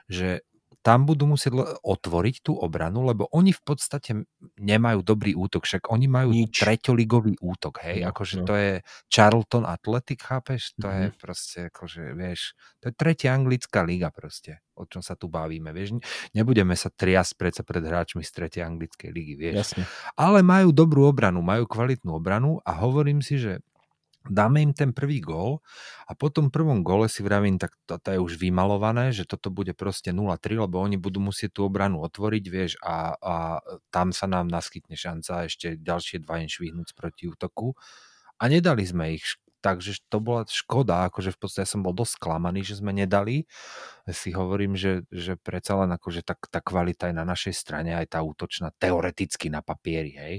že 0.06 0.46
tam 0.85 1.09
budú 1.09 1.25
musieť 1.25 1.81
otvoriť 1.81 2.44
tú 2.44 2.53
obranu, 2.61 3.09
lebo 3.09 3.25
oni 3.33 3.57
v 3.57 3.62
podstate 3.64 4.29
nemajú 4.61 5.01
dobrý 5.01 5.33
útok, 5.33 5.64
však 5.64 5.88
oni 5.88 6.07
majú 6.12 6.37
Nič. 6.37 6.61
treťoligový 6.61 7.40
útok, 7.40 7.81
hej, 7.88 8.05
no, 8.05 8.12
akože 8.12 8.44
no. 8.44 8.47
to 8.47 8.55
je 8.55 8.73
Charlton 9.09 9.64
Athletic, 9.64 10.20
chápeš? 10.20 10.77
To 10.77 10.92
mm-hmm. 10.92 11.01
je 11.01 11.07
mhm. 11.09 11.16
proste, 11.16 11.59
akože, 11.73 12.03
vieš, 12.12 12.53
to 12.85 12.92
je 12.92 12.94
tretia 13.01 13.33
anglická 13.33 13.81
liga 13.81 14.12
proste, 14.12 14.61
o 14.77 14.85
čom 14.85 15.01
sa 15.01 15.16
tu 15.16 15.33
bavíme, 15.33 15.73
vieš, 15.73 15.97
nebudeme 16.37 16.77
sa 16.77 16.92
triasť 16.92 17.33
predsa 17.40 17.62
pred 17.64 17.81
hráčmi 17.81 18.20
z 18.20 18.31
tretej 18.37 18.62
anglickej 18.68 19.09
ligy, 19.09 19.35
vieš. 19.40 19.57
Jasne. 19.73 19.88
Ale 20.20 20.44
majú 20.44 20.68
dobrú 20.68 21.09
obranu, 21.09 21.40
majú 21.40 21.64
kvalitnú 21.64 22.12
obranu 22.12 22.61
a 22.61 22.77
hovorím 22.77 23.25
si, 23.25 23.40
že 23.40 23.64
dáme 24.24 24.64
im 24.64 24.72
ten 24.72 24.96
prvý 24.96 25.20
gól 25.20 25.60
a 26.08 26.16
po 26.16 26.32
tom 26.32 26.48
prvom 26.48 26.80
gole 26.80 27.12
si 27.12 27.20
vravím, 27.20 27.60
tak 27.60 27.76
to, 27.84 28.00
to 28.00 28.08
je 28.16 28.18
už 28.20 28.40
vymalované, 28.40 29.12
že 29.12 29.28
toto 29.28 29.52
bude 29.52 29.76
proste 29.76 30.16
0-3, 30.16 30.64
lebo 30.64 30.80
oni 30.80 30.96
budú 30.96 31.20
musieť 31.20 31.60
tú 31.60 31.68
obranu 31.68 32.00
otvoriť, 32.04 32.44
vieš, 32.48 32.72
a, 32.80 33.16
a 33.20 33.34
tam 33.92 34.16
sa 34.16 34.24
nám 34.24 34.48
naskytne 34.48 34.96
šanca 34.96 35.48
ešte 35.48 35.76
ďalšie 35.76 36.24
dva 36.24 36.40
švihnúť 36.40 36.96
proti 36.96 37.28
útoku. 37.28 37.76
A 38.40 38.50
nedali 38.50 38.82
sme 38.82 39.14
ich 39.14 39.24
Takže 39.64 40.05
to 40.12 40.20
bola 40.20 40.44
škoda, 40.44 41.09
akože 41.09 41.33
v 41.33 41.40
podstate 41.40 41.64
som 41.64 41.81
bol 41.81 41.96
dosť 41.96 42.20
sklamaný, 42.20 42.61
že 42.68 42.85
sme 42.85 42.92
nedali. 42.92 43.48
Si 44.05 44.29
hovorím, 44.37 44.77
že, 44.77 45.09
že 45.09 45.40
predsa 45.40 45.81
len 45.81 45.88
akože 45.88 46.20
tá, 46.20 46.37
tá 46.37 46.61
kvalita 46.61 47.09
je 47.09 47.16
na 47.16 47.24
našej 47.24 47.57
strane, 47.57 47.96
aj 47.96 48.12
tá 48.12 48.20
útočná, 48.20 48.77
teoreticky 48.77 49.48
na 49.48 49.64
papieri, 49.64 50.12
hej. 50.20 50.37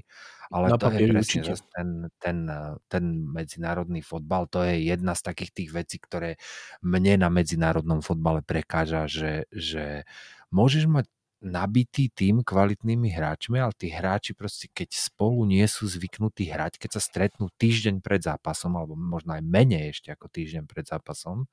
Ale 0.53 0.69
na 0.69 0.77
to 0.77 0.93
je 0.93 1.09
presne 1.09 1.41
ten, 1.73 1.89
ten, 2.21 2.37
ten 2.85 3.05
medzinárodný 3.25 4.05
fotbal, 4.05 4.45
to 4.45 4.61
je 4.61 4.93
jedna 4.93 5.17
z 5.17 5.25
takých 5.25 5.51
tých 5.57 5.69
vecí, 5.73 5.97
ktoré 5.97 6.37
mne 6.85 7.25
na 7.25 7.33
medzinárodnom 7.33 8.05
fotbale 8.05 8.45
prekáža, 8.45 9.09
že, 9.09 9.49
že 9.49 10.05
môžeš 10.53 10.85
mať 10.85 11.09
nabitý 11.45 12.09
tým 12.09 12.41
kvalitnými 12.41 13.13
hráčmi, 13.13 13.61
ale 13.61 13.71
tí 13.77 13.93
hráči 13.93 14.33
proste, 14.33 14.65
keď 14.73 14.97
spolu 14.97 15.45
nie 15.45 15.63
sú 15.69 15.85
zvyknutí 15.85 16.49
hrať, 16.49 16.81
keď 16.81 16.97
sa 16.97 17.01
stretnú 17.01 17.53
týždeň 17.61 18.01
pred 18.01 18.25
zápasom, 18.25 18.73
alebo 18.73 18.97
možno 18.97 19.37
aj 19.37 19.45
menej 19.45 19.93
ešte 19.93 20.09
ako 20.09 20.25
týždeň 20.33 20.65
pred 20.65 20.89
zápasom, 20.89 21.45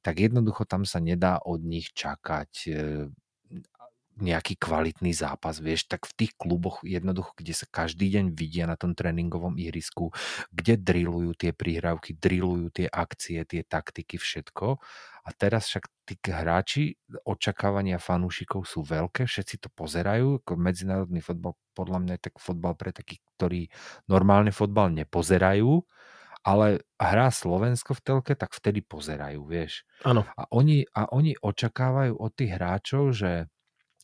tak 0.00 0.22
jednoducho 0.22 0.64
tam 0.64 0.86
sa 0.86 1.02
nedá 1.02 1.42
od 1.42 1.60
nich 1.60 1.92
čakať 1.92 2.52
e, 2.70 2.72
nejaký 4.20 4.56
kvalitný 4.60 5.12
zápas, 5.16 5.58
vieš, 5.58 5.88
tak 5.90 6.06
v 6.06 6.12
tých 6.24 6.32
kluboch 6.36 6.84
jednoducho, 6.86 7.34
kde 7.36 7.52
sa 7.56 7.66
každý 7.68 8.08
deň 8.12 8.36
vidia 8.36 8.64
na 8.68 8.76
tom 8.76 8.94
tréningovom 8.94 9.56
ihrisku, 9.56 10.12
kde 10.52 10.76
drillujú 10.80 11.32
tie 11.36 11.50
príhrávky, 11.56 12.16
drillujú 12.16 12.70
tie 12.72 12.86
akcie, 12.86 13.42
tie 13.48 13.64
taktiky, 13.64 14.20
všetko. 14.20 14.78
A 15.20 15.28
teraz 15.36 15.68
však 15.68 15.84
tí 16.08 16.16
hráči, 16.32 16.96
očakávania 17.28 18.00
fanúšikov 18.00 18.64
sú 18.64 18.80
veľké, 18.84 19.28
všetci 19.28 19.66
to 19.66 19.68
pozerajú, 19.72 20.40
ako 20.42 20.52
medzinárodný 20.56 21.20
fotbal 21.20 21.56
podľa 21.76 21.98
mňa 22.02 22.12
je 22.18 22.24
tak 22.28 22.36
fotbal 22.36 22.74
pre 22.76 22.90
takých, 22.92 23.22
ktorí 23.38 23.60
normálne 24.10 24.52
fotbal 24.52 24.92
nepozerajú, 24.92 25.80
ale 26.40 26.84
hrá 26.96 27.28
Slovensko 27.28 27.92
v 27.96 28.00
telke, 28.00 28.32
tak 28.32 28.56
vtedy 28.56 28.80
pozerajú, 28.80 29.44
vieš. 29.44 29.84
Áno. 30.08 30.24
A 30.36 30.48
oni, 30.48 30.88
a 30.96 31.08
oni 31.12 31.36
očakávajú 31.36 32.16
od 32.16 32.32
tých 32.32 32.56
hráčov, 32.56 33.12
že 33.12 33.52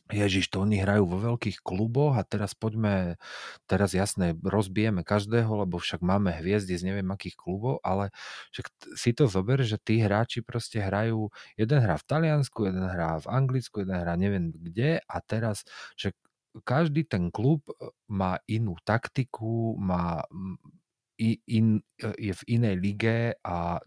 Ježiš, 0.07 0.47
to 0.47 0.63
oni 0.63 0.79
hrajú 0.79 1.03
vo 1.07 1.19
veľkých 1.19 1.59
kluboch 1.59 2.15
a 2.15 2.23
teraz 2.23 2.55
poďme, 2.55 3.19
teraz 3.67 3.91
jasné, 3.91 4.35
rozbijeme 4.39 5.03
každého, 5.03 5.67
lebo 5.67 5.77
však 5.79 5.99
máme 5.99 6.31
hviezdy 6.31 6.79
z 6.79 6.83
neviem 6.87 7.07
akých 7.11 7.35
klubov, 7.35 7.83
ale 7.83 8.15
však 8.55 8.67
si 8.95 9.11
to 9.11 9.27
zober, 9.27 9.59
že 9.67 9.75
tí 9.79 9.99
hráči 9.99 10.39
proste 10.43 10.79
hrajú, 10.79 11.27
jeden 11.59 11.79
hrá 11.83 11.99
v 11.99 12.07
Taliansku, 12.07 12.67
jeden 12.67 12.87
hrá 12.87 13.19
v 13.19 13.27
Anglicku, 13.27 13.83
jeden 13.83 13.97
hrá 13.99 14.15
neviem 14.15 14.55
kde 14.55 15.03
a 15.03 15.17
teraz, 15.19 15.67
že 15.99 16.15
každý 16.63 17.05
ten 17.05 17.29
klub 17.29 17.67
e, 17.69 17.91
má 18.09 18.39
inú 18.49 18.79
taktiku, 18.81 19.77
má 19.77 20.25
in, 21.19 21.81
e, 22.01 22.09
je 22.17 22.33
v 22.33 22.43
inej 22.47 22.75
lige 22.77 23.17
a 23.41 23.81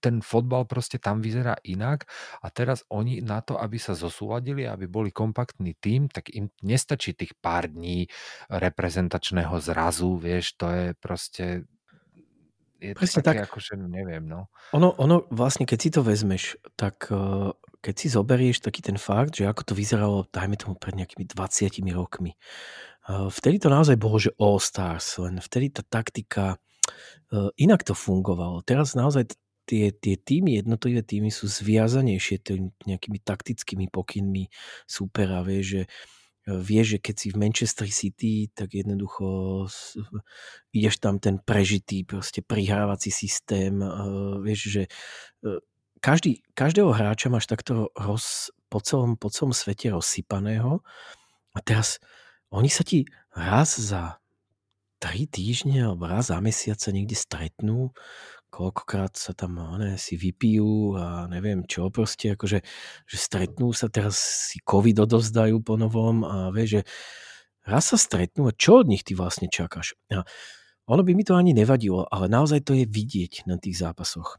ten 0.00 0.24
fotbal 0.24 0.64
proste 0.64 0.96
tam 0.96 1.20
vyzerá 1.20 1.58
inak 1.66 2.08
a 2.40 2.48
teraz 2.48 2.86
oni 2.88 3.20
na 3.20 3.44
to, 3.44 3.60
aby 3.60 3.76
sa 3.76 3.92
zosúladili, 3.92 4.64
aby 4.64 4.88
boli 4.88 5.12
kompaktný 5.12 5.76
tým, 5.76 6.08
tak 6.08 6.32
im 6.32 6.48
nestačí 6.64 7.12
tých 7.12 7.36
pár 7.36 7.68
dní 7.68 8.08
reprezentačného 8.48 9.58
zrazu, 9.60 10.16
vieš, 10.16 10.56
to 10.56 10.66
je 10.72 10.86
proste 10.96 11.68
je 12.82 12.92
Presne 12.98 13.22
také, 13.22 13.46
tak. 13.46 13.54
akože 13.54 13.78
neviem, 13.78 14.26
no. 14.26 14.50
Ono, 14.74 14.90
ono 14.98 15.22
vlastne, 15.30 15.62
keď 15.62 15.78
si 15.78 15.88
to 15.94 16.02
vezmeš, 16.02 16.58
tak 16.74 17.06
eh, 17.14 17.54
keď 17.78 17.94
si 17.94 18.06
zoberieš 18.10 18.58
taký 18.58 18.82
ten 18.82 18.98
fakt, 18.98 19.38
že 19.38 19.46
ako 19.46 19.62
to 19.70 19.74
vyzeralo, 19.78 20.26
dajme 20.34 20.58
tomu 20.58 20.74
pred 20.74 20.98
nejakými 20.98 21.30
20 21.30 21.94
rokmi, 21.94 22.34
eh, 22.34 23.30
vtedy 23.30 23.62
to 23.62 23.70
naozaj 23.70 23.94
bolo, 23.94 24.18
že 24.18 24.34
All 24.34 24.58
Stars, 24.58 25.22
len 25.22 25.38
vtedy 25.38 25.70
tá 25.70 25.86
taktika 25.86 26.58
eh, 27.30 27.54
inak 27.54 27.86
to 27.86 27.94
fungovalo. 27.94 28.66
Teraz 28.66 28.98
naozaj 28.98 29.30
tie, 29.66 29.94
tie 29.94 30.14
týmy, 30.18 30.58
jednotlivé 30.60 31.02
týmy 31.02 31.30
sú 31.30 31.46
zviazanejšie 31.46 32.36
tým 32.42 32.74
nejakými 32.86 33.22
taktickými 33.22 33.86
pokynmi 33.88 34.50
supera, 34.84 35.40
vieš, 35.46 35.64
že 35.66 35.82
e, 35.82 35.88
vieš, 36.58 36.86
že 36.94 36.98
keď 36.98 37.14
si 37.14 37.26
v 37.30 37.40
Manchester 37.40 37.88
City, 37.88 38.32
tak 38.50 38.74
jednoducho 38.74 39.26
ideš 40.76 40.98
tam 40.98 41.22
ten 41.22 41.38
prežitý 41.38 42.02
proste 42.02 42.42
prihrávací 42.42 43.14
systém, 43.14 43.78
vieš, 44.42 44.60
že 44.70 44.82
e, 45.46 45.60
každý, 46.02 46.42
každého 46.58 46.90
hráča 46.90 47.30
máš 47.30 47.46
takto 47.46 47.94
roz, 47.94 48.50
po, 48.66 48.82
celom, 48.82 49.14
po 49.14 49.30
celom 49.30 49.54
svete 49.54 49.94
rozsypaného 49.94 50.82
a 51.54 51.58
teraz 51.62 52.02
oni 52.52 52.68
sa 52.68 52.82
ti 52.84 53.06
raz 53.32 53.78
za 53.78 54.18
tri 55.02 55.26
týždne 55.26 55.90
alebo 55.90 56.06
raz 56.06 56.30
za 56.30 56.38
mesiac 56.38 56.78
sa 56.78 56.94
niekde 56.94 57.18
stretnú, 57.18 57.90
koľkokrát 58.52 59.16
sa 59.16 59.32
tam 59.32 59.56
ne, 59.80 59.96
si 59.96 60.20
vypijú 60.20 61.00
a 61.00 61.24
neviem 61.32 61.64
čo 61.64 61.88
proste, 61.88 62.36
akože 62.36 62.60
že 63.08 63.16
stretnú 63.16 63.72
sa, 63.72 63.88
teraz 63.88 64.20
si 64.52 64.60
covid 64.60 65.08
odovzdajú 65.08 65.64
po 65.64 65.80
novom 65.80 66.20
a 66.28 66.52
vie, 66.52 66.68
že 66.68 66.80
raz 67.64 67.88
sa 67.88 67.96
stretnú 67.96 68.52
a 68.52 68.52
čo 68.52 68.84
od 68.84 68.92
nich 68.92 69.08
ty 69.08 69.16
vlastne 69.16 69.48
čakáš? 69.48 69.96
A 70.12 70.28
ono 70.84 71.00
by 71.00 71.16
mi 71.16 71.24
to 71.24 71.32
ani 71.32 71.56
nevadilo, 71.56 72.04
ale 72.12 72.28
naozaj 72.28 72.60
to 72.68 72.76
je 72.76 72.84
vidieť 72.84 73.48
na 73.48 73.56
tých 73.56 73.80
zápasoch. 73.80 74.36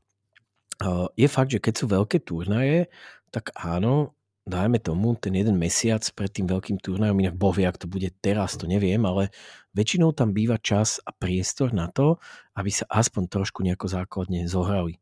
Je 1.17 1.27
fakt, 1.31 1.49
že 1.49 1.63
keď 1.63 1.73
sú 1.73 1.85
veľké 1.89 2.21
turnaje, 2.21 2.93
tak 3.33 3.49
áno, 3.57 4.13
dajme 4.43 4.75
tomu, 4.79 5.15
ten 5.15 5.31
jeden 5.31 5.55
mesiac 5.55 6.03
pred 6.11 6.27
tým 6.27 6.51
veľkým 6.51 6.75
turnajom, 6.79 7.15
inak 7.23 7.39
boh 7.39 7.55
vie, 7.55 7.63
ak 7.63 7.79
to 7.79 7.87
bude 7.87 8.11
teraz, 8.19 8.59
to 8.59 8.67
neviem, 8.67 8.99
ale 9.07 9.31
väčšinou 9.71 10.11
tam 10.11 10.35
býva 10.35 10.59
čas 10.59 10.99
a 11.07 11.15
priestor 11.15 11.71
na 11.71 11.87
to, 11.87 12.19
aby 12.59 12.67
sa 12.67 12.83
aspoň 12.91 13.31
trošku 13.31 13.63
nejako 13.63 13.87
základne 13.87 14.43
zohrali. 14.51 14.99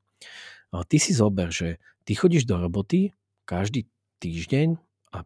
Ty 0.72 0.98
si 1.02 1.12
zober, 1.12 1.50
že 1.50 1.82
ty 2.06 2.14
chodíš 2.14 2.46
do 2.46 2.62
roboty 2.62 3.12
každý 3.50 3.90
týždeň 4.22 4.78
a 5.18 5.26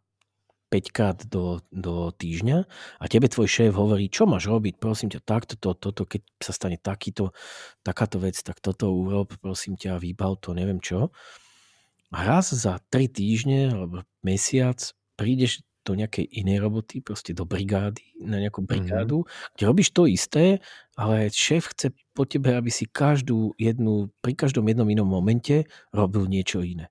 5 0.72 0.95
krát 0.95 1.18
do, 1.28 1.59
do 1.70 2.09
týždňa 2.16 2.57
a 2.97 3.03
tebe 3.11 3.28
tvoj 3.28 3.45
šéf 3.51 3.76
hovorí, 3.76 4.07
čo 4.07 4.26
máš 4.26 4.47
robiť, 4.47 4.80
prosím 4.80 5.11
ťa, 5.11 5.22
takto, 5.28 5.59
toto, 5.59 5.91
toto, 5.91 6.07
keď 6.07 6.24
sa 6.39 6.55
stane 6.55 6.80
takýto, 6.80 7.36
takáto 7.84 8.18
vec, 8.18 8.39
tak 8.39 8.63
toto 8.63 8.95
urob, 8.95 9.36
prosím 9.43 9.76
ťa, 9.76 9.99
výbav 10.01 10.39
to, 10.39 10.55
neviem 10.55 10.80
čo 10.80 11.11
raz 12.16 12.55
za 12.55 12.80
3 12.88 13.11
týždne 13.11 13.59
alebo 13.76 14.07
mesiac 14.24 14.80
prídeš 15.20 15.63
do 15.86 15.93
nejakej 15.93 16.26
inej 16.26 16.66
roboty, 16.66 16.97
proste 16.97 17.38
do 17.38 17.45
brigády, 17.45 18.18
na 18.18 18.41
nejakú 18.41 18.66
mhm. 18.66 18.68
brigádu, 18.68 19.18
mm-hmm. 19.22 19.53
kde 19.53 19.63
robíš 19.70 19.89
to 19.93 20.09
isté, 20.09 20.45
ale 20.97 21.30
šéf 21.30 21.70
chce 21.72 21.93
po 22.18 22.26
tebe, 22.26 22.57
aby 22.57 22.74
si 22.74 22.89
každú 22.89 23.53
jednu, 23.61 24.09
pri 24.26 24.34
každom 24.34 24.66
jednom 24.66 24.89
inom 24.89 25.05
momente 25.05 25.70
robil 25.93 26.26
niečo 26.26 26.66
iné. 26.66 26.89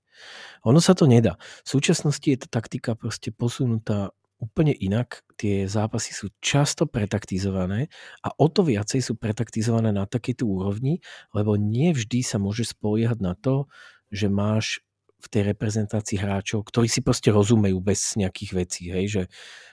Ono 0.63 0.79
sa 0.79 0.95
to 0.95 1.11
nedá. 1.11 1.35
V 1.67 1.75
súčasnosti 1.75 2.23
je 2.23 2.39
tá 2.39 2.63
taktika 2.63 2.95
proste 2.95 3.35
posunutá 3.35 4.15
úplne 4.39 4.71
inak. 4.71 5.25
Tie 5.35 5.67
zápasy 5.67 6.15
sú 6.15 6.31
často 6.39 6.87
pretaktizované 6.87 7.91
a 8.23 8.31
o 8.31 8.47
to 8.47 8.63
viacej 8.63 9.03
sú 9.03 9.19
pretaktizované 9.19 9.91
na 9.91 10.07
takejto 10.07 10.47
úrovni, 10.47 11.03
lebo 11.35 11.59
nie 11.59 11.91
vždy 11.91 12.23
sa 12.23 12.39
môže 12.39 12.63
spoliehať 12.63 13.19
na 13.19 13.35
to, 13.35 13.67
že 14.13 14.31
máš 14.31 14.85
v 15.19 15.27
tej 15.31 15.55
reprezentácii 15.55 16.21
hráčov, 16.21 16.67
ktorí 16.67 16.85
si 16.85 17.01
proste 17.01 17.33
rozumejú 17.33 17.81
bez 17.81 18.13
nejakých 18.19 18.51
vecí, 18.53 18.83
hej, 18.91 19.05
že 19.07 19.21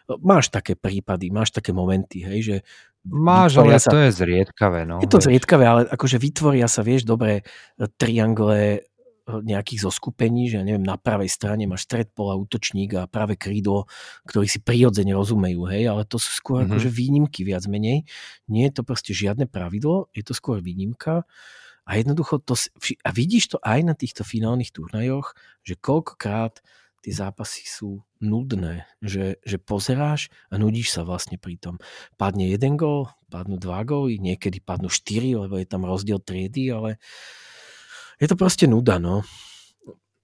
no, 0.09 0.17
máš 0.23 0.49
také 0.49 0.79
prípady, 0.79 1.29
máš 1.29 1.53
také 1.53 1.75
momenty, 1.75 2.25
hej, 2.25 2.41
že 2.43 2.57
Máš, 3.03 3.59
ale 3.59 3.83
sa, 3.83 3.91
to 3.91 3.99
je 3.99 4.15
zriedkavé, 4.15 4.87
no. 4.87 5.03
Je 5.03 5.11
to 5.11 5.19
vieš. 5.19 5.27
zriedkavé, 5.27 5.65
ale 5.67 5.81
akože 5.91 6.23
vytvoria 6.23 6.71
sa, 6.71 6.87
vieš, 6.87 7.03
dobré 7.03 7.43
triangle 7.99 8.79
eh, 8.79 8.83
nejakých 9.27 9.91
zoskupení, 9.91 10.47
že 10.47 10.63
ja 10.63 10.65
neviem, 10.65 10.87
na 10.87 10.95
pravej 10.95 11.27
strane 11.27 11.67
máš 11.67 11.91
stred 11.91 12.15
pola, 12.15 12.39
útočník 12.39 12.95
a 12.95 13.11
práve 13.11 13.35
krídlo, 13.35 13.91
ktorí 14.31 14.47
si 14.47 14.63
prirodzene 14.63 15.19
rozumejú, 15.19 15.67
hej, 15.67 15.91
ale 15.91 16.07
to 16.07 16.23
sú 16.23 16.31
skôr 16.31 16.63
mm-hmm. 16.63 16.79
akože 16.79 16.89
výnimky 16.95 17.43
viac 17.43 17.67
menej. 17.67 18.07
Nie 18.47 18.71
je 18.71 18.79
to 18.79 18.83
proste 18.87 19.11
žiadne 19.11 19.51
pravidlo, 19.51 20.07
je 20.15 20.23
to 20.23 20.39
skôr 20.39 20.63
výnimka. 20.63 21.27
A 21.83 21.99
jednoducho 21.99 22.39
to, 22.39 22.55
a 23.03 23.11
vidíš 23.11 23.57
to 23.57 23.59
aj 23.59 23.81
na 23.83 23.95
týchto 23.99 24.23
finálnych 24.23 24.71
turnajoch, 24.71 25.35
že 25.67 25.75
koľkokrát 25.75 26.63
tie 27.03 27.11
zápasy 27.11 27.67
sú 27.67 28.07
nudné, 28.23 28.87
že, 29.03 29.43
že 29.43 29.59
pozeráš 29.59 30.31
a 30.55 30.57
nudíš 30.57 30.95
sa 30.95 31.03
vlastne 31.03 31.35
pri 31.35 31.59
tom. 31.59 31.83
Padne 32.15 32.47
jeden 32.47 32.79
gól, 32.79 33.11
padnú 33.27 33.59
dva 33.59 33.83
góly, 33.83 34.23
niekedy 34.23 34.63
padnú 34.63 34.87
štyri, 34.87 35.35
lebo 35.35 35.59
je 35.59 35.67
tam 35.67 35.83
rozdiel 35.83 36.23
triedy, 36.23 36.71
ale 36.71 37.03
je 38.23 38.31
to 38.31 38.39
proste 38.39 38.71
nuda, 38.71 39.03
no. 39.03 39.27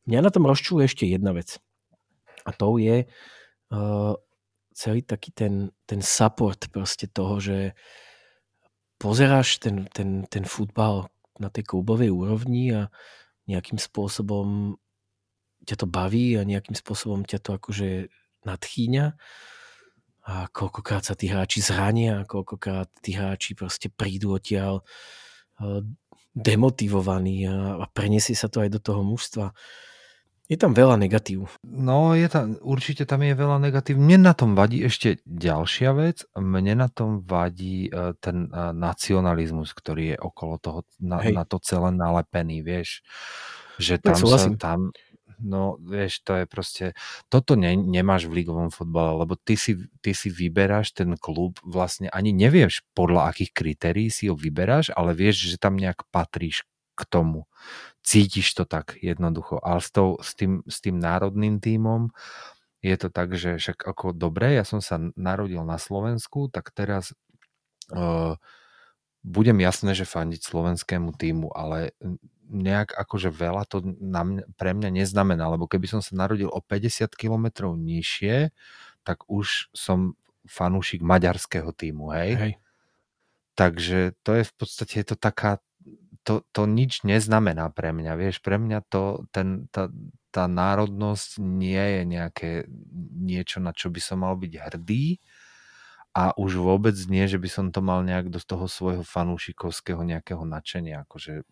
Mňa 0.07 0.21
na 0.23 0.31
tom 0.31 0.47
rozčuje 0.47 0.87
ešte 0.87 1.05
jedna 1.05 1.35
vec. 1.35 1.59
A 2.47 2.55
to 2.55 2.79
je 2.79 3.05
uh, 3.05 4.15
celý 4.73 5.03
taký 5.03 5.35
ten, 5.35 5.75
ten 5.83 5.99
support 5.99 6.71
proste 6.71 7.11
toho, 7.11 7.43
že 7.43 7.75
pozeráš 9.03 9.59
ten, 9.59 9.91
ten, 9.91 10.31
ten 10.31 10.47
futbal, 10.47 11.11
na 11.39 11.49
tej 11.49 11.65
klubovej 11.67 12.11
úrovni 12.11 12.75
a 12.75 12.93
nejakým 13.49 13.81
spôsobom 13.81 14.77
ťa 15.65 15.77
to 15.81 15.87
baví 15.89 16.37
a 16.39 16.47
nejakým 16.47 16.77
spôsobom 16.77 17.25
ťa 17.25 17.39
to 17.43 17.51
akože 17.57 18.13
nadchýňa 18.47 19.07
a 20.29 20.45
koľkokrát 20.53 21.09
sa 21.09 21.17
tí 21.17 21.33
hráči 21.33 21.65
zrania 21.65 22.21
a 22.21 22.29
koľkokrát 22.29 22.93
tí 23.01 23.17
hráči 23.17 23.57
proste 23.57 23.89
prídu 23.89 24.37
odtiaľ 24.37 24.85
demotivovaní 26.37 27.49
a, 27.49 27.81
a 27.81 27.85
preniesie 27.89 28.37
sa 28.37 28.53
to 28.53 28.61
aj 28.61 28.71
do 28.71 28.81
toho 28.81 29.01
mužstva. 29.03 29.57
Je 30.49 30.57
tam 30.57 30.73
veľa 30.73 30.97
negatív. 30.97 31.45
No, 31.61 32.17
je 32.17 32.25
tam, 32.25 32.57
určite 32.65 33.05
tam 33.05 33.21
je 33.21 33.37
veľa 33.37 33.61
negatív. 33.61 34.01
Mne 34.01 34.33
na 34.33 34.33
tom 34.33 34.57
vadí 34.57 34.81
ešte 34.81 35.21
ďalšia 35.29 35.93
vec. 35.93 36.25
Mne 36.33 36.81
na 36.81 36.89
tom 36.89 37.21
vadí 37.21 37.93
e, 37.93 38.17
ten 38.17 38.49
e, 38.49 38.73
nacionalizmus, 38.73 39.77
ktorý 39.77 40.17
je 40.17 40.19
okolo 40.19 40.57
toho, 40.57 40.81
na, 41.05 41.21
na 41.21 41.45
to 41.45 41.61
celé 41.61 41.93
nalepený, 41.93 42.65
vieš. 42.65 43.05
Že 43.77 44.01
tam 44.01 44.21
sa 44.25 44.49
tam, 44.57 44.81
no 45.37 45.77
vieš, 45.85 46.25
to 46.25 46.41
je 46.41 46.45
proste, 46.49 46.85
toto 47.29 47.53
ne, 47.53 47.77
nemáš 47.77 48.25
v 48.27 48.41
ligovom 48.43 48.73
fotbale, 48.73 49.21
lebo 49.21 49.37
ty 49.37 49.53
si, 49.53 49.77
ty 50.01 50.17
si 50.17 50.33
vyberáš 50.33 50.97
ten 50.97 51.15
klub, 51.21 51.61
vlastne 51.61 52.09
ani 52.09 52.33
nevieš 52.33 52.89
podľa 52.97 53.37
akých 53.37 53.53
kritérií 53.53 54.09
si 54.09 54.33
ho 54.33 54.35
vyberáš, 54.35 54.91
ale 54.97 55.13
vieš, 55.13 55.55
že 55.55 55.61
tam 55.61 55.77
nejak 55.77 56.09
patríš 56.09 56.65
k 56.99 57.07
tomu 57.07 57.47
cítiš 58.03 58.57
to 58.57 58.65
tak 58.65 58.97
jednoducho. 58.99 59.61
Ale 59.61 59.85
s, 59.85 59.93
tou, 59.93 60.17
s, 60.19 60.33
tým, 60.33 60.65
s 60.65 60.81
tým 60.81 60.97
národným 60.97 61.61
tímom 61.61 62.11
je 62.81 62.97
to 62.97 63.13
tak, 63.13 63.37
že 63.37 63.61
však 63.61 63.85
ako 63.85 64.17
dobre, 64.17 64.57
ja 64.57 64.65
som 64.65 64.81
sa 64.81 64.97
narodil 65.19 65.61
na 65.67 65.77
Slovensku, 65.77 66.49
tak 66.49 66.71
teraz 66.73 67.13
uh, 67.93 68.39
budem 69.27 69.59
jasné, 69.61 69.93
že 69.93 70.09
fandiť 70.09 70.41
slovenskému 70.41 71.13
týmu, 71.19 71.53
ale 71.53 71.93
nejak 72.49 72.97
akože 72.97 73.29
veľa 73.29 73.69
to 73.69 73.85
na 74.01 74.25
mňa, 74.25 74.43
pre 74.57 74.73
mňa 74.73 75.05
neznamená, 75.05 75.53
lebo 75.53 75.69
keby 75.69 75.85
som 75.91 76.01
sa 76.01 76.17
narodil 76.17 76.49
o 76.49 76.65
50 76.65 77.13
km 77.13 77.69
nižšie, 77.77 78.55
tak 79.05 79.29
už 79.29 79.69
som 79.77 80.17
fanúšik 80.49 81.05
maďarského 81.05 81.77
týmu, 81.77 82.15
hej? 82.17 82.31
hej. 82.41 82.53
Takže 83.53 84.17
to 84.25 84.39
je 84.39 84.43
v 84.49 84.53
podstate 84.55 84.95
je 85.03 85.07
to 85.13 85.17
taká 85.19 85.61
to, 86.29 86.45
to 86.53 86.69
nič 86.69 87.09
neznamená 87.09 87.73
pre 87.73 87.97
mňa, 87.97 88.13
vieš, 88.21 88.45
pre 88.45 88.61
mňa 88.61 88.85
to, 88.93 89.25
ten, 89.33 89.65
tá, 89.73 89.89
tá 90.29 90.45
národnosť 90.45 91.41
nie 91.41 91.81
je 91.81 92.03
nejaké 92.05 92.51
niečo, 93.17 93.65
na 93.65 93.73
čo 93.73 93.89
by 93.89 93.97
som 93.97 94.21
mal 94.21 94.37
byť 94.37 94.53
hrdý 94.61 95.25
a 96.13 96.37
už 96.37 96.61
vôbec 96.61 96.93
nie, 97.09 97.25
že 97.25 97.41
by 97.41 97.49
som 97.49 97.67
to 97.73 97.81
mal 97.81 98.05
nejak 98.05 98.29
do 98.29 98.37
toho 98.37 98.69
svojho 98.69 99.01
fanúšikovského 99.09 100.05
nejakého 100.05 100.45
nadšenia 100.45 101.09
akože 101.09 101.49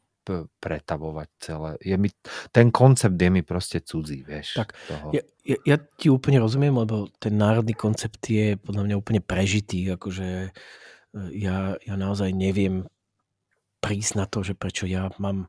pretavovať 0.60 1.28
celé. 1.38 1.70
Je 1.80 1.96
mi, 1.96 2.10
ten 2.50 2.74
koncept 2.74 3.14
je 3.14 3.30
mi 3.30 3.46
proste 3.46 3.78
cudzí, 3.78 4.26
vieš. 4.26 4.58
Tak, 4.58 4.74
toho. 4.74 5.14
Ja, 5.14 5.22
ja, 5.46 5.58
ja 5.62 5.76
ti 5.78 6.10
úplne 6.10 6.42
rozumiem, 6.42 6.74
lebo 6.74 7.06
ten 7.22 7.38
národný 7.38 7.78
koncept 7.78 8.18
je 8.26 8.58
podľa 8.58 8.90
mňa 8.90 8.96
úplne 8.98 9.22
prežitý, 9.22 9.86
akože 9.94 10.50
e, 10.50 10.50
ja, 11.38 11.78
ja 11.78 11.94
naozaj 11.94 12.34
neviem 12.34 12.90
prísť 13.80 14.12
na 14.18 14.26
to, 14.26 14.42
že 14.42 14.58
prečo 14.58 14.84
ja 14.88 15.10
mám 15.20 15.46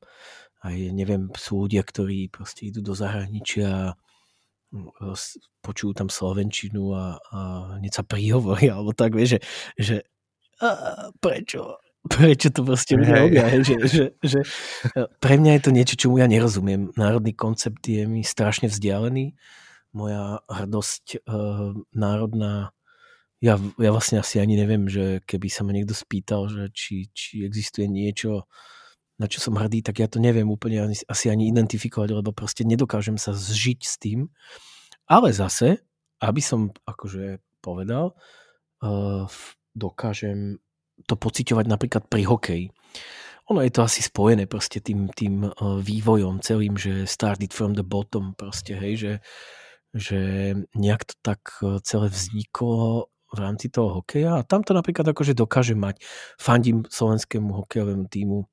aj, 0.65 0.75
neviem, 0.93 1.30
sú 1.38 1.65
ľudia, 1.67 1.86
ktorí 1.86 2.34
proste 2.34 2.67
idú 2.67 2.82
do 2.82 2.93
zahraničia 2.97 3.93
a 3.93 3.95
počujú 5.63 5.95
tam 5.95 6.09
slovenčinu 6.11 6.91
a, 6.91 7.15
a 7.32 7.39
hneď 7.80 7.93
sa 7.93 8.03
prihovoria, 8.03 8.73
alebo 8.78 8.91
tak, 8.91 9.15
vieš, 9.15 9.38
že, 9.38 9.39
že 9.78 9.95
a, 10.59 11.09
prečo? 11.21 11.78
Prečo 12.07 12.47
to 12.55 12.63
proste 12.63 12.95
ľudia 12.95 13.15
robia? 13.19 13.43
Že, 13.67 13.75
že, 13.84 14.05
že, 14.23 14.39
pre 15.19 15.36
mňa 15.36 15.59
je 15.59 15.61
to 15.67 15.71
niečo, 15.75 15.99
čomu 15.99 16.23
ja 16.23 16.28
nerozumiem. 16.32 16.95
Národný 16.95 17.36
koncept 17.36 17.84
je 17.84 18.07
mi 18.07 18.23
strašne 18.23 18.71
vzdialený. 18.71 19.36
Moja 19.91 20.39
hrdosť 20.47 21.19
e, 21.19 21.39
národná 21.91 22.71
ja, 23.38 23.61
ja 23.77 23.89
vlastne 23.93 24.17
asi 24.17 24.41
ani 24.41 24.57
neviem, 24.57 24.89
že 24.89 25.21
keby 25.29 25.47
sa 25.49 25.61
ma 25.61 25.69
niekto 25.69 25.93
spýtal, 25.93 26.49
že 26.49 26.73
či, 26.73 27.13
či 27.13 27.45
existuje 27.45 27.85
niečo, 27.85 28.49
na 29.21 29.29
čo 29.29 29.41
som 29.41 29.57
hrdý, 29.57 29.85
tak 29.85 30.01
ja 30.01 30.09
to 30.09 30.17
neviem 30.17 30.49
úplne 30.49 30.89
ani, 30.89 30.97
asi 31.05 31.29
ani 31.29 31.49
identifikovať, 31.49 32.17
lebo 32.17 32.33
proste 32.33 32.65
nedokážem 32.65 33.17
sa 33.17 33.33
zžiť 33.33 33.79
s 33.81 33.95
tým. 34.01 34.29
Ale 35.05 35.33
zase, 35.33 35.85
aby 36.21 36.41
som 36.41 36.73
akože 36.85 37.41
povedal, 37.61 38.17
uh, 38.81 39.25
dokážem 39.77 40.57
to 41.05 41.13
pociťovať 41.13 41.65
napríklad 41.69 42.03
pri 42.09 42.25
hokeji. 42.25 42.65
ono 43.45 43.61
je 43.61 43.69
to 43.69 43.85
asi 43.85 44.01
spojené 44.01 44.49
proste 44.49 44.81
tým, 44.81 45.13
tým 45.13 45.45
vývojom 45.61 46.41
celým, 46.41 46.73
že 46.73 47.05
started 47.05 47.53
from 47.53 47.77
the 47.77 47.85
bottom 47.85 48.33
proste, 48.33 48.73
hej, 48.73 48.93
že, 48.97 49.13
že 49.93 50.19
nejak 50.73 51.05
to 51.05 51.15
tak 51.21 51.41
celé 51.85 52.09
vzniklo 52.09 53.13
v 53.28 53.39
rámci 53.39 53.67
toho 53.67 53.99
hokeja 54.01 54.39
a 54.39 54.47
tam 54.47 54.63
to 54.63 54.71
napríklad 54.71 55.03
akože 55.11 55.36
dokáže 55.36 55.75
mať. 55.75 55.99
Fandím 56.39 56.88
slovenskému 56.88 57.51
hokejovému 57.63 58.07
týmu, 58.07 58.47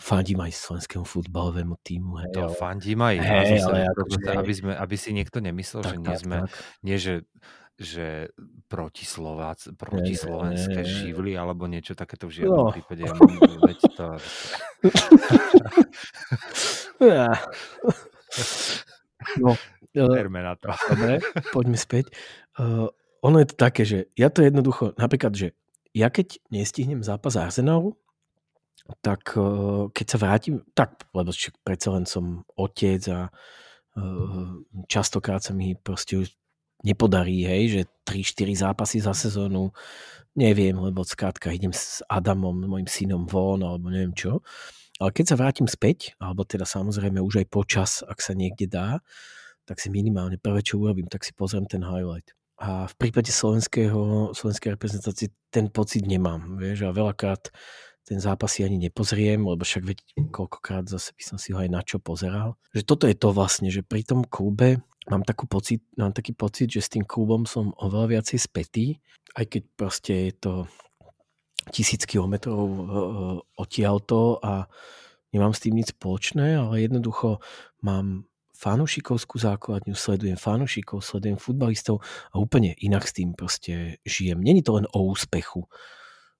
fandím 0.00 0.40
aj 0.44 0.52
slovenskému 0.56 1.04
futbalovému 1.04 1.76
týmu. 1.84 2.16
Hej, 2.24 2.32
to 2.32 2.40
ale... 2.48 2.56
fandím 2.56 3.00
aj 3.04 3.16
hej, 3.20 3.38
aby, 3.38 3.56
ale 3.60 3.60
sa, 3.60 3.72
akože... 3.92 4.18
aby, 4.38 4.52
sme, 4.54 4.72
aby 4.72 4.96
si 4.96 5.12
niekto 5.12 5.44
nemyslel, 5.44 5.82
tak, 5.84 5.92
že 5.92 5.96
nie 6.00 6.14
tak, 6.14 6.22
sme, 6.22 6.36
tak. 6.46 6.50
nie 6.84 6.96
že 6.96 7.14
že 7.78 8.34
proti, 8.66 9.06
Slovác, 9.06 9.62
proti 9.78 10.18
slovenské 10.18 10.82
živly 10.82 11.38
alebo 11.38 11.70
niečo 11.70 11.94
takéto 11.94 12.26
v 12.26 12.42
žiadnom 12.42 12.66
no. 12.66 12.74
prípade. 12.74 13.06
Ja 13.06 13.14
mám, 13.14 13.38
veď 13.38 13.78
to... 13.94 14.18
no, 19.46 19.54
Verme 19.94 20.44
na 20.44 20.54
to. 20.54 20.70
Dobre, 20.90 21.18
poďme 21.50 21.78
späť. 21.80 22.12
Uh, 22.58 22.92
ono 23.22 23.42
je 23.42 23.48
to 23.50 23.56
také, 23.56 23.82
že 23.82 23.98
ja 24.14 24.30
to 24.30 24.42
jednoducho, 24.44 24.94
napríklad, 24.94 25.34
že 25.34 25.54
ja 25.96 26.12
keď 26.12 26.38
nestihnem 26.52 27.02
zápas 27.02 27.34
Arsenalu, 27.34 27.96
tak 29.04 29.36
uh, 29.36 29.90
keď 29.92 30.06
sa 30.06 30.18
vrátim, 30.18 30.54
tak, 30.72 31.04
lebo 31.12 31.34
predsa 31.66 31.88
len 31.92 32.06
som 32.08 32.46
otec 32.56 33.02
a 33.12 33.20
uh, 33.28 34.48
častokrát 34.88 35.42
sa 35.44 35.52
mi 35.52 35.76
proste 35.76 36.24
nepodarí, 36.86 37.42
hej, 37.42 37.62
že 37.68 37.80
3-4 38.06 38.70
zápasy 38.70 39.02
za 39.02 39.12
sezónu, 39.12 39.74
neviem, 40.38 40.78
lebo 40.78 41.02
skrátka 41.02 41.50
idem 41.50 41.74
s 41.74 42.06
Adamom, 42.06 42.54
mojim 42.54 42.86
synom 42.86 43.26
von, 43.26 43.58
alebo 43.66 43.90
neviem 43.90 44.14
čo. 44.14 44.40
Ale 44.98 45.14
keď 45.14 45.34
sa 45.34 45.38
vrátim 45.38 45.66
späť, 45.66 46.14
alebo 46.18 46.42
teda 46.46 46.66
samozrejme 46.66 47.22
už 47.22 47.42
aj 47.42 47.46
počas, 47.50 47.90
ak 48.06 48.18
sa 48.22 48.34
niekde 48.34 48.70
dá, 48.70 49.02
tak 49.66 49.82
si 49.82 49.90
minimálne 49.90 50.38
prvé, 50.38 50.62
čo 50.62 50.78
urobím, 50.78 51.10
tak 51.10 51.26
si 51.26 51.34
pozriem 51.34 51.66
ten 51.66 51.82
highlight. 51.82 52.34
A 52.58 52.90
v 52.90 52.94
prípade 52.98 53.30
slovenského, 53.30 54.34
slovenskej 54.34 54.74
reprezentácie 54.74 55.30
ten 55.54 55.70
pocit 55.70 56.02
nemám. 56.02 56.58
Vieš, 56.58 56.90
a 56.90 56.94
veľakrát 56.94 57.54
ten 58.08 58.18
zápas 58.24 58.56
si 58.56 58.64
ani 58.64 58.80
nepozriem, 58.80 59.44
lebo 59.44 59.60
však 59.60 59.84
veď 59.84 59.98
koľkokrát 60.32 60.88
zase 60.88 61.12
by 61.12 61.22
som 61.22 61.36
si 61.36 61.52
ho 61.52 61.60
aj 61.60 61.68
na 61.68 61.84
čo 61.84 62.00
pozeral. 62.00 62.56
Že 62.72 62.82
toto 62.88 63.04
je 63.04 63.12
to 63.12 63.36
vlastne, 63.36 63.68
že 63.68 63.84
pri 63.84 64.00
tom 64.00 64.24
klube 64.24 64.80
mám, 65.12 65.22
takú 65.28 65.44
pocit, 65.44 65.84
mám 66.00 66.16
taký 66.16 66.32
pocit, 66.32 66.72
že 66.72 66.80
s 66.80 66.92
tým 66.92 67.04
klubom 67.04 67.44
som 67.44 67.76
oveľa 67.76 68.18
viacej 68.18 68.38
spätý, 68.40 68.86
aj 69.36 69.44
keď 69.52 69.62
proste 69.76 70.14
je 70.32 70.34
to 70.40 70.52
tisíc 71.68 72.08
kilometrov 72.08 72.64
e, 72.64 72.80
odtiaľto 73.60 74.40
a 74.40 74.68
nemám 75.32 75.52
s 75.52 75.62
tým 75.64 75.76
nič 75.76 75.92
spoločné, 75.96 76.56
ale 76.56 76.88
jednoducho 76.88 77.44
mám 77.84 78.27
fanušikovskú 78.58 79.38
základňu, 79.38 79.94
sledujem 79.94 80.34
fanušikov, 80.34 81.06
sledujem 81.06 81.38
futbalistov 81.38 82.02
a 82.34 82.42
úplne 82.42 82.74
inak 82.82 83.06
s 83.06 83.14
tým 83.14 83.38
proste 83.38 84.02
žijem. 84.02 84.42
Není 84.42 84.66
to 84.66 84.82
len 84.82 84.86
o 84.90 85.06
úspechu 85.06 85.70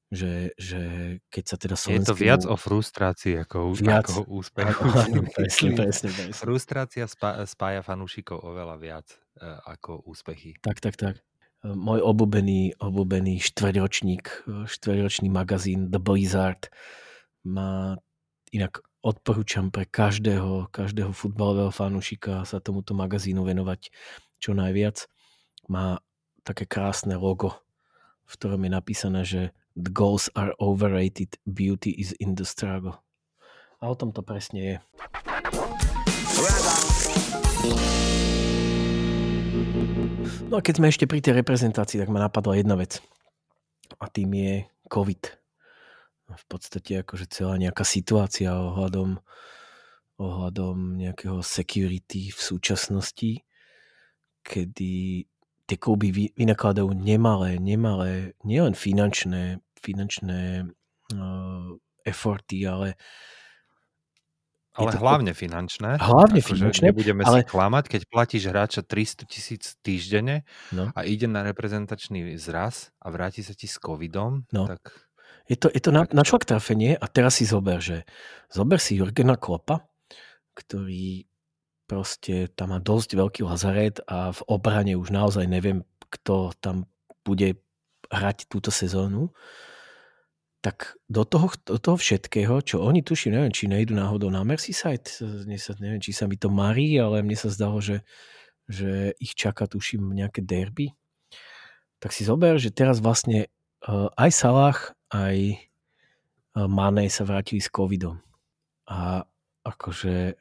že, 0.08 0.56
že 0.56 0.80
keď 1.28 1.44
sa 1.44 1.56
teda 1.60 1.76
slovenský... 1.76 2.00
Je 2.00 2.08
to 2.08 2.16
viac 2.16 2.42
o 2.48 2.56
frustrácii 2.56 3.44
ako, 3.44 3.76
viac, 3.76 4.08
ako 4.08 4.24
úspechu. 4.40 4.84
Áno, 4.88 5.20
presne, 5.28 5.68
presne, 5.76 6.08
presne. 6.08 6.32
Frustrácia 6.32 7.04
spá, 7.04 7.44
spája 7.44 7.84
fanúšikov 7.84 8.40
oveľa 8.40 8.76
viac 8.80 9.06
uh, 9.40 9.60
ako 9.68 10.08
úspechy. 10.08 10.56
Tak, 10.64 10.80
tak, 10.80 10.96
tak. 10.96 11.20
E, 11.60 11.68
môj 11.76 12.00
obľúbený, 12.00 12.80
obľúbený 12.80 13.36
štvrťročník, 13.44 14.24
e, 14.48 14.64
štvrťročný 14.64 15.28
magazín 15.28 15.92
The 15.92 16.00
Blizzard 16.00 16.72
má 17.44 18.00
inak 18.48 18.80
odporúčam 19.02 19.70
pre 19.70 19.86
každého, 19.86 20.70
každého 20.74 21.14
futbalového 21.14 21.70
fanúšika 21.70 22.42
sa 22.42 22.58
tomuto 22.58 22.92
magazínu 22.92 23.46
venovať 23.46 23.90
čo 24.42 24.54
najviac. 24.54 25.06
Má 25.70 26.02
také 26.42 26.66
krásne 26.66 27.14
logo, 27.14 27.54
v 28.26 28.32
ktorom 28.34 28.64
je 28.66 28.70
napísané, 28.70 29.20
že 29.22 29.42
The 29.78 29.94
goals 29.94 30.26
are 30.34 30.50
overrated, 30.58 31.38
beauty 31.46 31.94
is 31.94 32.10
in 32.18 32.34
the 32.34 32.42
struggle. 32.42 32.98
A 33.78 33.86
o 33.86 33.94
tom 33.94 34.10
to 34.10 34.26
presne 34.26 34.58
je. 34.58 34.76
No 40.50 40.58
a 40.58 40.64
keď 40.64 40.74
sme 40.82 40.90
ešte 40.90 41.06
pri 41.06 41.22
tej 41.22 41.38
reprezentácii, 41.38 42.02
tak 42.02 42.10
ma 42.10 42.18
napadla 42.18 42.58
jedna 42.58 42.74
vec. 42.74 42.98
A 44.02 44.10
tým 44.10 44.34
je 44.34 44.66
COVID. 44.90 45.37
V 46.28 46.44
podstate 46.44 47.00
akože 47.00 47.26
celá 47.32 47.56
nejaká 47.56 47.88
situácia 47.88 48.52
ohľadom, 48.52 49.16
ohľadom 50.20 51.00
nejakého 51.00 51.40
security 51.40 52.28
v 52.28 52.40
súčasnosti, 52.40 53.44
kedy 54.44 55.24
tie 55.68 55.76
kluby 55.76 56.32
vynakladajú 56.36 56.92
nemalé, 56.96 57.60
nemalé, 57.60 58.32
nielen 58.44 58.72
finančné 58.72 59.60
finančné 59.78 60.66
uh, 61.14 61.68
efforty, 62.04 62.66
ale 62.66 62.98
ale 64.78 64.94
to, 64.94 65.02
hlavne 65.02 65.34
finančné. 65.34 65.98
Hlavne 65.98 66.38
akože 66.38 66.54
finančné. 66.54 66.84
Nebudeme 66.94 67.26
ale... 67.26 67.42
si 67.42 67.50
klamať, 67.50 67.84
keď 67.98 68.00
platíš 68.06 68.46
hráča 68.46 68.86
300 68.86 69.26
tisíc 69.26 69.74
týždenne 69.82 70.46
no. 70.70 70.94
a 70.94 71.02
ide 71.02 71.26
na 71.26 71.42
reprezentačný 71.42 72.38
zraz 72.38 72.94
a 73.02 73.10
vráti 73.10 73.42
sa 73.42 73.58
ti 73.58 73.66
s 73.66 73.74
covidom, 73.82 74.46
no. 74.54 74.70
tak... 74.70 75.07
Je 75.48 75.56
to, 75.56 75.72
je 75.72 75.80
to 75.80 75.90
na, 75.90 76.04
na 76.12 76.22
šlak 76.28 76.44
trafenie 76.44 76.92
a 76.92 77.08
teraz 77.08 77.40
si 77.40 77.48
zober, 77.48 77.80
že 77.80 78.04
zober 78.52 78.76
si 78.76 79.00
Jurgena 79.00 79.40
Klopa, 79.40 79.88
ktorý 80.52 81.24
proste 81.88 82.52
tam 82.52 82.76
má 82.76 82.78
dosť 82.78 83.16
veľký 83.16 83.40
lazaret 83.48 84.04
a 84.04 84.36
v 84.36 84.40
obrane 84.44 84.92
už 85.00 85.08
naozaj 85.08 85.48
neviem, 85.48 85.88
kto 86.12 86.52
tam 86.60 86.84
bude 87.24 87.56
hrať 88.12 88.44
túto 88.52 88.68
sezónu. 88.68 89.32
Tak 90.60 91.00
do 91.08 91.24
toho, 91.24 91.48
do 91.64 91.80
toho 91.80 91.96
všetkého, 91.96 92.60
čo 92.60 92.84
oni 92.84 93.00
tuším, 93.00 93.40
neviem, 93.40 93.54
či 93.54 93.70
nejdu 93.70 93.96
náhodou 93.96 94.28
na 94.28 94.44
Merseyside, 94.44 95.06
sa, 95.08 95.72
neviem, 95.80 96.02
či 96.02 96.12
sa 96.12 96.28
mi 96.28 96.36
to 96.36 96.52
marí, 96.52 96.98
ale 96.98 97.24
mne 97.24 97.38
sa 97.38 97.48
zdalo, 97.48 97.78
že, 97.80 98.04
že 98.66 99.16
ich 99.22 99.38
čaká, 99.38 99.70
tuším, 99.70 100.12
nejaké 100.12 100.42
derby. 100.44 100.92
Tak 102.02 102.10
si 102.10 102.26
zober, 102.26 102.58
že 102.58 102.74
teraz 102.74 102.98
vlastne 102.98 103.48
uh, 103.86 104.10
aj 104.18 104.30
Salah, 104.34 104.97
aj 105.12 105.36
uh, 106.56 106.68
Mane 106.68 107.08
sa 107.08 107.24
vrátili 107.24 107.60
s 107.60 107.72
covidom. 107.72 108.20
A 108.88 109.24
akože 109.64 110.36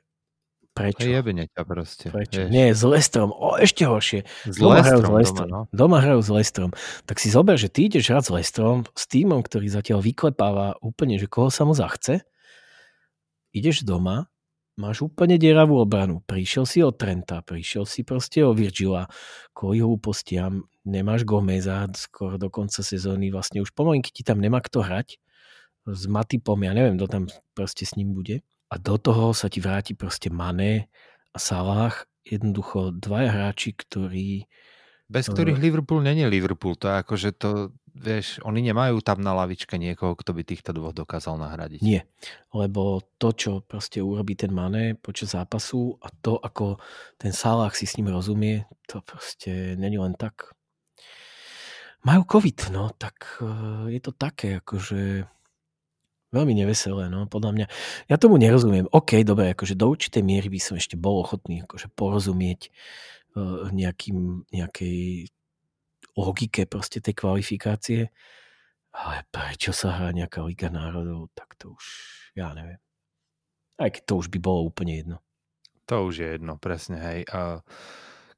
Prečo? 0.78 1.10
Jebne 1.10 1.50
ťa 1.50 1.64
proste. 1.66 2.06
Prečo? 2.14 2.46
Vieš. 2.46 2.54
Nie, 2.54 2.70
s 2.70 2.86
Lestrom. 2.86 3.34
O, 3.34 3.58
ešte 3.58 3.90
horšie. 3.90 4.30
S 4.46 4.62
doma 4.62 4.86
hrajú 4.86 5.02
s 5.02 5.10
Lestrom. 5.10 5.50
Doma, 5.50 5.58
no? 5.66 5.74
doma 5.74 5.98
hrajú 6.06 6.22
s 6.22 6.30
Lestrom. 6.30 6.72
Tak 7.10 7.18
si 7.18 7.34
zober, 7.34 7.58
že 7.58 7.74
ty 7.74 7.90
ideš 7.90 8.14
hrať 8.14 8.30
s 8.30 8.32
Lestrom, 8.32 8.86
s 8.94 9.04
týmom, 9.10 9.42
ktorý 9.42 9.74
zatiaľ 9.74 10.06
vyklepáva 10.06 10.78
úplne, 10.86 11.18
že 11.18 11.26
koho 11.26 11.50
sa 11.50 11.66
mu 11.66 11.74
zachce. 11.74 12.30
Ideš 13.58 13.90
doma, 13.90 14.30
máš 14.78 15.02
úplne 15.02 15.42
deravú 15.42 15.82
obranu. 15.82 16.22
Prišiel 16.30 16.70
si 16.70 16.86
od 16.86 16.94
Trenta, 16.94 17.42
prišiel 17.42 17.90
si 17.90 18.06
proste 18.06 18.46
o 18.46 18.54
Virgila, 18.54 19.10
kvôli 19.58 19.82
hlúpostiam, 19.82 20.70
nemáš 20.88 21.28
Gomeza 21.28 21.84
skoro 22.00 22.40
do 22.40 22.48
konca 22.48 22.80
sezóny, 22.80 23.30
vlastne 23.30 23.60
už 23.60 23.76
pomalinky 23.76 24.16
ti 24.16 24.24
tam 24.24 24.40
nemá 24.40 24.64
kto 24.64 24.82
hrať. 24.82 25.20
S 25.88 26.04
Matipom, 26.08 26.60
ja 26.64 26.72
neviem, 26.72 26.96
kto 26.96 27.08
tam 27.08 27.24
proste 27.56 27.84
s 27.84 27.96
ním 28.00 28.16
bude 28.16 28.44
a 28.68 28.76
do 28.76 28.96
toho 29.00 29.32
sa 29.32 29.48
ti 29.48 29.64
vráti 29.64 29.96
proste 29.96 30.28
Mané 30.28 30.92
a 31.32 31.38
Salah, 31.40 32.04
jednoducho 32.28 32.92
dvaja 32.92 33.32
hráči, 33.32 33.72
ktorí... 33.72 34.48
Bez 35.08 35.32
ktorých 35.32 35.56
uh, 35.56 35.64
Liverpool 35.64 36.04
není 36.04 36.28
Liverpool, 36.28 36.76
to 36.76 36.92
je 36.92 36.96
ako, 37.00 37.14
že 37.16 37.32
to, 37.32 37.72
vieš, 37.96 38.44
oni 38.44 38.60
nemajú 38.60 39.00
tam 39.00 39.24
na 39.24 39.32
lavičke 39.32 39.80
niekoho, 39.80 40.20
kto 40.20 40.36
by 40.36 40.44
týchto 40.44 40.76
dvoch 40.76 40.92
dokázal 40.92 41.40
nahradiť. 41.40 41.80
Nie, 41.80 42.04
lebo 42.52 43.00
to, 43.16 43.32
čo 43.32 43.52
proste 43.64 44.04
urobí 44.04 44.36
ten 44.36 44.52
Mané 44.52 45.00
počas 45.00 45.32
zápasu 45.32 45.96
a 46.04 46.12
to, 46.12 46.36
ako 46.36 46.84
ten 47.16 47.32
Salah 47.32 47.72
si 47.72 47.88
s 47.88 47.96
ním 47.96 48.12
rozumie, 48.12 48.68
to 48.84 49.00
proste 49.00 49.80
není 49.80 49.96
len 49.96 50.12
tak. 50.20 50.52
Majú 52.06 52.22
COVID, 52.28 52.70
no, 52.76 52.94
tak 52.94 53.42
uh, 53.42 53.90
je 53.90 54.00
to 54.04 54.12
také, 54.14 54.62
akože 54.62 55.26
Veľmi 56.28 56.60
neveselé, 56.60 57.08
no, 57.08 57.24
podľa 57.24 57.52
mňa. 57.56 57.66
Ja 58.12 58.20
tomu 58.20 58.36
nerozumiem. 58.36 58.92
OK, 58.92 59.24
dobre, 59.24 59.56
akože 59.56 59.80
do 59.80 59.88
určitej 59.88 60.28
miery 60.28 60.52
by 60.52 60.60
som 60.60 60.76
ešte 60.76 61.00
bol 61.00 61.24
ochotný 61.24 61.64
akože 61.64 61.88
porozumieť 61.96 62.68
uh, 62.68 63.72
nejakým, 63.72 64.44
nejakej 64.52 65.32
logike 66.20 66.68
proste 66.68 67.00
tej 67.00 67.16
kvalifikácie, 67.16 68.12
ale 68.92 69.24
prečo 69.32 69.72
sa 69.72 69.96
hrá 69.96 70.12
nejaká 70.12 70.44
Liga 70.44 70.68
národov, 70.68 71.32
tak 71.32 71.56
to 71.56 71.80
už, 71.80 71.86
ja 72.36 72.52
neviem. 72.52 72.82
Aj 73.80 73.88
keď 73.88 74.04
to 74.04 74.14
už 74.20 74.28
by 74.28 74.40
bolo 74.44 74.68
úplne 74.68 75.00
jedno. 75.00 75.18
To 75.88 76.12
už 76.12 76.16
je 76.20 76.28
jedno, 76.36 76.60
presne, 76.60 77.00
hej. 77.00 77.20
Uh, 77.32 77.64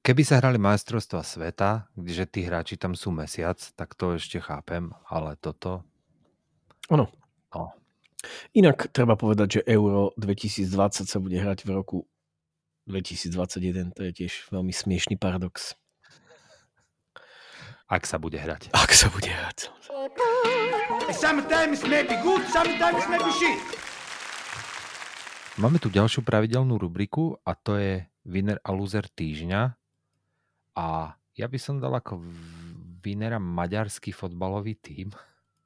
keby 0.04 0.22
sa 0.26 0.39
hrali 0.41 0.58
majstrovstva 0.62 1.22
sveta, 1.22 1.89
kde 1.95 2.26
tí 2.28 2.41
hráči 2.45 2.76
tam 2.76 2.93
sú 2.93 3.14
mesiac, 3.14 3.60
tak 3.76 3.93
to 3.95 4.20
ešte 4.20 4.39
chápem, 4.41 4.91
ale 5.10 5.36
toto... 5.39 5.84
Ono, 6.89 7.06
No. 7.56 7.74
Inak 8.54 8.91
treba 8.91 9.16
povedať, 9.16 9.62
že 9.62 9.62
Euro 9.74 10.12
2020 10.20 11.08
sa 11.08 11.18
bude 11.18 11.39
hrať 11.39 11.64
v 11.66 11.70
roku 11.72 11.97
2021. 12.86 13.95
To 13.95 14.02
je 14.06 14.12
tiež 14.12 14.52
veľmi 14.52 14.74
smiešný 14.76 15.16
paradox. 15.16 15.80
Ak 17.89 18.06
sa 18.06 18.22
bude 18.22 18.38
hrať. 18.38 18.70
Ak 18.76 18.93
sa 18.93 19.10
bude 19.10 19.32
hrať. 19.32 19.74
Sometimes 21.10 21.82
may 21.89 22.06
be 22.06 22.14
good, 22.22 22.43
sometimes 22.54 23.02
may 23.10 23.18
be 23.18 23.34
shit. 23.34 23.62
Máme 25.58 25.82
tu 25.82 25.91
ďalšiu 25.91 26.24
pravidelnú 26.24 26.80
rubriku 26.80 27.36
a 27.43 27.52
to 27.58 27.76
je 27.76 28.08
winner 28.24 28.62
a 28.62 28.72
loser 28.72 29.04
týždňa. 29.10 29.79
A 30.80 31.12
ja 31.36 31.48
by 31.52 31.60
som 31.60 31.84
dal 31.84 31.92
ako 31.92 32.24
winnera 33.04 33.36
maďarský 33.36 34.16
fotbalový 34.16 34.80
tím, 34.80 35.12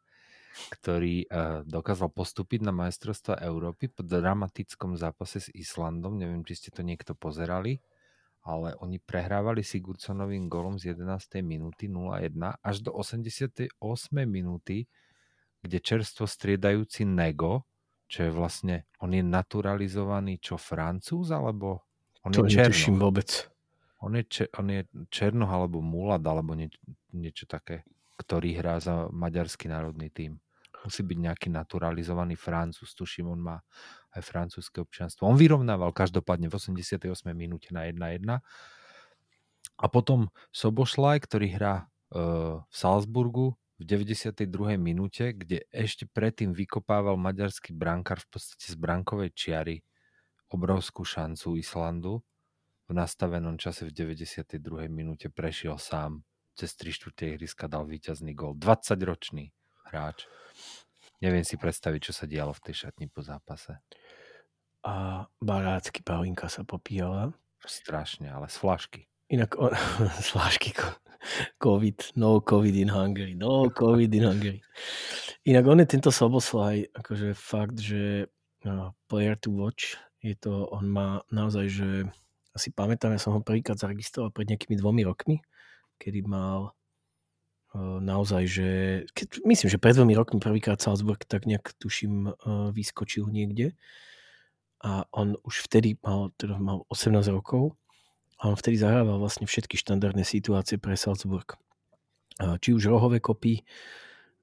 ktorý 0.82 1.30
uh, 1.30 1.62
dokázal 1.66 2.10
postúpiť 2.10 2.66
na 2.66 2.74
majstrovstva 2.74 3.38
Európy 3.46 3.94
po 3.94 4.02
dramatickom 4.02 4.98
zápase 4.98 5.38
s 5.38 5.50
Islandom. 5.54 6.18
Neviem, 6.18 6.42
či 6.42 6.58
ste 6.58 6.70
to 6.74 6.82
niekto 6.82 7.14
pozerali, 7.14 7.78
ale 8.42 8.74
oni 8.82 8.98
prehrávali 8.98 9.62
Sigurdsonovým 9.62 10.50
golom 10.50 10.82
z 10.82 10.98
11. 10.98 11.46
minúty 11.46 11.86
0-1 11.86 12.34
až 12.60 12.76
do 12.82 12.92
88. 12.94 13.70
minúty, 14.26 14.90
kde 15.64 15.78
čerstvo 15.80 16.26
striedajúci 16.26 17.08
Nego, 17.08 17.70
čo 18.12 18.28
je 18.28 18.32
vlastne, 18.34 18.86
on 19.00 19.16
je 19.16 19.24
naturalizovaný 19.24 20.38
čo 20.44 20.60
Francúz, 20.60 21.32
alebo 21.32 21.88
on 22.28 22.36
to 22.36 22.46
je 22.46 22.60
Černoch? 22.60 23.00
vôbec. 23.00 23.53
On 24.04 24.12
je, 24.12 24.24
če, 24.28 24.44
on 24.60 24.68
je 24.68 24.84
Černoch 25.08 25.48
alebo 25.48 25.80
Mulad, 25.80 26.24
alebo 26.28 26.52
nie, 26.54 26.68
niečo 27.16 27.48
také, 27.48 27.88
ktorý 28.20 28.60
hrá 28.60 28.78
za 28.84 29.08
maďarský 29.10 29.72
národný 29.72 30.12
tím. 30.12 30.44
Musí 30.84 31.00
byť 31.00 31.18
nejaký 31.32 31.48
naturalizovaný 31.48 32.36
Francúz, 32.36 32.92
tuším, 32.92 33.32
on 33.32 33.40
má 33.40 33.58
aj 34.14 34.22
francúzske 34.22 34.84
občianstvo. 34.84 35.24
On 35.26 35.40
vyrovnával 35.40 35.96
každopádne 35.96 36.52
v 36.52 36.60
88. 36.60 37.08
minúte 37.32 37.72
na 37.72 37.88
1-1. 37.88 38.44
A 39.80 39.86
potom 39.88 40.28
Sobošlaj, 40.52 41.24
ktorý 41.24 41.56
hrá 41.56 41.76
uh, 42.14 42.62
v 42.68 42.76
Salzburgu, 42.76 43.56
v 43.82 43.84
92. 43.90 44.78
minúte, 44.78 45.34
kde 45.34 45.66
ešte 45.74 46.06
predtým 46.06 46.54
vykopával 46.54 47.18
maďarský 47.18 47.74
brankár 47.74 48.22
v 48.22 48.38
podstate 48.38 48.70
z 48.70 48.76
brankovej 48.78 49.34
čiary 49.34 49.82
obrovskú 50.54 51.02
šancu 51.02 51.58
Islandu. 51.58 52.22
V 52.94 53.02
nastavenom 53.02 53.58
čase 53.58 53.90
v 53.90 54.14
92. 54.14 54.62
minúte 54.86 55.26
prešiel 55.26 55.82
sám 55.82 56.22
cez 56.54 56.78
3 56.78 56.94
čtvrte 56.94 57.26
ihriska 57.26 57.66
dal 57.66 57.90
víťazný 57.90 58.38
gol. 58.38 58.54
20-ročný 58.54 59.50
hráč. 59.90 60.30
Neviem 61.18 61.42
si 61.42 61.58
predstaviť, 61.58 62.00
čo 62.06 62.14
sa 62.14 62.30
dialo 62.30 62.54
v 62.54 62.70
tej 62.70 62.86
šatni 62.86 63.10
po 63.10 63.26
zápase. 63.26 63.82
A 64.86 65.26
barácky 65.42 66.06
Paulinka 66.06 66.46
sa 66.54 66.62
popíjala. 66.62 67.34
Strašne, 67.66 68.30
ale 68.30 68.46
z 68.46 68.62
flašky. 68.62 69.10
Inak 69.26 69.58
on, 69.58 69.74
z 70.22 70.28
flašky 70.30 70.78
COVID, 71.58 72.14
no 72.14 72.46
COVID 72.46 72.78
in 72.78 72.94
Hungary, 72.94 73.34
no 73.34 73.74
COVID 73.74 74.14
in 74.14 74.30
Hungary. 74.30 74.62
Inak 75.50 75.66
on 75.66 75.82
je 75.82 75.90
tento 75.90 76.14
Soboslaj, 76.14 76.94
akože 76.94 77.34
fakt, 77.34 77.82
že 77.82 78.30
uh, 78.70 78.94
player 79.10 79.34
to 79.42 79.50
watch, 79.50 79.98
je 80.22 80.38
to, 80.38 80.70
on 80.70 80.94
má 80.94 81.26
naozaj, 81.34 81.74
že 81.74 81.90
asi 82.54 82.70
pamätám, 82.70 83.18
ja 83.18 83.22
som 83.22 83.34
ho 83.34 83.42
prvýkrát 83.42 83.78
zaregistroval 83.78 84.30
pred 84.30 84.50
nejakými 84.50 84.78
dvomi 84.78 85.02
rokmi, 85.06 85.42
kedy 85.98 86.22
mal 86.26 86.74
uh, 87.74 87.98
naozaj, 87.98 88.44
že 88.46 88.70
keď, 89.18 89.42
myslím, 89.46 89.70
že 89.74 89.82
pred 89.82 89.98
dvomi 89.98 90.14
rokmi 90.14 90.38
prvýkrát 90.38 90.78
Salzburg 90.78 91.22
tak 91.26 91.50
nejak 91.50 91.74
tuším 91.82 92.30
uh, 92.30 92.70
vyskočil 92.70 93.26
niekde 93.34 93.74
a 94.84 95.08
on 95.16 95.40
už 95.42 95.66
vtedy 95.66 95.98
mal, 96.04 96.30
teda 96.38 96.60
mal 96.60 96.86
18 96.92 97.32
rokov 97.34 97.74
a 98.38 98.52
on 98.52 98.60
vtedy 98.60 98.76
zahrával 98.76 99.18
vlastne 99.18 99.48
všetky 99.48 99.80
štandardné 99.80 100.28
situácie 100.28 100.76
pre 100.76 101.00
Salzburg. 101.00 101.56
Či 102.36 102.76
už 102.76 102.92
rohové 102.92 103.24
kopy, 103.24 103.64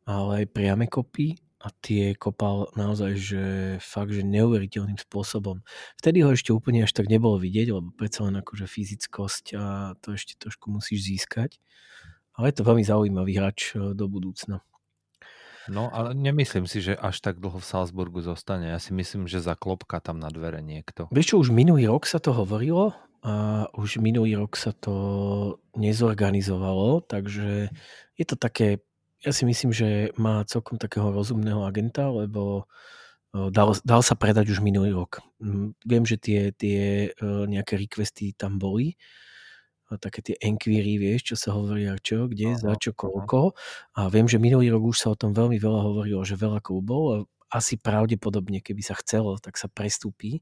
ale 0.08 0.46
aj 0.46 0.54
priame 0.56 0.88
kopy 0.88 1.36
a 1.60 1.68
tie 1.84 2.16
kopal 2.16 2.72
naozaj, 2.72 3.12
že 3.20 3.42
fakt, 3.84 4.16
že 4.16 4.24
neuveriteľným 4.24 4.96
spôsobom. 4.96 5.60
Vtedy 6.00 6.24
ho 6.24 6.32
ešte 6.32 6.56
úplne 6.56 6.88
až 6.88 6.96
tak 6.96 7.12
nebolo 7.12 7.36
vidieť, 7.36 7.68
lebo 7.76 7.92
predsa 7.92 8.24
len 8.24 8.40
akože 8.40 8.64
fyzickosť 8.64 9.44
a 9.60 9.64
to 10.00 10.16
ešte 10.16 10.40
trošku 10.40 10.72
musíš 10.72 11.04
získať. 11.04 11.60
Ale 12.32 12.48
je 12.48 12.56
to 12.56 12.64
veľmi 12.64 12.80
zaujímavý 12.80 13.36
hráč 13.36 13.76
e, 13.76 13.92
do 13.92 14.08
budúcna. 14.08 14.64
No, 15.68 15.92
ale 15.92 16.16
nemyslím 16.16 16.64
si, 16.64 16.80
že 16.80 16.96
až 16.96 17.20
tak 17.20 17.36
dlho 17.36 17.60
v 17.60 17.68
Salzburgu 17.68 18.24
zostane. 18.24 18.72
Ja 18.72 18.80
si 18.80 18.96
myslím, 18.96 19.28
že 19.28 19.44
za 19.44 19.52
klopka 19.52 20.00
tam 20.00 20.16
na 20.16 20.32
dvere 20.32 20.64
niekto. 20.64 21.12
Vieš 21.12 21.36
čo, 21.36 21.40
už 21.44 21.52
minulý 21.52 21.84
rok 21.92 22.08
sa 22.08 22.16
to 22.16 22.32
hovorilo 22.32 22.96
a 23.20 23.68
už 23.76 24.00
minulý 24.00 24.40
rok 24.40 24.56
sa 24.56 24.72
to 24.72 24.94
nezorganizovalo, 25.76 27.04
takže 27.04 27.68
je 28.16 28.24
to 28.24 28.40
také, 28.40 28.80
ja 29.20 29.32
si 29.32 29.44
myslím, 29.44 29.70
že 29.70 30.10
má 30.16 30.44
celkom 30.48 30.80
takého 30.80 31.12
rozumného 31.12 31.64
agenta, 31.64 32.08
lebo 32.08 32.68
dal, 33.32 33.76
dal 33.84 34.02
sa 34.02 34.16
predať 34.16 34.50
už 34.50 34.64
minulý 34.64 34.96
rok. 34.96 35.20
Viem, 35.84 36.04
že 36.08 36.16
tie, 36.16 36.50
tie 36.56 37.12
nejaké 37.22 37.76
requesty 37.76 38.32
tam 38.34 38.56
boli, 38.56 38.96
také 39.98 40.22
tie 40.22 40.36
enquiry, 40.38 41.02
vieš, 41.02 41.34
čo 41.34 41.36
sa 41.36 41.50
hovorí, 41.52 41.84
čo, 42.00 42.30
kde, 42.30 42.54
aha, 42.54 42.62
za 42.62 42.72
čo, 42.78 42.94
koľko. 42.94 43.58
A 43.98 44.06
viem, 44.06 44.30
že 44.30 44.38
minulý 44.38 44.70
rok 44.70 44.94
už 44.94 44.96
sa 45.02 45.08
o 45.12 45.18
tom 45.18 45.34
veľmi 45.34 45.58
veľa 45.58 45.80
hovorilo, 45.82 46.22
že 46.22 46.38
veľa 46.38 46.62
klubov 46.62 47.02
a 47.10 47.16
asi 47.50 47.74
pravdepodobne, 47.74 48.62
keby 48.62 48.82
sa 48.86 48.94
chcelo, 48.94 49.34
tak 49.42 49.58
sa 49.58 49.66
prestúpi 49.66 50.38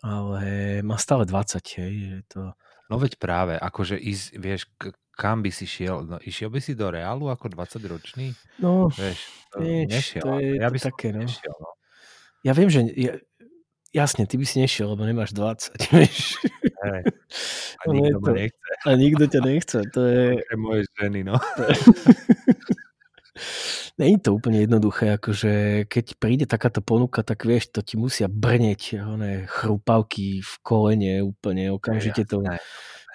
ale 0.00 0.80
má 0.80 0.96
stále 0.96 1.28
20, 1.28 1.60
hej, 1.76 1.94
je 1.94 2.20
to... 2.28 2.40
No 2.90 2.98
veď 2.98 3.20
práve, 3.22 3.54
akože 3.54 4.00
ísť, 4.00 4.26
vieš, 4.40 4.62
kam 5.20 5.44
by 5.44 5.52
si 5.52 5.68
šiel? 5.68 6.08
No, 6.08 6.16
išiel 6.24 6.48
by 6.48 6.64
si 6.64 6.72
do 6.72 6.88
Reálu 6.88 7.28
ako 7.28 7.52
20-ročný? 7.52 8.32
No, 8.64 8.88
vieš, 8.88 9.20
vieš, 9.52 9.88
nešiel, 9.92 10.24
to 10.24 10.30
je 10.40 10.48
ja 10.56 10.68
by 10.72 10.78
to 10.80 10.84
také, 10.88 11.12
no. 11.12 11.20
nešiel, 11.20 11.52
no. 11.60 11.70
Ja 12.40 12.56
viem, 12.56 12.72
že 12.72 12.88
ja, 12.96 13.20
jasne, 13.92 14.24
ty 14.24 14.40
by 14.40 14.48
si 14.48 14.64
nešiel, 14.64 14.96
lebo 14.96 15.04
nemáš 15.04 15.36
20, 15.36 15.76
vieš. 15.92 16.40
Hey. 16.80 17.04
A 17.84 17.92
nikto 17.92 18.18
to, 18.24 18.30
nechce. 18.32 18.70
A 18.88 18.90
nikto 18.96 19.24
ťa 19.28 19.40
nechce, 19.44 19.78
to 19.92 20.00
je... 20.08 20.24
Okrem 20.40 20.60
mojej 20.64 20.84
ženy, 20.96 21.20
no. 21.28 21.36
Není 24.00 24.16
to 24.24 24.32
úplne 24.32 24.64
jednoduché, 24.64 25.20
akože 25.20 25.84
keď 25.84 26.06
príde 26.16 26.46
takáto 26.48 26.80
ponuka, 26.80 27.20
tak 27.20 27.44
vieš, 27.44 27.68
to 27.68 27.84
ti 27.84 28.00
musia 28.00 28.32
brneť 28.32 28.96
one 29.04 29.44
chrupavky 29.44 30.40
v 30.40 30.52
kolene 30.64 31.20
úplne, 31.20 31.68
okamžite 31.68 32.24
to... 32.24 32.40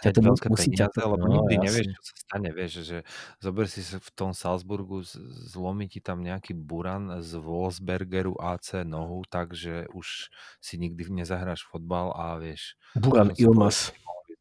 Ťa 0.06 0.14
to 0.14 0.22
veľké 0.22 0.47
musí 0.53 0.70
peniaze, 0.70 0.82
ťa 0.86 0.88
to, 0.93 1.01
lebo 1.10 1.26
no, 1.26 1.34
nikdy 1.41 1.53
jasne. 1.58 1.66
nevieš, 1.66 1.88
čo 1.89 2.01
sa 2.06 2.16
stane, 2.22 2.49
vieš, 2.53 2.72
že 2.86 2.97
zober 3.41 3.66
si 3.66 3.82
v 3.82 4.10
tom 4.14 4.32
Salzburgu, 4.38 5.01
zlomí 5.49 5.89
ti 5.89 5.97
tam 5.97 6.22
nejaký 6.22 6.53
buran 6.53 7.26
z 7.26 7.41
Wolfsbergeru 7.41 8.38
AC 8.38 8.86
nohu, 8.86 9.26
takže 9.26 9.89
už 9.89 10.30
si 10.62 10.78
nikdy 10.78 11.10
nezahráš 11.10 11.66
fotbal 11.66 12.14
a 12.14 12.38
vieš... 12.38 12.78
Buran 12.93 13.34
Ilmas 13.34 13.89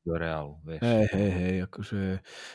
do 0.04 0.14
Reálu, 0.20 0.60
vieš. 0.60 0.84
Hej, 0.84 1.06
hej, 1.16 1.30
hej, 1.32 1.54
akože 1.64 2.00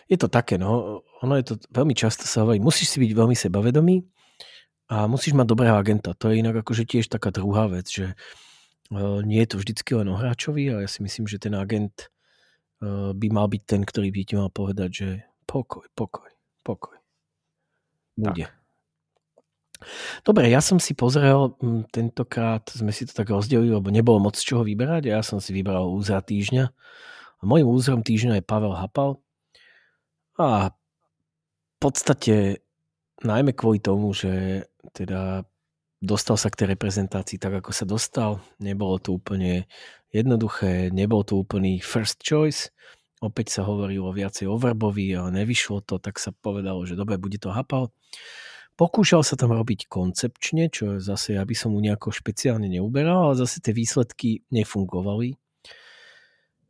je 0.05 0.17
to 0.21 0.27
také, 0.29 0.61
no, 0.61 1.01
ono 1.25 1.33
je 1.41 1.45
to 1.49 1.53
veľmi 1.73 1.97
často 1.97 2.29
sa 2.29 2.45
hovorí, 2.45 2.61
musíš 2.61 2.93
si 2.93 2.97
byť 3.01 3.11
veľmi 3.17 3.33
sebavedomý 3.33 4.05
a 4.93 5.09
musíš 5.09 5.33
mať 5.33 5.47
dobrého 5.49 5.73
agenta. 5.73 6.13
To 6.13 6.29
je 6.29 6.45
inak 6.45 6.61
akože 6.61 6.85
tiež 6.85 7.09
taká 7.09 7.33
druhá 7.33 7.65
vec, 7.65 7.89
že 7.89 8.13
uh, 8.93 9.21
nie 9.25 9.41
je 9.41 9.49
to 9.49 9.57
vždycky 9.57 9.97
len 9.97 10.13
o 10.13 10.15
hráčovi 10.17 10.69
a 10.69 10.85
ja 10.85 10.89
si 10.89 11.01
myslím, 11.01 11.25
že 11.25 11.41
ten 11.41 11.57
agent 11.57 12.13
by 13.15 13.27
mal 13.31 13.47
byť 13.51 13.61
ten, 13.67 13.81
ktorý 13.83 14.09
by 14.11 14.21
ti 14.23 14.33
mal 14.39 14.49
povedať, 14.51 14.89
že 14.91 15.09
pokoj, 15.43 15.83
pokoj, 15.95 16.31
pokoj. 16.63 16.95
Bude. 18.15 18.47
Tak. 18.47 18.59
Dobre, 20.27 20.51
ja 20.51 20.59
som 20.59 20.75
si 20.75 20.91
pozrel, 20.91 21.55
tentokrát 21.95 22.67
sme 22.67 22.91
si 22.91 23.07
to 23.07 23.15
tak 23.15 23.31
rozdelili, 23.31 23.71
lebo 23.71 23.87
nebolo 23.87 24.19
moc 24.19 24.35
čoho 24.35 24.67
vyberať 24.67 25.07
a 25.07 25.19
ja 25.19 25.21
som 25.23 25.39
si 25.39 25.55
vybral 25.55 25.87
úzra 25.87 26.19
týždňa. 26.19 26.65
A 27.39 27.41
môjim 27.47 27.63
úzrom 27.63 28.03
týždňa 28.03 28.43
je 28.43 28.43
Pavel 28.43 28.75
Hapal. 28.75 29.23
A 30.35 30.75
v 30.75 31.77
podstate 31.79 32.59
najmä 33.23 33.55
kvôli 33.55 33.79
tomu, 33.79 34.11
že 34.11 34.67
teda 34.91 35.47
dostal 35.99 36.39
sa 36.39 36.47
k 36.47 36.63
tej 36.63 36.67
reprezentácii 36.75 37.37
tak, 37.39 37.59
ako 37.63 37.71
sa 37.75 37.85
dostal. 37.87 38.39
Nebolo 38.59 38.99
to 38.99 39.19
úplne 39.19 39.67
jednoduché, 40.09 40.89
nebol 40.89 41.21
to 41.27 41.39
úplný 41.39 41.83
first 41.83 42.23
choice. 42.23 42.71
Opäť 43.19 43.59
sa 43.59 43.67
hovorilo 43.67 44.15
viacej 44.15 44.47
o 44.47 44.55
Verbovi, 44.55 45.11
ale 45.11 45.43
nevyšlo 45.43 45.83
to, 45.83 45.99
tak 45.99 46.15
sa 46.17 46.31
povedalo, 46.31 46.87
že 46.87 46.95
dobre, 46.95 47.19
bude 47.19 47.35
to 47.35 47.51
Hapal. 47.51 47.91
Pokúšal 48.79 49.27
sa 49.27 49.35
tam 49.35 49.51
robiť 49.51 49.91
koncepčne, 49.91 50.71
čo 50.71 51.03
zase 51.03 51.35
ja 51.35 51.43
by 51.43 51.51
som 51.51 51.75
mu 51.75 51.83
nejako 51.83 52.15
špeciálne 52.15 52.71
neuberal, 52.71 53.27
ale 53.27 53.35
zase 53.35 53.59
tie 53.59 53.75
výsledky 53.75 54.47
nefungovali. 54.55 55.35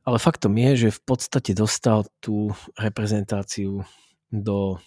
Ale 0.09 0.17
faktom 0.17 0.57
je, 0.57 0.89
že 0.89 0.97
v 0.97 1.01
podstate 1.05 1.53
dostal 1.53 2.09
tú 2.17 2.49
reprezentáciu 2.81 3.85
do 4.33 4.81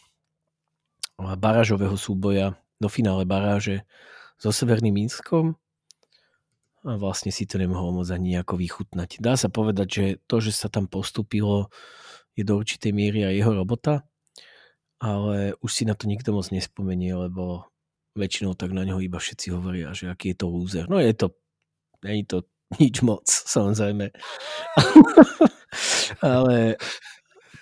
barážového 1.15 1.95
súboja, 1.95 2.59
do 2.83 2.91
finále 2.91 3.23
baráže 3.23 3.87
so 4.43 4.51
Severným 4.51 4.99
Mínskom 4.99 5.55
a 6.83 6.99
vlastne 6.99 7.31
si 7.31 7.47
to 7.47 7.63
nemohol 7.63 7.95
moc 7.95 8.11
ani 8.11 8.35
nejako 8.35 8.59
vychutnať. 8.59 9.23
Dá 9.23 9.39
sa 9.39 9.47
povedať, 9.47 9.87
že 9.87 10.05
to, 10.27 10.43
že 10.43 10.51
sa 10.51 10.67
tam 10.67 10.91
postupilo, 10.91 11.71
je 12.35 12.43
do 12.43 12.59
určitej 12.59 12.91
miery 12.91 13.23
aj 13.23 13.39
jeho 13.39 13.53
robota, 13.55 14.03
ale 14.99 15.55
už 15.63 15.71
si 15.71 15.87
na 15.87 15.95
to 15.95 16.11
nikto 16.11 16.35
moc 16.35 16.51
nespomenie, 16.51 17.15
lebo 17.15 17.71
väčšinou 18.19 18.59
tak 18.59 18.75
na 18.75 18.83
neho 18.83 18.99
iba 18.99 19.23
všetci 19.23 19.55
hovoria, 19.55 19.95
že 19.95 20.11
aký 20.11 20.35
je 20.35 20.39
to 20.43 20.47
lúzer. 20.51 20.85
No 20.91 20.99
je 20.99 21.15
to, 21.15 21.39
je 22.03 22.27
to 22.27 22.43
nič 22.83 22.99
moc, 23.07 23.31
samozrejme. 23.31 24.11
ale 26.35 26.83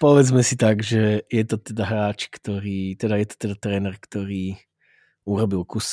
povedzme 0.01 0.41
si 0.41 0.57
tak, 0.57 0.81
že 0.81 1.29
je 1.29 1.45
to 1.45 1.61
teda 1.61 1.85
hráč, 1.85 2.33
ktorý, 2.33 2.97
teda 2.97 3.21
je 3.21 3.27
to 3.29 3.37
teda 3.37 3.57
tréner, 3.61 3.95
ktorý 4.01 4.57
urobil 5.29 5.69
kus 5.69 5.89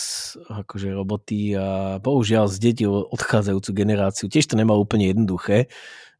akože 0.47 0.93
roboty 0.95 1.53
a 1.53 1.99
bohužiaľ 1.99 2.47
zdedil 2.47 3.11
odchádzajúcu 3.11 3.69
generáciu. 3.75 4.25
Tiež 4.31 4.47
to 4.47 4.55
nemal 4.55 4.79
úplne 4.79 5.11
jednoduché, 5.11 5.67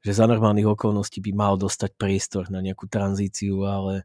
že 0.03 0.11
za 0.11 0.27
normálnych 0.27 0.67
okolností 0.67 1.23
by 1.23 1.31
mal 1.33 1.53
dostať 1.55 1.95
priestor 1.95 2.51
na 2.51 2.59
nejakú 2.59 2.85
tranzíciu, 2.87 3.63
ale 3.63 4.03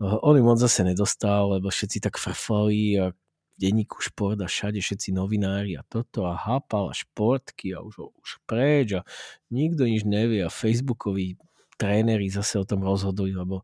eh, 0.00 0.16
on 0.22 0.38
ju 0.38 0.42
moc 0.46 0.58
zase 0.62 0.86
nedostal, 0.86 1.58
lebo 1.58 1.68
všetci 1.68 1.98
tak 2.00 2.16
frfali 2.16 2.98
a 3.02 3.04
denníku 3.54 4.02
šport 4.02 4.38
a 4.42 4.50
všade 4.50 4.82
všetci 4.82 5.14
novinári 5.14 5.78
a 5.78 5.86
toto 5.86 6.26
a 6.26 6.34
hápal 6.34 6.90
a 6.90 6.94
športky 6.94 7.70
a 7.70 7.82
už, 7.86 8.10
už 8.10 8.30
preč 8.50 8.98
a 8.98 9.06
nikto 9.54 9.86
nič 9.86 10.02
nevie 10.02 10.42
a 10.42 10.50
facebookoví 10.50 11.38
tréneri 11.78 12.26
zase 12.30 12.58
o 12.58 12.66
tom 12.66 12.82
rozhodujú, 12.82 13.34
lebo 13.34 13.62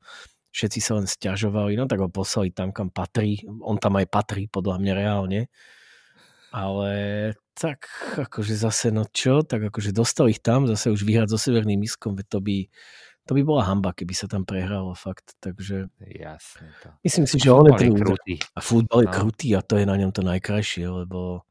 všetci 0.51 0.80
sa 0.82 0.98
len 0.98 1.07
stiažovali, 1.07 1.78
no 1.78 1.86
tak 1.86 2.03
ho 2.03 2.11
poslali 2.11 2.51
tam, 2.51 2.74
kam 2.74 2.90
patrí. 2.90 3.42
On 3.62 3.78
tam 3.78 3.98
aj 3.98 4.07
patrí, 4.11 4.51
podľa 4.51 4.82
mňa 4.82 4.92
reálne. 4.94 5.40
Ale 6.51 6.92
tak 7.55 7.86
akože 8.18 8.59
zase 8.59 8.90
no 8.90 9.07
čo, 9.07 9.46
tak 9.46 9.70
akože 9.70 9.94
dostal 9.94 10.26
ich 10.26 10.42
tam, 10.42 10.66
zase 10.66 10.90
už 10.90 11.07
vyhrať 11.07 11.30
so 11.30 11.38
Severným 11.38 11.78
Miskom, 11.78 12.18
to 12.18 12.38
by, 12.42 12.66
to 13.28 13.32
by 13.36 13.42
bola 13.46 13.62
hamba, 13.62 13.94
keby 13.94 14.11
sa 14.16 14.26
tam 14.26 14.42
prehralo 14.42 14.96
fakt, 14.98 15.38
takže... 15.38 15.86
Jasne 16.03 16.74
to. 16.82 16.90
Myslím 17.07 17.30
si, 17.30 17.38
že 17.38 17.55
on 17.55 17.70
je 17.70 17.74
ten 17.78 17.94
krutý. 17.94 18.42
A 18.57 18.64
futbal 18.64 19.07
je 19.07 19.09
No. 19.12 19.14
krutý 19.14 19.48
a 19.55 19.62
to 19.62 19.78
je 19.78 19.86
na 19.86 19.94
ňom 19.94 20.11
to 20.11 20.26
najkrajšie, 20.26 20.88
lebo 20.90 21.46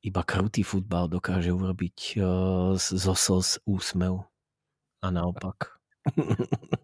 iba 0.00 0.22
krutý 0.22 0.62
futbal 0.62 1.10
dokáže 1.10 1.50
urobiť 1.50 1.98
uh, 2.22 2.78
zo 2.78 3.14
slz 3.18 3.66
úsmev 3.66 4.24
a 5.02 5.06
naopak. 5.10 5.76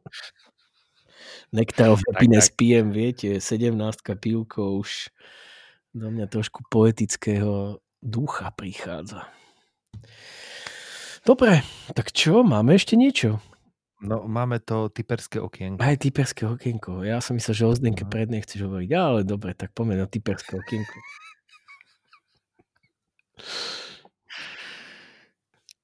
Nektarov 1.55 2.03
happiness 2.11 2.51
pijem, 2.51 2.91
viete, 2.91 3.39
17 3.39 3.79
pivko 4.19 4.83
už 4.83 5.15
do 5.95 6.11
mňa 6.11 6.27
trošku 6.27 6.67
poetického 6.67 7.79
ducha 8.03 8.51
prichádza. 8.51 9.31
Dobre, 11.23 11.63
tak 11.95 12.11
čo, 12.11 12.43
máme 12.43 12.75
ešte 12.75 12.99
niečo? 12.99 13.39
No, 14.03 14.27
máme 14.27 14.59
to 14.59 14.91
typerské 14.91 15.39
okienko. 15.39 15.79
Aj 15.79 15.95
typerské 15.95 16.43
okienko. 16.45 17.07
Ja 17.07 17.23
som 17.23 17.39
myslel, 17.39 17.55
že 17.55 17.65
o 17.65 17.73
Zdenke 17.73 18.03
predne 18.03 18.43
chceš 18.43 18.67
hovoriť. 18.67 18.91
Ale 18.91 19.23
dobre, 19.23 19.55
tak 19.55 19.71
poďme 19.73 20.03
na 20.03 20.07
typerské 20.11 20.59
okienko. 20.59 20.99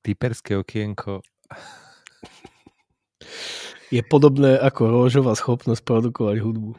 Typerské 0.02 0.58
okienko. 0.58 1.22
Je 3.90 4.02
podobné 4.06 4.54
ako 4.54 4.86
Róžová 4.86 5.34
schopnosť 5.34 5.82
produkovať 5.82 6.38
hudbu. 6.38 6.78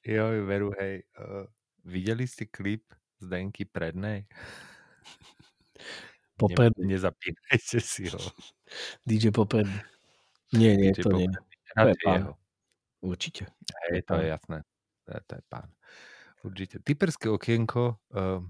Joj, 0.00 0.36
veru, 0.48 0.72
hej. 0.80 1.04
Uh, 1.12 1.44
videli 1.84 2.24
ste 2.24 2.48
klip 2.48 2.88
z 3.20 3.24
Denky 3.28 3.68
Prednej? 3.68 4.24
Popredný. 6.40 6.88
Ne, 6.88 6.96
nezapínajte 6.96 7.78
si 7.84 8.08
ho. 8.08 8.20
DJ 9.04 9.28
Popredný. 9.28 9.76
Nie, 10.56 10.72
nie, 10.72 10.96
DJ 10.96 11.04
to 11.04 11.12
nie. 11.12 11.28
Popredný. 11.28 11.52
To 11.74 11.88
je 11.88 11.96
pán. 12.00 12.16
jeho. 12.16 12.32
Určite. 13.04 13.42
Hej, 13.92 14.08
to 14.08 14.14
je 14.16 14.26
jasné. 14.32 14.58
To 15.04 15.10
je, 15.12 15.20
to 15.20 15.32
je 15.36 15.42
pán. 15.52 15.68
Určite. 16.44 16.76
Typerské 16.80 17.28
okienko 17.28 18.00
uh, 18.16 18.40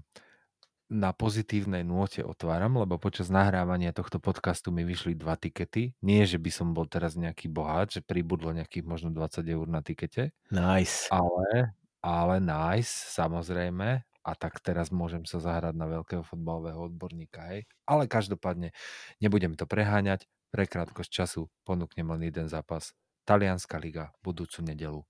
na 0.85 1.09
pozitívnej 1.11 1.81
nôte 1.81 2.21
otváram, 2.21 2.77
lebo 2.77 3.01
počas 3.01 3.33
nahrávania 3.33 3.89
tohto 3.89 4.21
podcastu 4.21 4.69
mi 4.69 4.85
vyšli 4.85 5.17
dva 5.17 5.33
tikety. 5.33 5.97
Nie, 6.05 6.29
že 6.29 6.37
by 6.37 6.51
som 6.53 6.77
bol 6.77 6.85
teraz 6.85 7.17
nejaký 7.17 7.49
boháč, 7.49 7.99
že 7.99 8.01
pribudlo 8.05 8.53
nejakých 8.53 8.85
možno 8.85 9.09
20 9.09 9.41
eur 9.49 9.65
na 9.65 9.81
tikete. 9.81 10.29
Nice. 10.53 11.09
Ale, 11.09 11.73
ale 12.05 12.35
nice, 12.37 12.91
samozrejme. 13.17 14.05
A 14.25 14.31
tak 14.33 14.57
teraz 14.61 14.89
môžem 14.89 15.21
sa 15.29 15.37
zahrať 15.37 15.77
na 15.77 15.85
veľkého 15.85 16.25
fotbalového 16.25 16.89
odborníka, 16.89 17.45
hej. 17.53 17.69
Ale 17.85 18.09
každopádne 18.09 18.73
nebudem 19.21 19.53
to 19.53 19.69
preháňať. 19.69 20.25
Pre 20.49 20.65
krátkosť 20.65 21.11
času 21.11 21.51
ponúknem 21.67 22.09
len 22.15 22.31
jeden 22.31 22.47
zápas. 22.49 22.95
Talianská 23.25 23.77
liga, 23.77 24.13
budúcu 24.25 24.65
nedelu, 24.65 25.01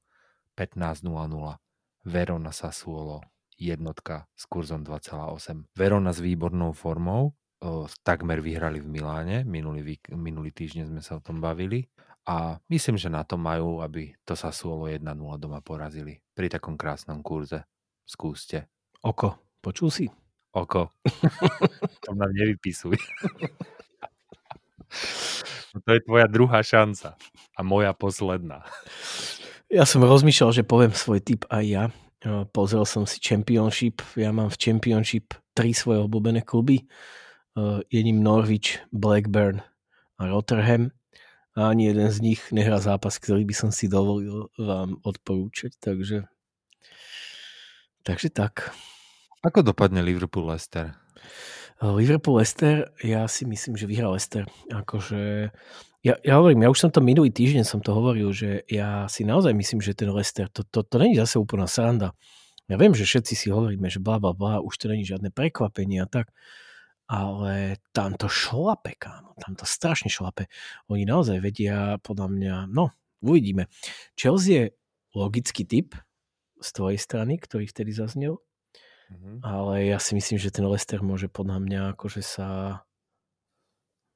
15.00. 0.55 1.59
Verona 2.05 2.53
Sassuolo, 2.53 3.26
jednotka 3.55 4.27
s 4.35 4.45
kurzom 4.45 4.83
2,8. 4.83 5.71
Verona 5.75 6.11
s 6.11 6.19
výbornou 6.19 6.75
formou, 6.75 7.33
o, 7.63 7.89
takmer 8.03 8.39
vyhrali 8.43 8.79
v 8.79 8.87
Miláne, 8.87 9.37
minulý, 9.47 9.99
minulý 10.11 10.51
týždeň 10.51 10.91
sme 10.91 11.01
sa 11.01 11.17
o 11.17 11.23
tom 11.23 11.39
bavili 11.39 11.87
a 12.25 12.57
myslím, 12.73 12.97
že 12.97 13.13
na 13.13 13.21
to 13.21 13.37
majú, 13.37 13.85
aby 13.85 14.17
to 14.25 14.33
Sassuolo 14.33 14.89
1-0 14.89 15.05
doma 15.37 15.61
porazili. 15.61 16.17
Pri 16.33 16.49
takom 16.49 16.73
krásnom 16.73 17.21
kurze. 17.21 17.69
Skúste. 18.01 18.65
Oko. 19.05 19.37
Počul 19.61 19.89
si? 19.93 20.05
Oko. 20.53 20.89
to 22.05 22.11
nám 22.17 22.33
nevypisuj. 22.33 22.97
No 25.75 25.77
to 25.83 25.89
je 25.91 26.01
tvoja 26.07 26.25
druhá 26.25 26.65
šanca. 26.65 27.13
A 27.53 27.61
moja 27.61 27.93
posledná. 27.93 28.65
Ja 29.69 29.85
som 29.85 30.01
rozmýšľal, 30.01 30.61
že 30.61 30.63
poviem 30.63 30.93
svoj 30.95 31.21
tip 31.21 31.45
aj 31.49 31.63
ja. 31.65 31.83
Pozrel 32.26 32.86
som 32.89 33.05
si 33.05 33.21
Championship. 33.21 34.01
Ja 34.17 34.34
mám 34.34 34.49
v 34.49 34.57
Championship 34.57 35.38
tri 35.53 35.78
svoje 35.78 36.01
obľúbené 36.01 36.41
kluby. 36.41 36.82
E, 36.82 36.86
Je 37.86 38.01
ním 38.01 38.26
Norwich, 38.26 38.82
Blackburn 38.89 39.61
a 40.17 40.21
Rotterdam. 40.26 40.89
A 41.55 41.71
ani 41.71 41.88
jeden 41.88 42.11
z 42.11 42.19
nich 42.19 42.41
nehrá 42.51 42.84
zápas, 42.84 43.15
ktorý 43.15 43.47
by 43.47 43.55
som 43.55 43.69
si 43.71 43.88
dovolil 43.88 44.51
vám 44.59 44.99
odporúčať. 45.07 45.78
Takže, 45.80 46.28
takže 48.03 48.28
tak. 48.34 48.76
Ako 49.45 49.63
dopadne 49.63 50.03
Liverpool-Leicester? 50.03 50.97
Liverpool-Leicester, 51.80 52.91
ja 53.03 53.30
si 53.32 53.47
myslím, 53.47 53.80
že 53.80 53.88
vyhrá 53.88 54.11
Leicester. 54.11 54.49
Akože, 54.67 55.51
ja, 56.05 56.13
ja 56.21 56.37
hovorím, 56.37 56.61
ja 56.63 56.69
už 56.69 56.79
som 56.85 56.91
to 56.93 57.01
minulý 57.01 57.33
týždeň 57.33 57.65
som 57.65 57.81
to 57.81 57.89
hovoril, 57.97 58.29
že 58.29 58.61
ja 58.69 59.09
si 59.09 59.25
naozaj 59.25 59.57
myslím, 59.57 59.81
že 59.81 59.97
ten 59.97 60.13
Leicester, 60.13 60.45
to, 60.53 60.61
to, 60.69 60.85
to 60.85 60.95
není 61.01 61.17
zase 61.17 61.41
úplná 61.41 61.65
sranda. 61.65 62.13
Ja 62.69 62.77
viem, 62.77 62.93
že 62.93 63.05
všetci 63.09 63.33
si 63.33 63.47
hovoríme, 63.49 63.89
že 63.89 63.97
bla, 64.01 64.21
bla, 64.21 64.33
bla, 64.37 64.61
už 64.61 64.73
to 64.77 64.85
není 64.89 65.05
žiadne 65.05 65.33
prekvapenie 65.33 66.01
a 66.01 66.09
tak, 66.09 66.29
ale 67.09 67.81
tam 67.93 68.13
to 68.17 68.29
šlape, 68.29 68.97
kámo, 68.97 69.33
tam 69.41 69.57
to 69.57 69.65
strašne 69.65 70.09
šlape. 70.09 70.45
Oni 70.89 71.05
naozaj 71.05 71.41
vedia, 71.41 71.97
podľa 72.01 72.27
mňa, 72.29 72.55
no, 72.69 72.93
uvidíme. 73.21 73.69
Chelsea 74.17 74.53
je 74.53 74.63
logický 75.13 75.65
typ 75.65 75.97
z 76.61 76.69
tvojej 76.73 76.97
strany, 77.01 77.37
ktorý 77.41 77.65
vtedy 77.69 77.93
zaznel, 77.93 78.41
Mhm. 79.05 79.45
ale 79.45 79.85
ja 79.85 80.01
si 80.01 80.17
myslím, 80.17 80.41
že 80.41 80.49
ten 80.49 80.65
Leicester 80.65 80.97
môže 81.05 81.29
podľa 81.29 81.61
mňa 81.61 81.81
akože 81.93 82.25
sa 82.25 82.81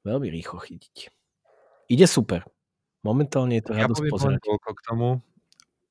veľmi 0.02 0.26
rýchlo 0.34 0.58
chytiť. 0.58 1.19
Ide 1.90 2.06
super. 2.06 2.46
Momentálne 3.02 3.58
je 3.58 3.64
to 3.66 3.72
Ja 3.74 3.90
radosť 3.90 4.02
pozerať. 4.06 4.38
toľko 4.46 4.70
k 4.78 4.80
tomu, 4.86 5.08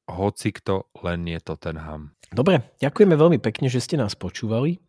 hoci 0.07 0.49
kto, 0.55 0.87
len 1.03 1.27
nie 1.27 1.35
Tottenham. 1.43 2.15
Dobre, 2.31 2.63
ďakujeme 2.79 3.19
veľmi 3.19 3.39
pekne, 3.43 3.67
že 3.67 3.83
ste 3.83 3.99
nás 3.99 4.15
počúvali. 4.15 4.79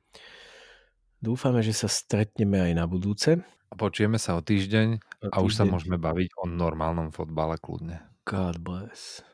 Dúfame, 1.19 1.67
že 1.67 1.75
sa 1.75 1.91
stretneme 1.91 2.63
aj 2.63 2.73
na 2.79 2.87
budúce. 2.87 3.43
A 3.43 3.75
počujeme 3.75 4.23
sa 4.23 4.39
o 4.39 4.45
týždeň 4.45 5.03
O 5.29 5.35
a 5.35 5.37
už 5.43 5.59
sa 5.59 5.67
týždeň. 5.67 5.73
môžeme 5.75 5.97
baviť 5.99 6.31
o 6.41 6.45
normálnom 6.47 7.11
fotbale 7.11 7.59
kľudne. 7.59 8.07
God 8.25 8.63
bless. 8.63 9.27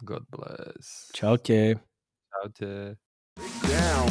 God 0.00 0.24
bless. 0.32 1.12
Čaute. 1.12 1.76
Čaute. 2.32 2.96
down. 3.68 4.08